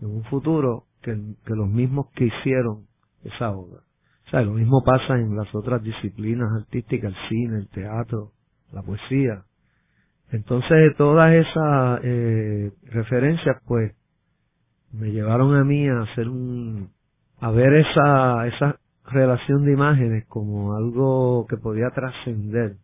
en 0.00 0.08
un 0.08 0.24
futuro 0.24 0.84
que, 1.02 1.16
los 1.46 1.68
mismos 1.68 2.06
que 2.14 2.26
hicieron 2.26 2.86
esa 3.24 3.50
obra. 3.50 3.80
O 4.26 4.30
sea, 4.30 4.42
lo 4.42 4.52
mismo 4.52 4.82
pasa 4.84 5.18
en 5.18 5.36
las 5.36 5.52
otras 5.54 5.82
disciplinas 5.82 6.48
artísticas, 6.60 7.12
el 7.12 7.28
cine, 7.28 7.58
el 7.58 7.68
teatro, 7.68 8.32
la 8.72 8.82
poesía. 8.82 9.44
Entonces, 10.30 10.96
todas 10.96 11.32
esas 11.34 12.00
eh, 12.02 12.72
referencias, 12.84 13.56
pues, 13.66 13.92
me 14.92 15.10
llevaron 15.10 15.54
a 15.56 15.64
mí 15.64 15.88
a 15.88 16.02
hacer 16.02 16.28
un, 16.28 16.90
a 17.40 17.50
ver 17.50 17.74
esa, 17.74 18.46
esa 18.46 18.78
relación 19.10 19.64
de 19.64 19.72
imágenes 19.72 20.26
como 20.26 20.74
algo 20.74 21.46
que 21.48 21.56
podía 21.56 21.90
trascender 21.90 22.76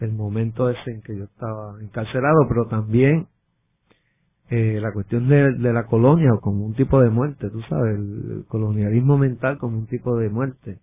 el 0.00 0.12
momento 0.12 0.70
ese 0.70 0.90
en 0.90 1.02
que 1.02 1.16
yo 1.16 1.24
estaba 1.24 1.80
encarcelado, 1.80 2.46
pero 2.48 2.66
también 2.66 3.26
eh, 4.50 4.78
la 4.80 4.92
cuestión 4.92 5.28
de, 5.28 5.72
la 5.72 5.86
colonia 5.86 6.30
como 6.40 6.64
un 6.64 6.74
tipo 6.74 7.00
de 7.00 7.10
muerte, 7.10 7.50
tú 7.50 7.60
sabes, 7.68 7.96
el, 7.96 8.44
colonialismo 8.48 9.18
mental 9.18 9.58
como 9.58 9.76
un 9.76 9.86
tipo 9.86 10.16
de 10.16 10.30
muerte, 10.30 10.78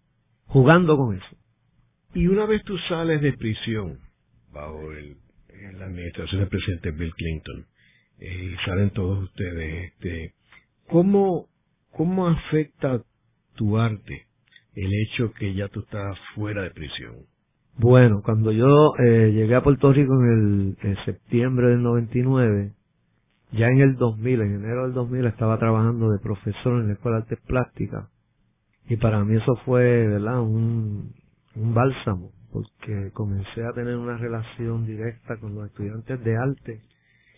jugando 0.48 0.98
con 0.98 1.16
eso. 1.16 1.36
Y 2.14 2.28
una 2.28 2.46
vez 2.46 2.64
tú 2.64 2.78
sales 2.90 3.22
de 3.22 3.34
prisión, 3.34 4.00
bajo 4.54 4.92
el, 4.92 5.18
la 5.80 5.86
administración 5.86 6.42
del 6.42 6.50
presidente 6.50 6.92
Bill 6.92 7.14
Clinton, 7.16 7.66
eh, 8.20 8.52
y 8.54 8.66
salen 8.66 8.92
todos 8.92 9.24
ustedes, 9.24 9.92
este, 9.92 10.34
¿cómo, 10.88 11.48
¿cómo 11.92 12.28
afecta 12.28 13.02
tu 13.56 13.78
arte 13.78 14.26
el 14.76 14.92
hecho 14.94 15.32
que 15.34 15.54
ya 15.54 15.68
tú 15.70 15.82
estás 15.82 16.18
fuera 16.36 16.64
de 16.64 16.72
prisión? 16.72 17.16
Bueno, 17.78 18.22
cuando 18.24 18.52
yo 18.52 18.94
eh, 18.98 19.32
llegué 19.34 19.56
a 19.56 19.64
Puerto 19.64 19.92
Rico 19.92 20.14
en 20.14 20.78
el 20.82 20.90
en 20.90 21.06
septiembre 21.06 21.68
del 21.68 21.84
99, 21.84 22.72
ya 23.52 23.68
en 23.68 23.80
el 23.82 23.96
2000, 23.96 24.42
en 24.42 24.56
enero 24.56 24.84
del 24.84 24.94
2000, 24.94 25.26
estaba 25.26 25.60
trabajando 25.60 26.10
de 26.10 26.20
profesor 26.20 26.80
en 26.80 26.88
la 26.88 26.94
Escuela 26.94 27.18
de 27.18 27.24
Artes 27.24 27.40
Plásticas. 27.46 28.10
Y 28.88 28.96
para 28.98 29.24
mí 29.26 29.36
eso 29.36 29.56
fue, 29.66 30.08
¿verdad? 30.08 30.40
Un, 30.42 31.14
un 31.56 31.74
bálsamo, 31.74 32.32
porque 32.54 33.12
comencé 33.14 33.66
a 33.66 33.74
tener 33.74 33.98
una 33.98 34.18
relación 34.18 34.86
directa 34.86 35.38
con 35.38 35.56
los 35.56 35.68
estudiantes 35.68 36.24
de 36.24 36.38
arte 36.38 36.82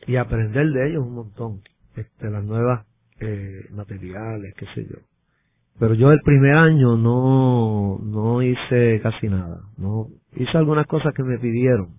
y 0.05 0.15
aprender 0.15 0.67
de 0.71 0.89
ellos 0.89 1.05
un 1.05 1.15
montón. 1.15 1.61
Este, 1.95 2.29
las 2.29 2.43
nuevas 2.43 2.85
eh, 3.19 3.65
materiales, 3.71 4.53
qué 4.55 4.65
sé 4.75 4.85
yo. 4.85 4.97
Pero 5.79 5.93
yo 5.93 6.11
el 6.11 6.19
primer 6.23 6.55
año 6.55 6.97
no, 6.97 7.99
no 7.99 8.41
hice 8.41 8.99
casi 9.01 9.27
nada. 9.27 9.61
No, 9.77 10.07
hice 10.35 10.57
algunas 10.57 10.87
cosas 10.87 11.13
que 11.13 11.23
me 11.23 11.37
pidieron 11.39 11.97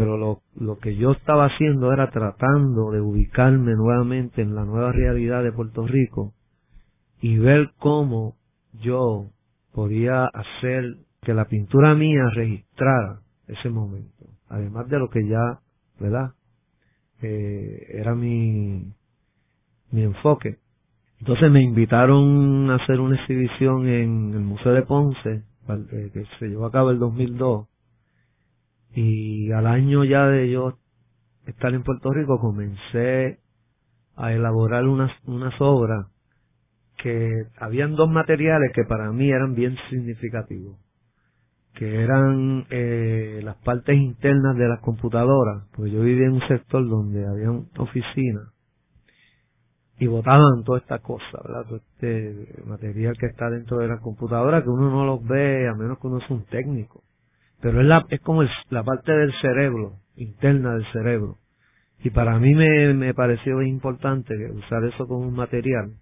pero 0.00 0.16
lo, 0.16 0.40
lo 0.56 0.78
que 0.78 0.96
yo 0.96 1.12
estaba 1.12 1.46
haciendo 1.46 1.92
era 1.92 2.10
tratando 2.10 2.90
de 2.90 3.02
ubicarme 3.02 3.74
nuevamente 3.74 4.40
en 4.40 4.54
la 4.54 4.64
nueva 4.64 4.92
realidad 4.92 5.42
de 5.42 5.52
Puerto 5.52 5.86
Rico 5.86 6.32
y 7.20 7.36
ver 7.36 7.72
cómo 7.78 8.36
yo 8.80 9.26
podía 9.74 10.24
hacer 10.24 10.96
que 11.22 11.34
la 11.34 11.46
pintura 11.46 11.94
mía 11.94 12.30
registrara 12.32 13.20
ese 13.46 13.68
momento, 13.68 14.24
además 14.48 14.88
de 14.88 14.98
lo 14.98 15.10
que 15.10 15.26
ya, 15.28 15.60
¿verdad? 15.98 16.30
Eh, 17.22 17.86
era 17.94 18.14
mi, 18.14 18.92
mi 19.90 20.02
enfoque. 20.02 20.58
Entonces 21.20 21.50
me 21.50 21.62
invitaron 21.62 22.70
a 22.70 22.76
hacer 22.76 22.98
una 22.98 23.16
exhibición 23.16 23.86
en 23.88 24.32
el 24.32 24.40
Museo 24.40 24.72
de 24.72 24.82
Ponce, 24.82 25.42
eh, 25.68 26.10
que 26.12 26.24
se 26.38 26.48
llevó 26.48 26.66
a 26.66 26.72
cabo 26.72 26.90
el 26.90 26.98
2002, 26.98 27.68
y 28.94 29.52
al 29.52 29.66
año 29.66 30.04
ya 30.04 30.26
de 30.26 30.50
yo 30.50 30.78
estar 31.46 31.74
en 31.74 31.82
Puerto 31.82 32.10
Rico 32.12 32.40
comencé 32.40 33.38
a 34.16 34.32
elaborar 34.32 34.86
unas, 34.86 35.12
unas 35.26 35.54
obras 35.60 36.06
que 37.02 37.46
habían 37.58 37.96
dos 37.96 38.10
materiales 38.10 38.72
que 38.74 38.84
para 38.84 39.10
mí 39.12 39.30
eran 39.30 39.54
bien 39.54 39.76
significativos, 39.90 40.76
que 41.74 42.02
eran 42.02 42.66
eh, 42.70 43.40
las 43.42 43.56
partes 43.56 43.96
internas 43.96 44.56
de 44.56 44.68
las 44.68 44.80
computadoras, 44.80 45.64
pues 45.74 45.92
yo 45.92 46.02
vivía 46.02 46.26
en 46.26 46.34
un 46.34 46.48
sector 46.48 46.86
donde 46.88 47.26
había 47.26 47.50
oficinas 47.78 48.52
y 49.98 50.06
botaban 50.06 50.64
toda 50.64 50.78
esta 50.78 50.98
cosa. 50.98 51.38
Todo 51.68 51.76
este 51.76 52.62
material 52.66 53.16
que 53.18 53.26
está 53.26 53.50
dentro 53.50 53.78
de 53.78 53.88
la 53.88 53.98
computadora 53.98 54.62
que 54.62 54.70
uno 54.70 54.90
no 54.90 55.04
los 55.04 55.24
ve 55.26 55.68
a 55.68 55.74
menos 55.74 55.98
que 55.98 56.06
uno 56.06 56.20
sea 56.20 56.36
un 56.36 56.44
técnico 56.46 57.02
pero 57.60 57.80
es, 57.80 57.86
la, 57.86 58.06
es 58.08 58.20
como 58.20 58.42
la 58.70 58.82
parte 58.82 59.12
del 59.12 59.32
cerebro, 59.40 59.98
interna 60.16 60.74
del 60.74 60.86
cerebro. 60.92 61.38
Y 62.02 62.10
para 62.10 62.38
mí 62.38 62.54
me, 62.54 62.94
me 62.94 63.12
pareció 63.12 63.60
importante 63.62 64.34
usar 64.52 64.84
eso 64.84 65.06
como 65.06 65.26
un 65.26 65.34
material. 65.34 65.92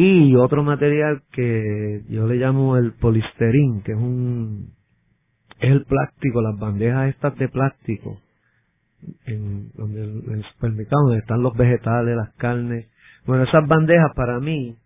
Y 0.00 0.36
otro 0.36 0.62
material 0.62 1.22
que 1.32 2.04
yo 2.08 2.24
le 2.28 2.36
llamo 2.36 2.76
el 2.76 2.92
polisterín, 2.92 3.82
que 3.82 3.90
es 3.90 3.98
un, 3.98 4.70
es 5.58 5.72
el 5.72 5.84
plástico, 5.86 6.40
las 6.40 6.56
bandejas 6.56 7.08
estas 7.08 7.36
de 7.36 7.48
plástico, 7.48 8.20
en, 9.26 9.72
donde, 9.72 10.04
en 10.04 10.34
el 10.34 10.44
supermercado 10.52 11.02
donde 11.02 11.18
están 11.18 11.42
los 11.42 11.56
vegetales, 11.56 12.14
las 12.14 12.32
carnes. 12.36 12.86
Bueno, 13.26 13.42
esas 13.42 13.66
bandejas 13.66 14.12
para 14.14 14.38
mí 14.38 14.76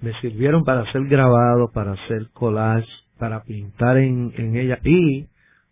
me 0.00 0.12
sirvieron 0.20 0.62
para 0.62 0.82
hacer 0.82 1.02
grabados, 1.06 1.72
para 1.72 1.94
hacer 1.94 2.28
collage, 2.32 2.86
para 3.18 3.42
pintar 3.42 3.96
en, 3.96 4.32
en 4.36 4.54
ella 4.54 4.78
y 4.84 5.26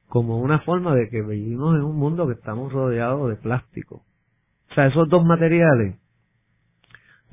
como 0.08 0.40
una 0.40 0.58
forma 0.62 0.96
de 0.96 1.08
que 1.10 1.22
vivimos 1.22 1.76
en 1.76 1.84
un 1.84 1.94
mundo 1.94 2.26
que 2.26 2.32
estamos 2.32 2.72
rodeados 2.72 3.30
de 3.30 3.36
plástico. 3.36 4.02
O 4.72 4.74
sea, 4.74 4.86
esos 4.86 5.08
dos 5.08 5.24
materiales 5.24 5.94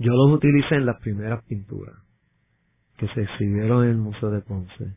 yo 0.01 0.13
los 0.13 0.31
utilicé 0.31 0.75
en 0.75 0.85
las 0.85 0.99
primeras 0.99 1.43
pinturas 1.45 1.95
que 2.97 3.07
se 3.09 3.21
exhibieron 3.21 3.83
en 3.83 3.91
el 3.91 3.97
Museo 3.97 4.31
de 4.31 4.41
Ponce. 4.41 4.95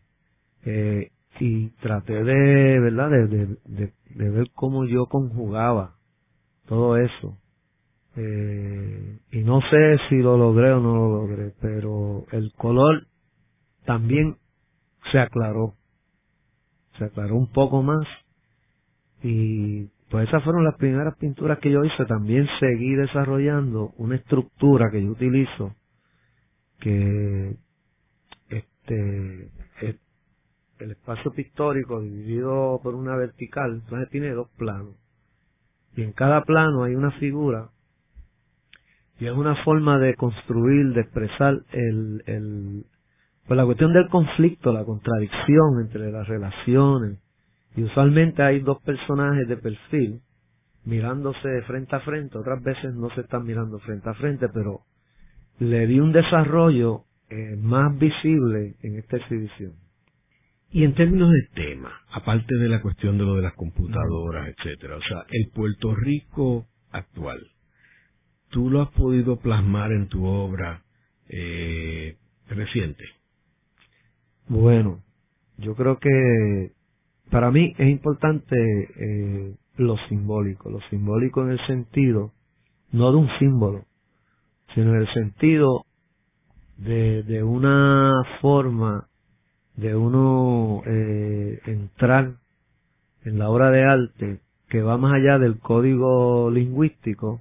Eh, 0.65 1.11
y 1.41 1.71
traté 1.81 2.23
de, 2.23 2.81
¿verdad?, 2.81 3.11
de, 3.11 3.27
de, 3.27 3.93
de, 4.15 4.31
ver 4.31 4.51
cómo 4.55 4.85
yo 4.85 5.07
conjugaba 5.07 5.97
todo 6.67 6.97
eso. 6.97 7.39
Eh, 8.17 9.19
y 9.33 9.39
no 9.43 9.61
sé 9.61 9.99
si 10.09 10.17
lo 10.17 10.39
logré 10.39 10.73
o 10.73 10.81
no 10.81 10.95
lo 10.95 11.09
logré, 11.21 11.53
pero 11.61 12.27
el 12.31 12.53
color 12.53 13.07
también 13.85 14.37
se 15.11 15.19
aclaró, 15.19 15.75
se 16.99 17.05
aclaró 17.05 17.37
un 17.37 17.51
poco 17.53 17.83
más 17.83 18.07
y 19.23 19.89
pues 20.15 20.29
esas 20.29 20.45
fueron 20.45 20.63
las 20.63 20.77
primeras 20.77 21.17
pinturas 21.17 21.59
que 21.59 21.73
yo 21.73 21.85
hice. 21.85 22.05
También 22.05 22.47
seguí 22.61 22.95
desarrollando 22.95 23.95
una 23.97 24.15
estructura 24.15 24.89
que 24.93 25.03
yo 25.03 25.11
utilizo 25.11 25.75
que 26.79 27.57
este 28.49 29.51
es 29.81 29.97
el 30.79 30.93
espacio 30.93 31.33
pictórico 31.33 32.01
dividido 32.01 32.79
por 32.81 32.95
una 32.95 33.17
vertical, 33.17 33.83
entonces 33.83 34.09
tiene 34.11 34.31
dos 34.31 34.49
planos. 34.57 34.95
y 35.97 36.03
en 36.03 36.13
cada 36.13 36.45
plano 36.45 36.85
hay 36.85 36.95
una 36.95 37.11
figura 37.19 37.71
y 39.19 39.27
es 39.27 39.33
una 39.33 39.65
forma 39.65 39.99
de 39.99 40.15
construir, 40.15 40.93
de 40.95 41.01
expresar 41.01 41.61
el, 41.73 42.23
el, 42.27 42.85
pues 43.49 43.57
la 43.57 43.65
cuestión 43.65 43.93
del 43.93 44.09
conflicto, 44.09 44.73
la 44.73 44.85
contradicción 44.85 45.81
entre 45.81 46.13
las 46.13 46.29
relaciones. 46.29 47.19
Y 47.77 47.83
usualmente 47.83 48.43
hay 48.43 48.61
dos 48.61 48.81
personajes 48.83 49.49
de 49.49 49.57
perfil 49.57 50.21
mirándose 50.85 51.63
frente 51.63 51.97
a 51.97 52.01
frente, 52.01 52.39
otras 52.39 52.63
veces 52.63 52.95
no 52.95 53.11
se 53.15 53.23
están 53.23 53.45
mirando 53.45 53.79
frente 53.81 54.09
a 54.09 54.15
frente, 54.15 54.49
pero 54.49 54.83
le 55.59 55.87
di 55.87 55.99
un 55.99 56.13
desarrollo 56.13 57.05
eh, 57.31 57.57
más 57.57 57.99
visible 57.99 58.77
en 58.83 58.99
esta 58.99 59.17
exhibición. 59.17 59.73
Y 60.71 60.85
en 60.85 60.95
términos 60.95 61.31
de 61.31 61.49
tema, 61.55 61.93
aparte 62.11 62.55
de 62.57 62.69
la 62.69 62.83
cuestión 62.83 63.17
de 63.17 63.25
lo 63.25 63.37
de 63.37 63.43
las 63.43 63.55
computadoras, 63.55 64.49
etcétera, 64.49 64.97
o 64.97 65.03
sea, 65.03 65.25
el 65.31 65.51
Puerto 65.51 65.95
Rico 65.95 66.67
actual, 66.91 67.41
¿tú 68.51 68.71
lo 68.71 68.83
has 68.83 68.91
podido 68.91 69.39
plasmar 69.39 69.93
en 69.93 70.09
tu 70.09 70.27
obra 70.27 70.83
eh, 71.29 72.17
reciente? 72.49 73.05
Bueno, 74.49 75.03
yo 75.59 75.75
creo 75.75 75.99
que 75.99 76.73
para 77.31 77.51
mí 77.51 77.75
es 77.79 77.89
importante 77.89 78.57
eh, 78.57 79.55
lo 79.77 79.97
simbólico, 80.09 80.71
lo 80.71 80.81
simbólico 80.91 81.43
en 81.43 81.51
el 81.51 81.67
sentido, 81.67 82.33
no 82.93 83.11
de 83.11 83.19
un 83.19 83.29
símbolo, 83.39 83.85
sino 84.75 84.95
en 84.95 85.01
el 85.01 85.13
sentido 85.13 85.85
de, 86.79 87.23
de 87.25 87.43
una 87.43 88.13
forma 88.41 89.09
de 89.77 89.95
uno 89.97 90.83
eh, 90.87 91.61
entrar 91.67 92.35
en 93.25 93.39
la 93.39 93.49
obra 93.49 93.71
de 93.71 93.85
arte 93.85 94.41
que 94.69 94.83
va 94.83 94.97
más 94.97 95.15
allá 95.15 95.39
del 95.39 95.59
código 95.59 96.51
lingüístico 96.51 97.41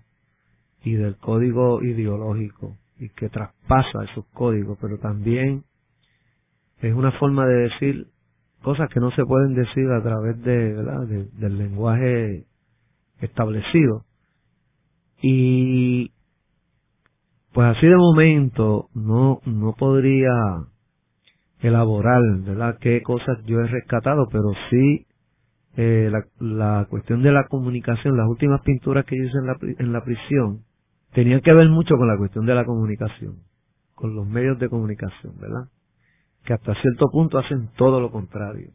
y 0.84 0.94
del 0.94 1.18
código 1.18 1.84
ideológico 1.84 2.76
y 3.00 3.10
que 3.10 3.30
traspasa 3.30 4.04
esos 4.12 4.26
códigos, 4.34 4.78
pero 4.82 4.98
también 4.98 5.64
es 6.82 6.94
una 6.94 7.12
forma 7.14 7.46
de 7.46 7.70
decir 7.70 8.08
cosas 8.64 8.90
que 8.90 9.00
no 9.00 9.12
se 9.12 9.24
pueden 9.26 9.54
decir 9.54 9.90
a 9.92 10.02
través 10.02 10.42
de, 10.42 11.28
del 11.34 11.58
lenguaje 11.58 12.46
establecido. 13.20 14.06
Y 15.22 16.12
pues 17.54 17.78
así 17.78 17.86
de 17.86 17.96
momento 17.96 18.88
no, 18.96 19.40
no 19.46 19.74
podría 19.74 20.32
elaborar, 21.62 22.22
¿verdad? 22.40 22.78
Qué 22.82 23.02
cosas 23.04 23.38
yo 23.46 23.60
he 23.60 23.68
rescatado, 23.68 24.28
pero 24.32 24.52
sí 24.70 25.06
eh, 25.78 26.10
la, 26.12 26.26
la, 26.40 26.86
cuestión 26.90 27.22
de 27.22 27.32
la 27.32 27.48
comunicación, 27.48 28.18
las 28.18 28.28
últimas 28.28 28.62
pinturas 28.62 29.06
que 29.06 29.18
yo 29.18 29.24
hice 29.24 29.38
en 29.38 29.48
la, 29.48 29.58
en 29.80 29.94
la 29.94 30.04
prisión, 30.04 30.64
tenían 31.14 31.42
que 31.42 31.54
ver 31.54 31.70
mucho 31.70 31.96
con 31.96 32.08
la 32.08 32.18
cuestión 32.18 32.46
de 32.46 32.56
la 32.56 32.66
comunicación, 32.66 33.38
con 33.96 34.16
los 34.16 34.28
medios 34.28 34.58
de 34.60 34.70
comunicación, 34.70 35.34
¿verdad? 35.40 35.70
Que 36.46 36.54
hasta 36.54 36.74
cierto 36.76 37.08
punto 37.12 37.38
hacen 37.38 37.70
todo 37.78 38.00
lo 38.00 38.12
contrario. 38.12 38.72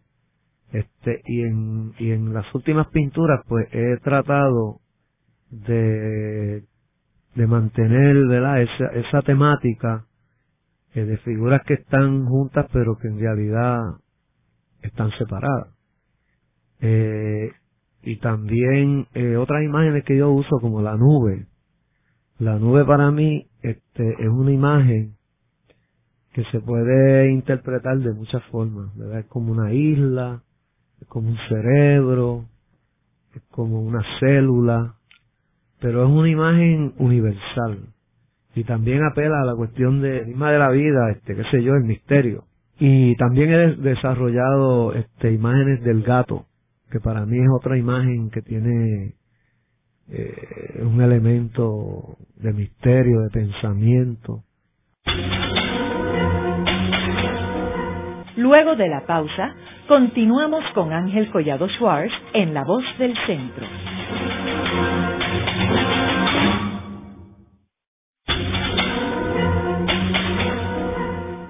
Este, 0.73 1.23
y 1.27 1.43
en, 1.43 1.93
y 1.99 2.11
en 2.11 2.35
las 2.35 2.55
últimas 2.55 2.89
pinturas, 2.89 3.41
pues 3.49 3.69
he 3.73 3.97
tratado 4.03 4.81
de, 5.51 6.65
de 7.35 7.47
mantener. 7.47 8.17
Esa, 8.63 8.87
esa 8.95 9.23
temática 9.23 10.05
eh, 10.95 11.05
de 11.05 11.19
figuras 11.19 11.63
que 11.67 11.75
están 11.75 12.27
juntas 12.27 12.67
pero 12.73 12.97
que 12.97 13.09
en 13.09 13.19
realidad 13.19 13.79
están 14.83 15.11
separadas. 15.19 15.69
Eh, 16.81 17.53
y 18.03 18.17
también 18.17 19.07
eh, 19.15 19.37
otras 19.37 19.63
imágenes 19.63 20.05
que 20.05 20.17
yo 20.17 20.31
uso 20.31 20.59
como 20.61 20.81
la 20.81 20.97
nube. 20.97 21.47
La 22.39 22.59
nube 22.59 22.85
para 22.85 23.11
mí 23.11 23.49
este, 23.63 24.13
es 24.19 24.29
una 24.29 24.53
imagen 24.53 25.18
que 26.39 26.45
se 26.53 26.61
puede 26.61 27.33
interpretar 27.33 27.99
de 27.99 28.13
muchas 28.13 28.45
formas, 28.45 28.97
¿verdad? 28.97 29.19
Es 29.19 29.27
como 29.27 29.51
una 29.51 29.73
isla, 29.73 30.41
es 31.01 31.09
como 31.09 31.31
un 31.31 31.39
cerebro, 31.49 32.45
es 33.35 33.43
como 33.51 33.83
una 33.83 34.05
célula, 34.21 34.95
pero 35.81 36.05
es 36.05 36.09
una 36.09 36.29
imagen 36.29 36.95
universal 36.99 37.89
y 38.55 38.63
también 38.63 39.03
apela 39.03 39.41
a 39.43 39.47
la 39.47 39.57
cuestión 39.57 40.01
de 40.01 40.27
misma 40.27 40.53
de 40.53 40.61
la 40.61 40.71
vida, 40.71 41.11
este, 41.11 41.35
qué 41.35 41.43
sé 41.51 41.61
yo, 41.61 41.75
el 41.75 41.83
misterio. 41.83 42.45
Y 42.79 43.17
también 43.17 43.53
he 43.53 43.75
desarrollado 43.75 44.95
este 44.95 45.33
imágenes 45.33 45.83
del 45.83 46.05
gato, 46.05 46.47
que 46.93 47.01
para 47.01 47.27
mí 47.27 47.37
es 47.37 47.51
otra 47.53 47.77
imagen 47.77 48.31
que 48.31 48.43
tiene 48.43 49.17
eh, 50.09 50.83
un 50.85 51.03
elemento 51.03 52.17
de 52.37 52.53
misterio, 52.53 53.23
de 53.23 53.31
pensamiento. 53.31 54.45
Luego 58.39 58.75
de 58.77 58.87
la 58.87 59.05
pausa, 59.05 59.53
continuamos 59.89 60.63
con 60.73 60.93
Ángel 60.93 61.29
Collado 61.33 61.69
Schwartz 61.71 62.13
en 62.35 62.55
La 62.55 62.63
Voz 62.63 62.85
del 62.97 63.13
Centro. 63.27 63.67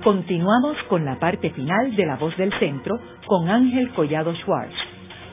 Continuamos 0.03 0.78
con 0.89 1.05
la 1.05 1.18
parte 1.18 1.51
final 1.51 1.95
de 1.95 2.07
La 2.07 2.16
Voz 2.16 2.34
del 2.39 2.59
Centro 2.59 2.99
con 3.26 3.51
Ángel 3.51 3.91
Collado 3.91 4.34
Schwartz. 4.36 4.72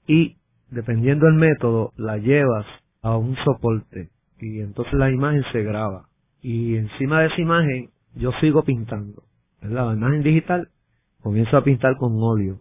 y, 0.08 0.38
dependiendo 0.70 1.26
del 1.26 1.36
método, 1.36 1.92
la 1.98 2.18
llevas 2.18 2.66
a 3.02 3.18
un 3.18 3.36
soporte 3.44 4.10
y 4.40 4.62
entonces 4.62 4.94
la 4.94 5.12
imagen 5.12 5.44
se 5.52 5.64
graba. 5.64 6.06
Y 6.42 6.76
encima 6.76 7.22
de 7.22 7.28
esa 7.28 7.42
imagen 7.42 7.90
yo 8.16 8.32
sigo 8.40 8.64
pintando. 8.64 9.24
La 9.62 9.94
imagen 9.94 10.24
digital, 10.24 10.70
comienzo 11.22 11.58
a 11.58 11.64
pintar 11.64 11.96
con 11.98 12.14
óleo. 12.18 12.60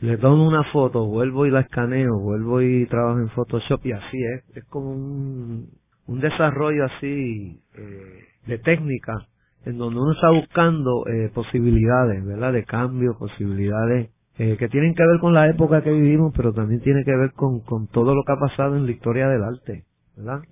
Le 0.00 0.16
tomo 0.18 0.46
una 0.46 0.64
foto, 0.72 1.06
vuelvo 1.06 1.46
y 1.46 1.50
la 1.50 1.60
escaneo, 1.60 2.18
vuelvo 2.18 2.60
y 2.60 2.86
trabajo 2.86 3.18
en 3.18 3.30
Photoshop 3.30 3.84
y 3.86 3.92
así 3.92 4.18
es. 4.34 4.56
Es 4.56 4.64
como 4.66 4.90
un, 4.92 5.70
un 6.06 6.20
desarrollo 6.20 6.84
así 6.84 7.60
eh, 7.74 8.24
de 8.46 8.58
técnica 8.58 9.26
en 9.66 9.78
donde 9.78 9.98
uno 9.98 10.12
está 10.12 10.30
buscando 10.30 11.04
eh, 11.08 11.28
posibilidades, 11.34 12.24
¿verdad? 12.24 12.52
De 12.52 12.64
cambio, 12.64 13.18
posibilidades 13.18 14.10
eh, 14.38 14.56
que 14.56 14.68
tienen 14.68 14.94
que 14.94 15.04
ver 15.04 15.18
con 15.20 15.34
la 15.34 15.48
época 15.48 15.82
que 15.82 15.90
vivimos, 15.90 16.32
pero 16.36 16.52
también 16.52 16.80
tiene 16.82 17.02
que 17.04 17.16
ver 17.16 17.32
con, 17.32 17.60
con 17.60 17.88
todo 17.88 18.14
lo 18.14 18.22
que 18.22 18.32
ha 18.32 18.38
pasado 18.38 18.76
en 18.76 18.86
la 18.86 18.92
historia 18.92 19.28
del 19.28 19.42
arte, 19.42 19.84
¿verdad? 20.16 20.42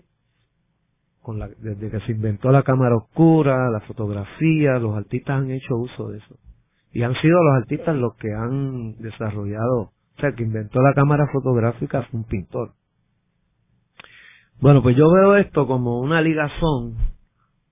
Con 1.22 1.38
la, 1.38 1.48
desde 1.48 1.90
que 1.92 2.00
se 2.00 2.10
inventó 2.10 2.50
la 2.50 2.64
cámara 2.64 2.96
oscura, 2.96 3.70
la 3.70 3.80
fotografía, 3.82 4.80
los 4.80 4.96
artistas 4.96 5.38
han 5.38 5.50
hecho 5.52 5.76
uso 5.76 6.08
de 6.08 6.18
eso. 6.18 6.34
Y 6.90 7.02
han 7.02 7.14
sido 7.14 7.40
los 7.40 7.62
artistas 7.62 7.94
los 7.94 8.16
que 8.16 8.32
han 8.32 8.96
desarrollado, 8.96 9.92
o 10.16 10.20
sea, 10.20 10.30
el 10.30 10.34
que 10.34 10.42
inventó 10.42 10.82
la 10.82 10.92
cámara 10.92 11.28
fotográfica 11.32 12.02
fue 12.10 12.18
un 12.18 12.26
pintor. 12.26 12.72
Bueno, 14.60 14.82
pues 14.82 14.96
yo 14.96 15.08
veo 15.12 15.36
esto 15.36 15.68
como 15.68 16.00
una 16.00 16.20
ligazón 16.20 17.13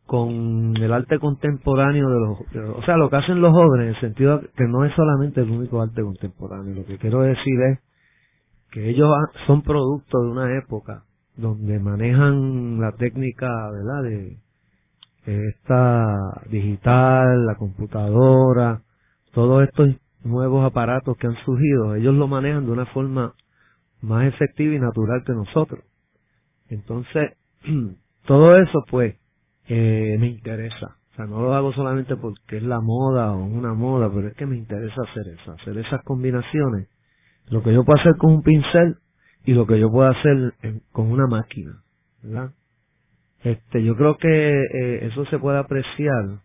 con 0.07 0.76
el 0.76 0.92
arte 0.92 1.18
contemporáneo 1.18 2.09
de 2.09 2.20
los, 2.20 2.76
o 2.76 2.82
sea, 2.82 2.96
lo 2.96 3.09
que 3.09 3.16
hacen 3.16 3.40
los 3.40 3.53
jóvenes, 3.53 3.86
en 3.86 3.94
el 3.94 4.00
sentido 4.00 4.40
que 4.57 4.64
no 4.64 4.84
es 4.84 4.94
solamente 4.94 5.40
el 5.40 5.50
único 5.50 5.80
arte 5.80 6.03
contemporáneo. 6.03 6.74
Lo 6.74 6.84
que 6.84 6.98
quiero 6.98 7.22
decir 7.22 7.61
es 7.70 7.78
que 8.70 8.88
ellos 8.90 9.09
son 9.46 9.62
producto 9.62 10.22
de 10.22 10.30
una 10.30 10.59
época 10.59 11.05
donde 11.36 11.78
manejan 11.78 12.80
la 12.80 12.92
técnica, 12.92 13.48
¿verdad? 13.70 14.03
De, 14.03 14.38
esta 15.24 16.42
digital, 16.50 17.46
la 17.46 17.55
computadora, 17.55 18.82
todos 19.32 19.62
estos 19.62 19.90
nuevos 20.24 20.66
aparatos 20.66 21.16
que 21.16 21.28
han 21.28 21.36
surgido, 21.44 21.94
ellos 21.94 22.14
lo 22.16 22.26
manejan 22.26 22.66
de 22.66 22.72
una 22.72 22.86
forma 22.86 23.32
más 24.00 24.26
efectiva 24.26 24.74
y 24.74 24.80
natural 24.80 25.22
que 25.24 25.32
nosotros. 25.32 25.84
Entonces, 26.68 27.36
todo 28.26 28.57
eso 28.57 28.84
pues 28.90 29.14
eh, 29.69 30.17
me 30.19 30.29
interesa. 30.29 30.97
O 31.13 31.15
sea, 31.15 31.27
no 31.27 31.43
lo 31.43 31.55
hago 31.55 31.73
solamente 31.73 32.17
porque 32.17 32.57
es 32.57 32.63
la 32.63 32.81
moda 32.81 33.33
o 33.33 33.45
una 33.45 33.75
moda, 33.75 34.11
pero 34.13 34.29
es 34.29 34.35
que 34.35 34.47
me 34.47 34.57
interesa 34.57 35.03
hacer 35.03 35.29
eso, 35.29 35.53
hacer 35.53 35.77
esas 35.79 36.03
combinaciones. 36.05 36.89
Lo 37.51 37.63
que 37.63 37.73
yo 37.73 37.85
puedo 37.85 38.01
hacer 38.01 38.17
con 38.17 38.33
un 38.33 38.43
pincel 38.43 38.97
y 39.45 39.53
lo 39.53 39.67
que 39.67 39.79
yo 39.79 39.91
puedo 39.91 40.09
hacer 40.09 40.55
con 40.93 41.11
una 41.11 41.27
máquina, 41.27 41.83
¿verdad? 42.23 42.53
Este, 43.45 43.83
yo 43.85 43.97
creo 43.97 44.17
que 44.17 44.29
eh, 44.29 45.07
eso 45.07 45.27
se 45.27 45.39
puede 45.39 45.59
apreciar 45.59 46.41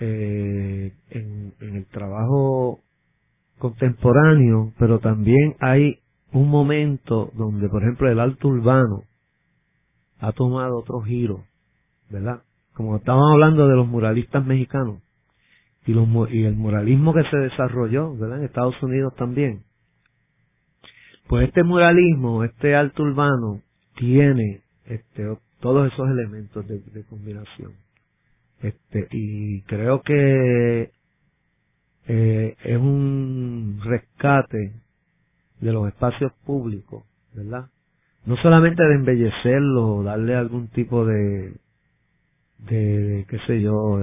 eh, 0.00 0.92
en, 1.10 1.52
en 1.60 1.76
el 1.76 1.86
trabajo 1.86 2.80
contemporáneo, 3.58 4.72
pero 4.78 5.00
también 5.00 5.56
hay 5.60 5.98
un 6.32 6.48
momento 6.48 7.30
donde, 7.34 7.68
por 7.68 7.82
ejemplo, 7.82 8.10
el 8.10 8.20
alto 8.20 8.48
urbano 8.48 9.02
ha 10.20 10.32
tomado 10.32 10.78
otro 10.78 11.00
giro 11.02 11.44
¿verdad? 12.10 12.42
Como 12.74 12.96
estábamos 12.96 13.32
hablando 13.32 13.68
de 13.68 13.76
los 13.76 13.86
muralistas 13.86 14.44
mexicanos 14.44 15.00
y, 15.86 15.92
los, 15.92 16.08
y 16.30 16.44
el 16.44 16.56
muralismo 16.56 17.14
que 17.14 17.24
se 17.30 17.36
desarrolló, 17.36 18.16
¿verdad? 18.16 18.38
En 18.38 18.44
Estados 18.44 18.80
Unidos 18.82 19.14
también. 19.16 19.62
Pues 21.28 21.48
este 21.48 21.62
muralismo, 21.62 22.44
este 22.44 22.74
alto 22.74 23.02
urbano, 23.02 23.62
tiene 23.96 24.60
este, 24.84 25.24
todos 25.60 25.92
esos 25.92 26.08
elementos 26.10 26.66
de, 26.66 26.80
de 26.80 27.04
combinación. 27.04 27.72
Este, 28.62 29.08
y 29.10 29.62
creo 29.62 30.02
que 30.02 30.90
eh, 32.08 32.56
es 32.62 32.76
un 32.76 33.80
rescate 33.82 34.74
de 35.60 35.72
los 35.72 35.88
espacios 35.88 36.32
públicos, 36.44 37.04
¿verdad? 37.34 37.66
No 38.24 38.36
solamente 38.36 38.82
de 38.82 38.94
embellecerlo, 38.94 40.02
darle 40.02 40.34
algún 40.34 40.68
tipo 40.68 41.04
de, 41.04 41.54
de, 42.58 43.26
qué 43.28 43.38
sé 43.46 43.60
yo, 43.60 43.98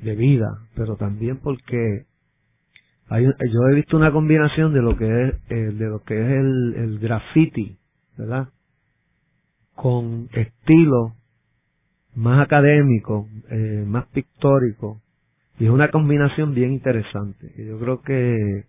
de, 0.00 0.14
vida, 0.14 0.48
pero 0.74 0.96
también 0.96 1.38
porque 1.38 2.04
hay, 3.08 3.24
yo 3.24 3.68
he 3.70 3.74
visto 3.74 3.96
una 3.96 4.12
combinación 4.12 4.72
de 4.74 4.82
lo 4.82 4.96
que 4.96 5.28
es, 5.28 5.34
eh, 5.50 5.72
de 5.72 5.86
lo 5.86 6.02
que 6.02 6.20
es 6.20 6.30
el, 6.30 6.74
el 6.76 6.98
graffiti, 6.98 7.78
¿verdad? 8.16 8.48
Con 9.74 10.28
estilo 10.32 11.14
más 12.14 12.44
académico, 12.44 13.28
eh, 13.50 13.84
más 13.86 14.06
pictórico, 14.08 15.00
y 15.58 15.64
es 15.66 15.70
una 15.70 15.90
combinación 15.90 16.54
bien 16.54 16.72
interesante. 16.72 17.52
Yo 17.56 17.78
creo 17.78 18.02
que 18.02 18.66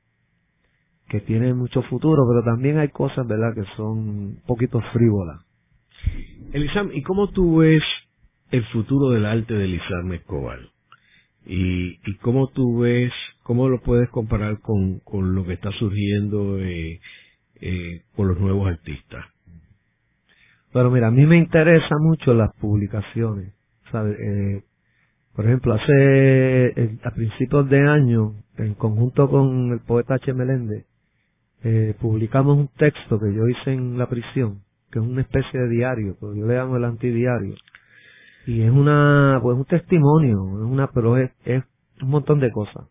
que 1.09 1.19
tiene 1.21 1.53
mucho 1.53 1.81
futuro, 1.83 2.23
pero 2.29 2.43
también 2.43 2.77
hay 2.77 2.89
cosas, 2.89 3.27
¿verdad?, 3.27 3.53
que 3.55 3.65
son 3.75 3.97
un 3.97 4.41
poquito 4.45 4.79
frívolas. 4.93 5.41
Elisam, 6.53 6.91
¿y 6.93 7.03
cómo 7.03 7.29
tú 7.29 7.57
ves 7.57 7.83
el 8.51 8.65
futuro 8.65 9.09
del 9.09 9.25
arte 9.25 9.53
de 9.53 9.65
Elisam 9.65 10.11
Escobar? 10.13 10.59
¿Y, 11.45 11.99
¿Y 12.05 12.15
cómo 12.21 12.47
tú 12.47 12.79
ves, 12.79 13.11
cómo 13.43 13.69
lo 13.69 13.81
puedes 13.81 14.09
comparar 14.09 14.59
con, 14.59 14.99
con 14.99 15.35
lo 15.35 15.45
que 15.45 15.53
está 15.53 15.71
surgiendo 15.71 16.59
eh, 16.59 16.99
eh, 17.61 18.01
con 18.15 18.27
los 18.27 18.39
nuevos 18.39 18.67
artistas? 18.67 19.25
Pero 20.71 20.91
mira, 20.91 21.07
a 21.07 21.11
mí 21.11 21.25
me 21.25 21.37
interesa 21.37 21.95
mucho 21.99 22.33
las 22.33 22.53
publicaciones. 22.55 23.53
Eh, 23.93 24.61
por 25.35 25.45
ejemplo, 25.45 25.73
hace 25.73 26.67
eh, 26.67 26.97
a 27.03 27.11
principios 27.11 27.69
de 27.69 27.79
año, 27.79 28.33
en 28.57 28.75
conjunto 28.75 29.29
con 29.29 29.71
el 29.71 29.79
poeta 29.79 30.15
H. 30.15 30.33
Meléndez, 30.33 30.85
eh, 31.63 31.95
publicamos 31.99 32.57
un 32.57 32.67
texto 32.77 33.19
que 33.19 33.33
yo 33.33 33.47
hice 33.47 33.73
en 33.73 33.97
la 33.97 34.07
prisión 34.07 34.61
que 34.91 34.99
es 34.99 35.05
una 35.05 35.21
especie 35.21 35.59
de 35.59 35.69
diario, 35.69 36.15
pero 36.19 36.33
yo 36.33 36.45
le 36.45 36.55
llamo 36.55 36.77
el 36.77 36.85
antidiario. 36.85 37.55
Y 38.45 38.61
es 38.61 38.71
una, 38.71 39.39
pues 39.41 39.57
un 39.57 39.65
testimonio, 39.65 40.37
es 40.37 40.71
una, 40.71 40.87
pero 40.87 41.17
es, 41.17 41.31
es 41.45 41.63
un 42.01 42.09
montón 42.09 42.39
de 42.39 42.51
cosas. 42.51 42.87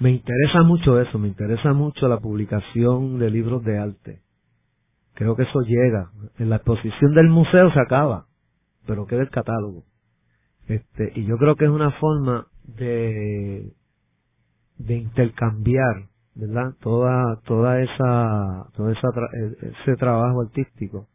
Me 0.00 0.10
interesa 0.10 0.62
mucho 0.62 1.00
eso, 1.00 1.18
me 1.18 1.28
interesa 1.28 1.72
mucho 1.72 2.08
la 2.08 2.18
publicación 2.18 3.18
de 3.18 3.30
libros 3.30 3.64
de 3.64 3.78
arte. 3.78 4.20
Creo 5.14 5.36
que 5.36 5.44
eso 5.44 5.60
llega. 5.60 6.10
En 6.38 6.50
la 6.50 6.56
exposición 6.56 7.14
del 7.14 7.28
museo 7.28 7.70
se 7.72 7.80
acaba, 7.80 8.26
pero 8.86 9.06
queda 9.06 9.22
el 9.22 9.30
catálogo. 9.30 9.84
Este, 10.66 11.12
y 11.14 11.24
yo 11.24 11.36
creo 11.38 11.56
que 11.56 11.66
es 11.66 11.70
una 11.70 11.92
forma 11.92 12.46
de, 12.64 13.72
de 14.78 14.94
intercambiar, 14.96 16.08
¿verdad? 16.34 16.74
Toda, 16.80 17.40
toda 17.44 17.80
esa, 17.80 18.66
todo 18.74 18.90
esa 18.90 19.08
e, 19.08 19.70
ese 19.82 19.96
trabajo 19.96 20.42
artístico 20.42 21.08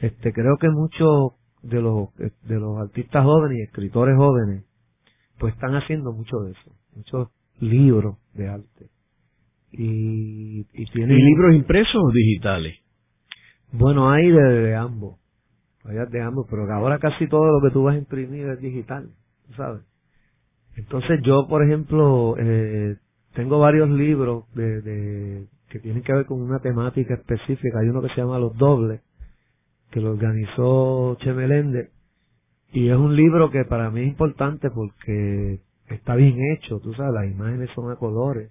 este, 0.00 0.32
creo 0.32 0.56
que 0.58 0.68
muchos 0.68 1.32
de 1.62 1.80
los, 1.80 2.14
de 2.16 2.60
los 2.60 2.78
artistas 2.78 3.24
jóvenes 3.24 3.58
y 3.58 3.62
escritores 3.62 4.16
jóvenes, 4.16 4.64
pues 5.38 5.54
están 5.54 5.74
haciendo 5.74 6.12
mucho 6.12 6.38
de 6.40 6.52
eso, 6.52 6.72
muchos 6.94 7.28
libros 7.60 8.16
de 8.34 8.48
arte. 8.48 8.86
Y, 9.72 10.66
y 10.72 10.86
tienen... 10.92 11.16
libros 11.16 11.56
impresos 11.56 12.00
o 12.02 12.12
digitales? 12.12 12.76
Bueno, 13.72 14.10
hay 14.10 14.30
de, 14.30 14.74
ambos, 14.76 15.18
hay 15.84 15.96
de 16.08 16.20
ambos, 16.20 16.46
pero 16.48 16.72
ahora 16.72 16.98
casi 16.98 17.26
todo 17.26 17.46
lo 17.46 17.60
que 17.66 17.72
tú 17.72 17.82
vas 17.82 17.96
a 17.96 17.98
imprimir 17.98 18.46
es 18.46 18.60
digital, 18.60 19.10
¿sabes? 19.56 19.82
Entonces 20.76 21.20
yo, 21.24 21.46
por 21.48 21.64
ejemplo, 21.64 22.36
eh, 22.38 22.96
tengo 23.34 23.58
varios 23.58 23.90
libros 23.90 24.44
de, 24.54 24.80
de, 24.80 25.46
que 25.68 25.80
tienen 25.80 26.02
que 26.02 26.12
ver 26.12 26.26
con 26.26 26.40
una 26.40 26.60
temática 26.60 27.14
específica. 27.14 27.80
Hay 27.80 27.88
uno 27.88 28.00
que 28.00 28.08
se 28.08 28.16
llama 28.16 28.38
Los 28.38 28.56
Dobles, 28.56 29.00
que 29.94 30.00
lo 30.00 30.10
organizó 30.10 31.16
Che 31.20 31.32
Melende 31.32 31.90
y 32.72 32.88
es 32.88 32.96
un 32.96 33.14
libro 33.14 33.52
que 33.52 33.64
para 33.64 33.92
mí 33.92 34.00
es 34.00 34.08
importante 34.08 34.68
porque 34.68 35.60
está 35.86 36.16
bien 36.16 36.36
hecho, 36.52 36.80
tú 36.80 36.92
sabes, 36.94 37.14
las 37.14 37.30
imágenes 37.30 37.70
son 37.76 37.92
a 37.92 37.96
colores 37.96 38.50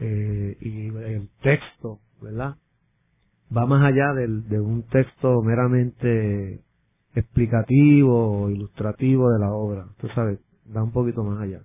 eh, 0.00 0.56
y 0.60 0.88
el 0.88 1.28
texto, 1.42 2.00
¿verdad? 2.20 2.56
Va 3.56 3.66
más 3.66 3.84
allá 3.84 4.14
del, 4.14 4.48
de 4.48 4.60
un 4.60 4.82
texto 4.88 5.42
meramente 5.42 6.60
explicativo 7.14 8.42
o 8.42 8.50
ilustrativo 8.50 9.30
de 9.30 9.38
la 9.38 9.52
obra, 9.52 9.86
tú 9.98 10.08
sabes, 10.08 10.40
va 10.76 10.82
un 10.82 10.90
poquito 10.90 11.22
más 11.22 11.40
allá. 11.40 11.60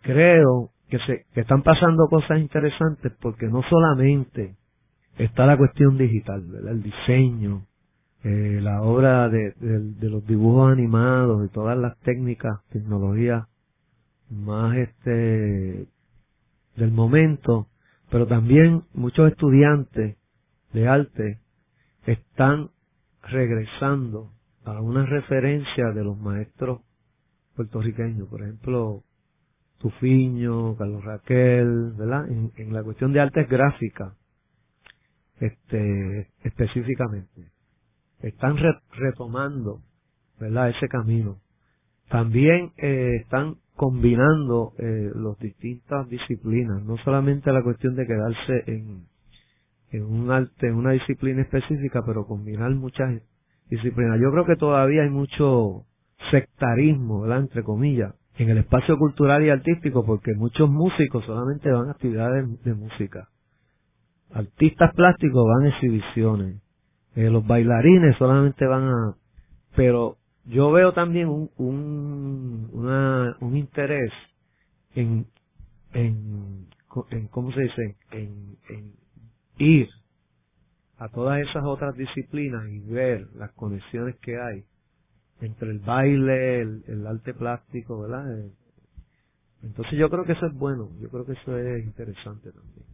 Creo 0.00 0.70
que 0.88 0.98
se 1.00 1.26
que 1.34 1.42
están 1.42 1.62
pasando 1.62 2.06
cosas 2.08 2.40
interesantes 2.40 3.12
porque 3.20 3.48
no 3.48 3.60
solamente 3.68 4.56
está 5.18 5.44
la 5.44 5.58
cuestión 5.58 5.98
digital. 5.98 6.42
El 6.66 6.82
diseño, 6.82 7.67
eh, 8.24 8.58
la 8.60 8.82
obra 8.82 9.28
de, 9.28 9.52
de, 9.52 10.10
los 10.10 10.26
dibujos 10.26 10.72
animados 10.72 11.46
y 11.46 11.48
todas 11.50 11.78
las 11.78 11.96
técnicas, 12.00 12.60
tecnologías 12.70 13.46
más 14.30 14.76
este 14.76 15.86
del 16.76 16.92
momento, 16.92 17.68
pero 18.10 18.26
también 18.26 18.84
muchos 18.92 19.30
estudiantes 19.30 20.16
de 20.72 20.88
arte 20.88 21.38
están 22.06 22.70
regresando 23.22 24.32
a 24.64 24.80
una 24.80 25.06
referencia 25.06 25.92
de 25.92 26.04
los 26.04 26.18
maestros 26.18 26.80
puertorriqueños, 27.56 28.28
por 28.28 28.42
ejemplo, 28.42 29.02
Tufiño, 29.78 30.76
Carlos 30.76 31.04
Raquel, 31.04 31.92
¿verdad? 31.96 32.28
En, 32.28 32.52
en 32.56 32.72
la 32.72 32.82
cuestión 32.82 33.12
de 33.12 33.20
artes 33.20 33.48
gráficas, 33.48 34.12
este, 35.40 36.28
específicamente. 36.42 37.57
Están 38.22 38.56
retomando, 38.92 39.80
¿verdad? 40.40 40.70
Ese 40.70 40.88
camino. 40.88 41.38
También 42.08 42.72
eh, 42.78 43.16
están 43.22 43.56
combinando 43.76 44.72
eh, 44.78 45.10
las 45.14 45.38
distintas 45.38 46.08
disciplinas, 46.08 46.82
no 46.82 46.96
solamente 46.98 47.52
la 47.52 47.62
cuestión 47.62 47.94
de 47.94 48.06
quedarse 48.06 48.64
en, 48.66 49.04
en 49.92 50.04
un 50.04 50.30
arte, 50.30 50.66
en 50.66 50.74
una 50.74 50.92
disciplina 50.92 51.42
específica, 51.42 52.02
pero 52.04 52.26
combinar 52.26 52.70
muchas 52.74 53.22
disciplinas. 53.70 54.18
Yo 54.20 54.32
creo 54.32 54.46
que 54.46 54.56
todavía 54.56 55.02
hay 55.02 55.10
mucho 55.10 55.84
sectarismo, 56.30 57.20
¿verdad? 57.20 57.40
Entre 57.40 57.62
comillas, 57.62 58.14
en 58.36 58.50
el 58.50 58.58
espacio 58.58 58.98
cultural 58.98 59.44
y 59.44 59.50
artístico, 59.50 60.04
porque 60.04 60.32
muchos 60.34 60.68
músicos 60.70 61.24
solamente 61.24 61.70
van 61.70 61.88
a 61.88 61.92
actividades 61.92 62.62
de 62.64 62.74
música. 62.74 63.28
Artistas 64.32 64.92
plásticos 64.94 65.44
van 65.46 65.66
a 65.66 65.68
exhibiciones. 65.68 66.62
Eh, 67.18 67.30
los 67.30 67.44
bailarines 67.44 68.16
solamente 68.16 68.64
van 68.64 68.84
a... 68.84 69.16
Pero 69.74 70.18
yo 70.44 70.70
veo 70.70 70.92
también 70.92 71.26
un, 71.26 71.50
un, 71.56 72.70
una, 72.72 73.36
un 73.40 73.56
interés 73.56 74.12
en, 74.94 75.26
en, 75.94 76.68
en, 77.10 77.26
¿cómo 77.26 77.50
se 77.50 77.62
dice? 77.62 77.96
En, 78.12 78.56
en 78.68 78.92
ir 79.58 79.88
a 80.98 81.08
todas 81.08 81.40
esas 81.40 81.64
otras 81.64 81.96
disciplinas 81.96 82.68
y 82.68 82.78
ver 82.78 83.26
las 83.34 83.50
conexiones 83.54 84.14
que 84.20 84.40
hay 84.40 84.62
entre 85.40 85.70
el 85.70 85.80
baile, 85.80 86.60
el, 86.60 87.04
arte 87.04 87.34
plástico, 87.34 88.00
¿verdad? 88.02 88.38
Eh, 88.38 88.52
entonces 89.64 89.98
yo 89.98 90.08
creo 90.08 90.24
que 90.24 90.34
eso 90.34 90.46
es 90.46 90.54
bueno, 90.54 90.88
yo 91.00 91.08
creo 91.08 91.26
que 91.26 91.32
eso 91.32 91.58
es 91.58 91.84
interesante 91.84 92.52
también. 92.52 92.86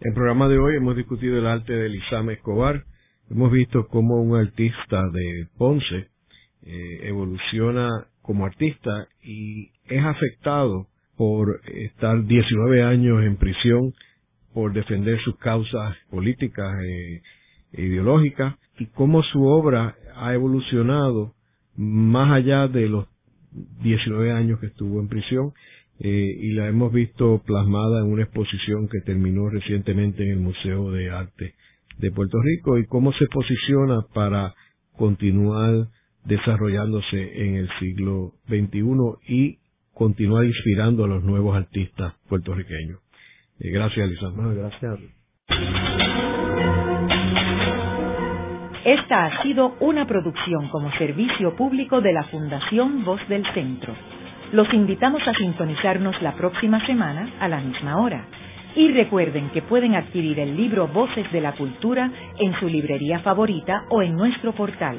En 0.00 0.08
el 0.08 0.14
programa 0.14 0.48
de 0.48 0.58
hoy 0.58 0.74
hemos 0.74 0.96
discutido 0.96 1.38
el 1.38 1.46
arte 1.46 1.72
de 1.72 1.88
Lizame 1.88 2.32
Escobar. 2.32 2.84
Hemos 3.30 3.50
visto 3.52 3.86
cómo 3.88 4.20
un 4.20 4.36
artista 4.36 5.08
de 5.10 5.48
Ponce 5.56 6.08
eh, 6.62 7.00
evoluciona 7.04 8.06
como 8.22 8.44
artista 8.44 9.08
y 9.22 9.70
es 9.86 10.04
afectado 10.04 10.88
por 11.16 11.60
estar 11.66 12.24
19 12.24 12.82
años 12.82 13.22
en 13.22 13.36
prisión 13.36 13.94
por 14.52 14.72
defender 14.72 15.20
sus 15.22 15.36
causas 15.38 15.96
políticas 16.10 16.70
e 16.82 17.22
ideológicas 17.72 18.54
y 18.78 18.86
cómo 18.86 19.22
su 19.22 19.44
obra 19.44 19.96
ha 20.16 20.34
evolucionado 20.34 21.34
más 21.76 22.30
allá 22.32 22.68
de 22.68 22.88
los 22.88 23.06
19 23.82 24.32
años 24.32 24.60
que 24.60 24.66
estuvo 24.66 25.00
en 25.00 25.08
prisión 25.08 25.52
eh, 25.98 26.08
y 26.40 26.52
la 26.52 26.68
hemos 26.68 26.92
visto 26.92 27.42
plasmada 27.44 28.00
en 28.00 28.12
una 28.12 28.24
exposición 28.24 28.88
que 28.88 29.00
terminó 29.00 29.48
recientemente 29.48 30.24
en 30.24 30.30
el 30.30 30.40
Museo 30.40 30.90
de 30.90 31.10
Arte 31.10 31.54
de 31.98 32.10
Puerto 32.10 32.38
Rico 32.42 32.78
y 32.78 32.86
cómo 32.86 33.12
se 33.12 33.26
posiciona 33.26 34.02
para 34.14 34.54
continuar 34.96 35.88
desarrollándose 36.24 37.46
en 37.46 37.56
el 37.56 37.68
siglo 37.78 38.32
XXI 38.48 38.82
y 39.28 39.58
continuar 39.92 40.44
inspirando 40.44 41.04
a 41.04 41.08
los 41.08 41.22
nuevos 41.22 41.56
artistas 41.56 42.14
puertorriqueños. 42.28 43.00
Eh, 43.60 43.70
gracias, 43.70 44.08
Lisandro. 44.08 44.54
gracias. 44.54 44.98
Esta 48.84 49.24
ha 49.26 49.42
sido 49.42 49.76
una 49.80 50.06
producción 50.06 50.68
como 50.68 50.92
servicio 50.98 51.56
público 51.56 52.00
de 52.00 52.12
la 52.12 52.24
Fundación 52.24 53.04
Voz 53.04 53.20
del 53.28 53.42
Centro. 53.54 53.94
Los 54.52 54.72
invitamos 54.74 55.22
a 55.26 55.32
sintonizarnos 55.34 56.20
la 56.20 56.34
próxima 56.34 56.84
semana 56.86 57.32
a 57.40 57.48
la 57.48 57.60
misma 57.60 57.96
hora. 58.02 58.26
Y 58.76 58.90
recuerden 58.92 59.50
que 59.50 59.62
pueden 59.62 59.94
adquirir 59.94 60.38
el 60.40 60.56
libro 60.56 60.88
Voces 60.88 61.30
de 61.32 61.40
la 61.40 61.52
Cultura 61.52 62.10
en 62.38 62.58
su 62.58 62.66
librería 62.68 63.20
favorita 63.20 63.84
o 63.90 64.02
en 64.02 64.16
nuestro 64.16 64.52
portal. 64.52 64.96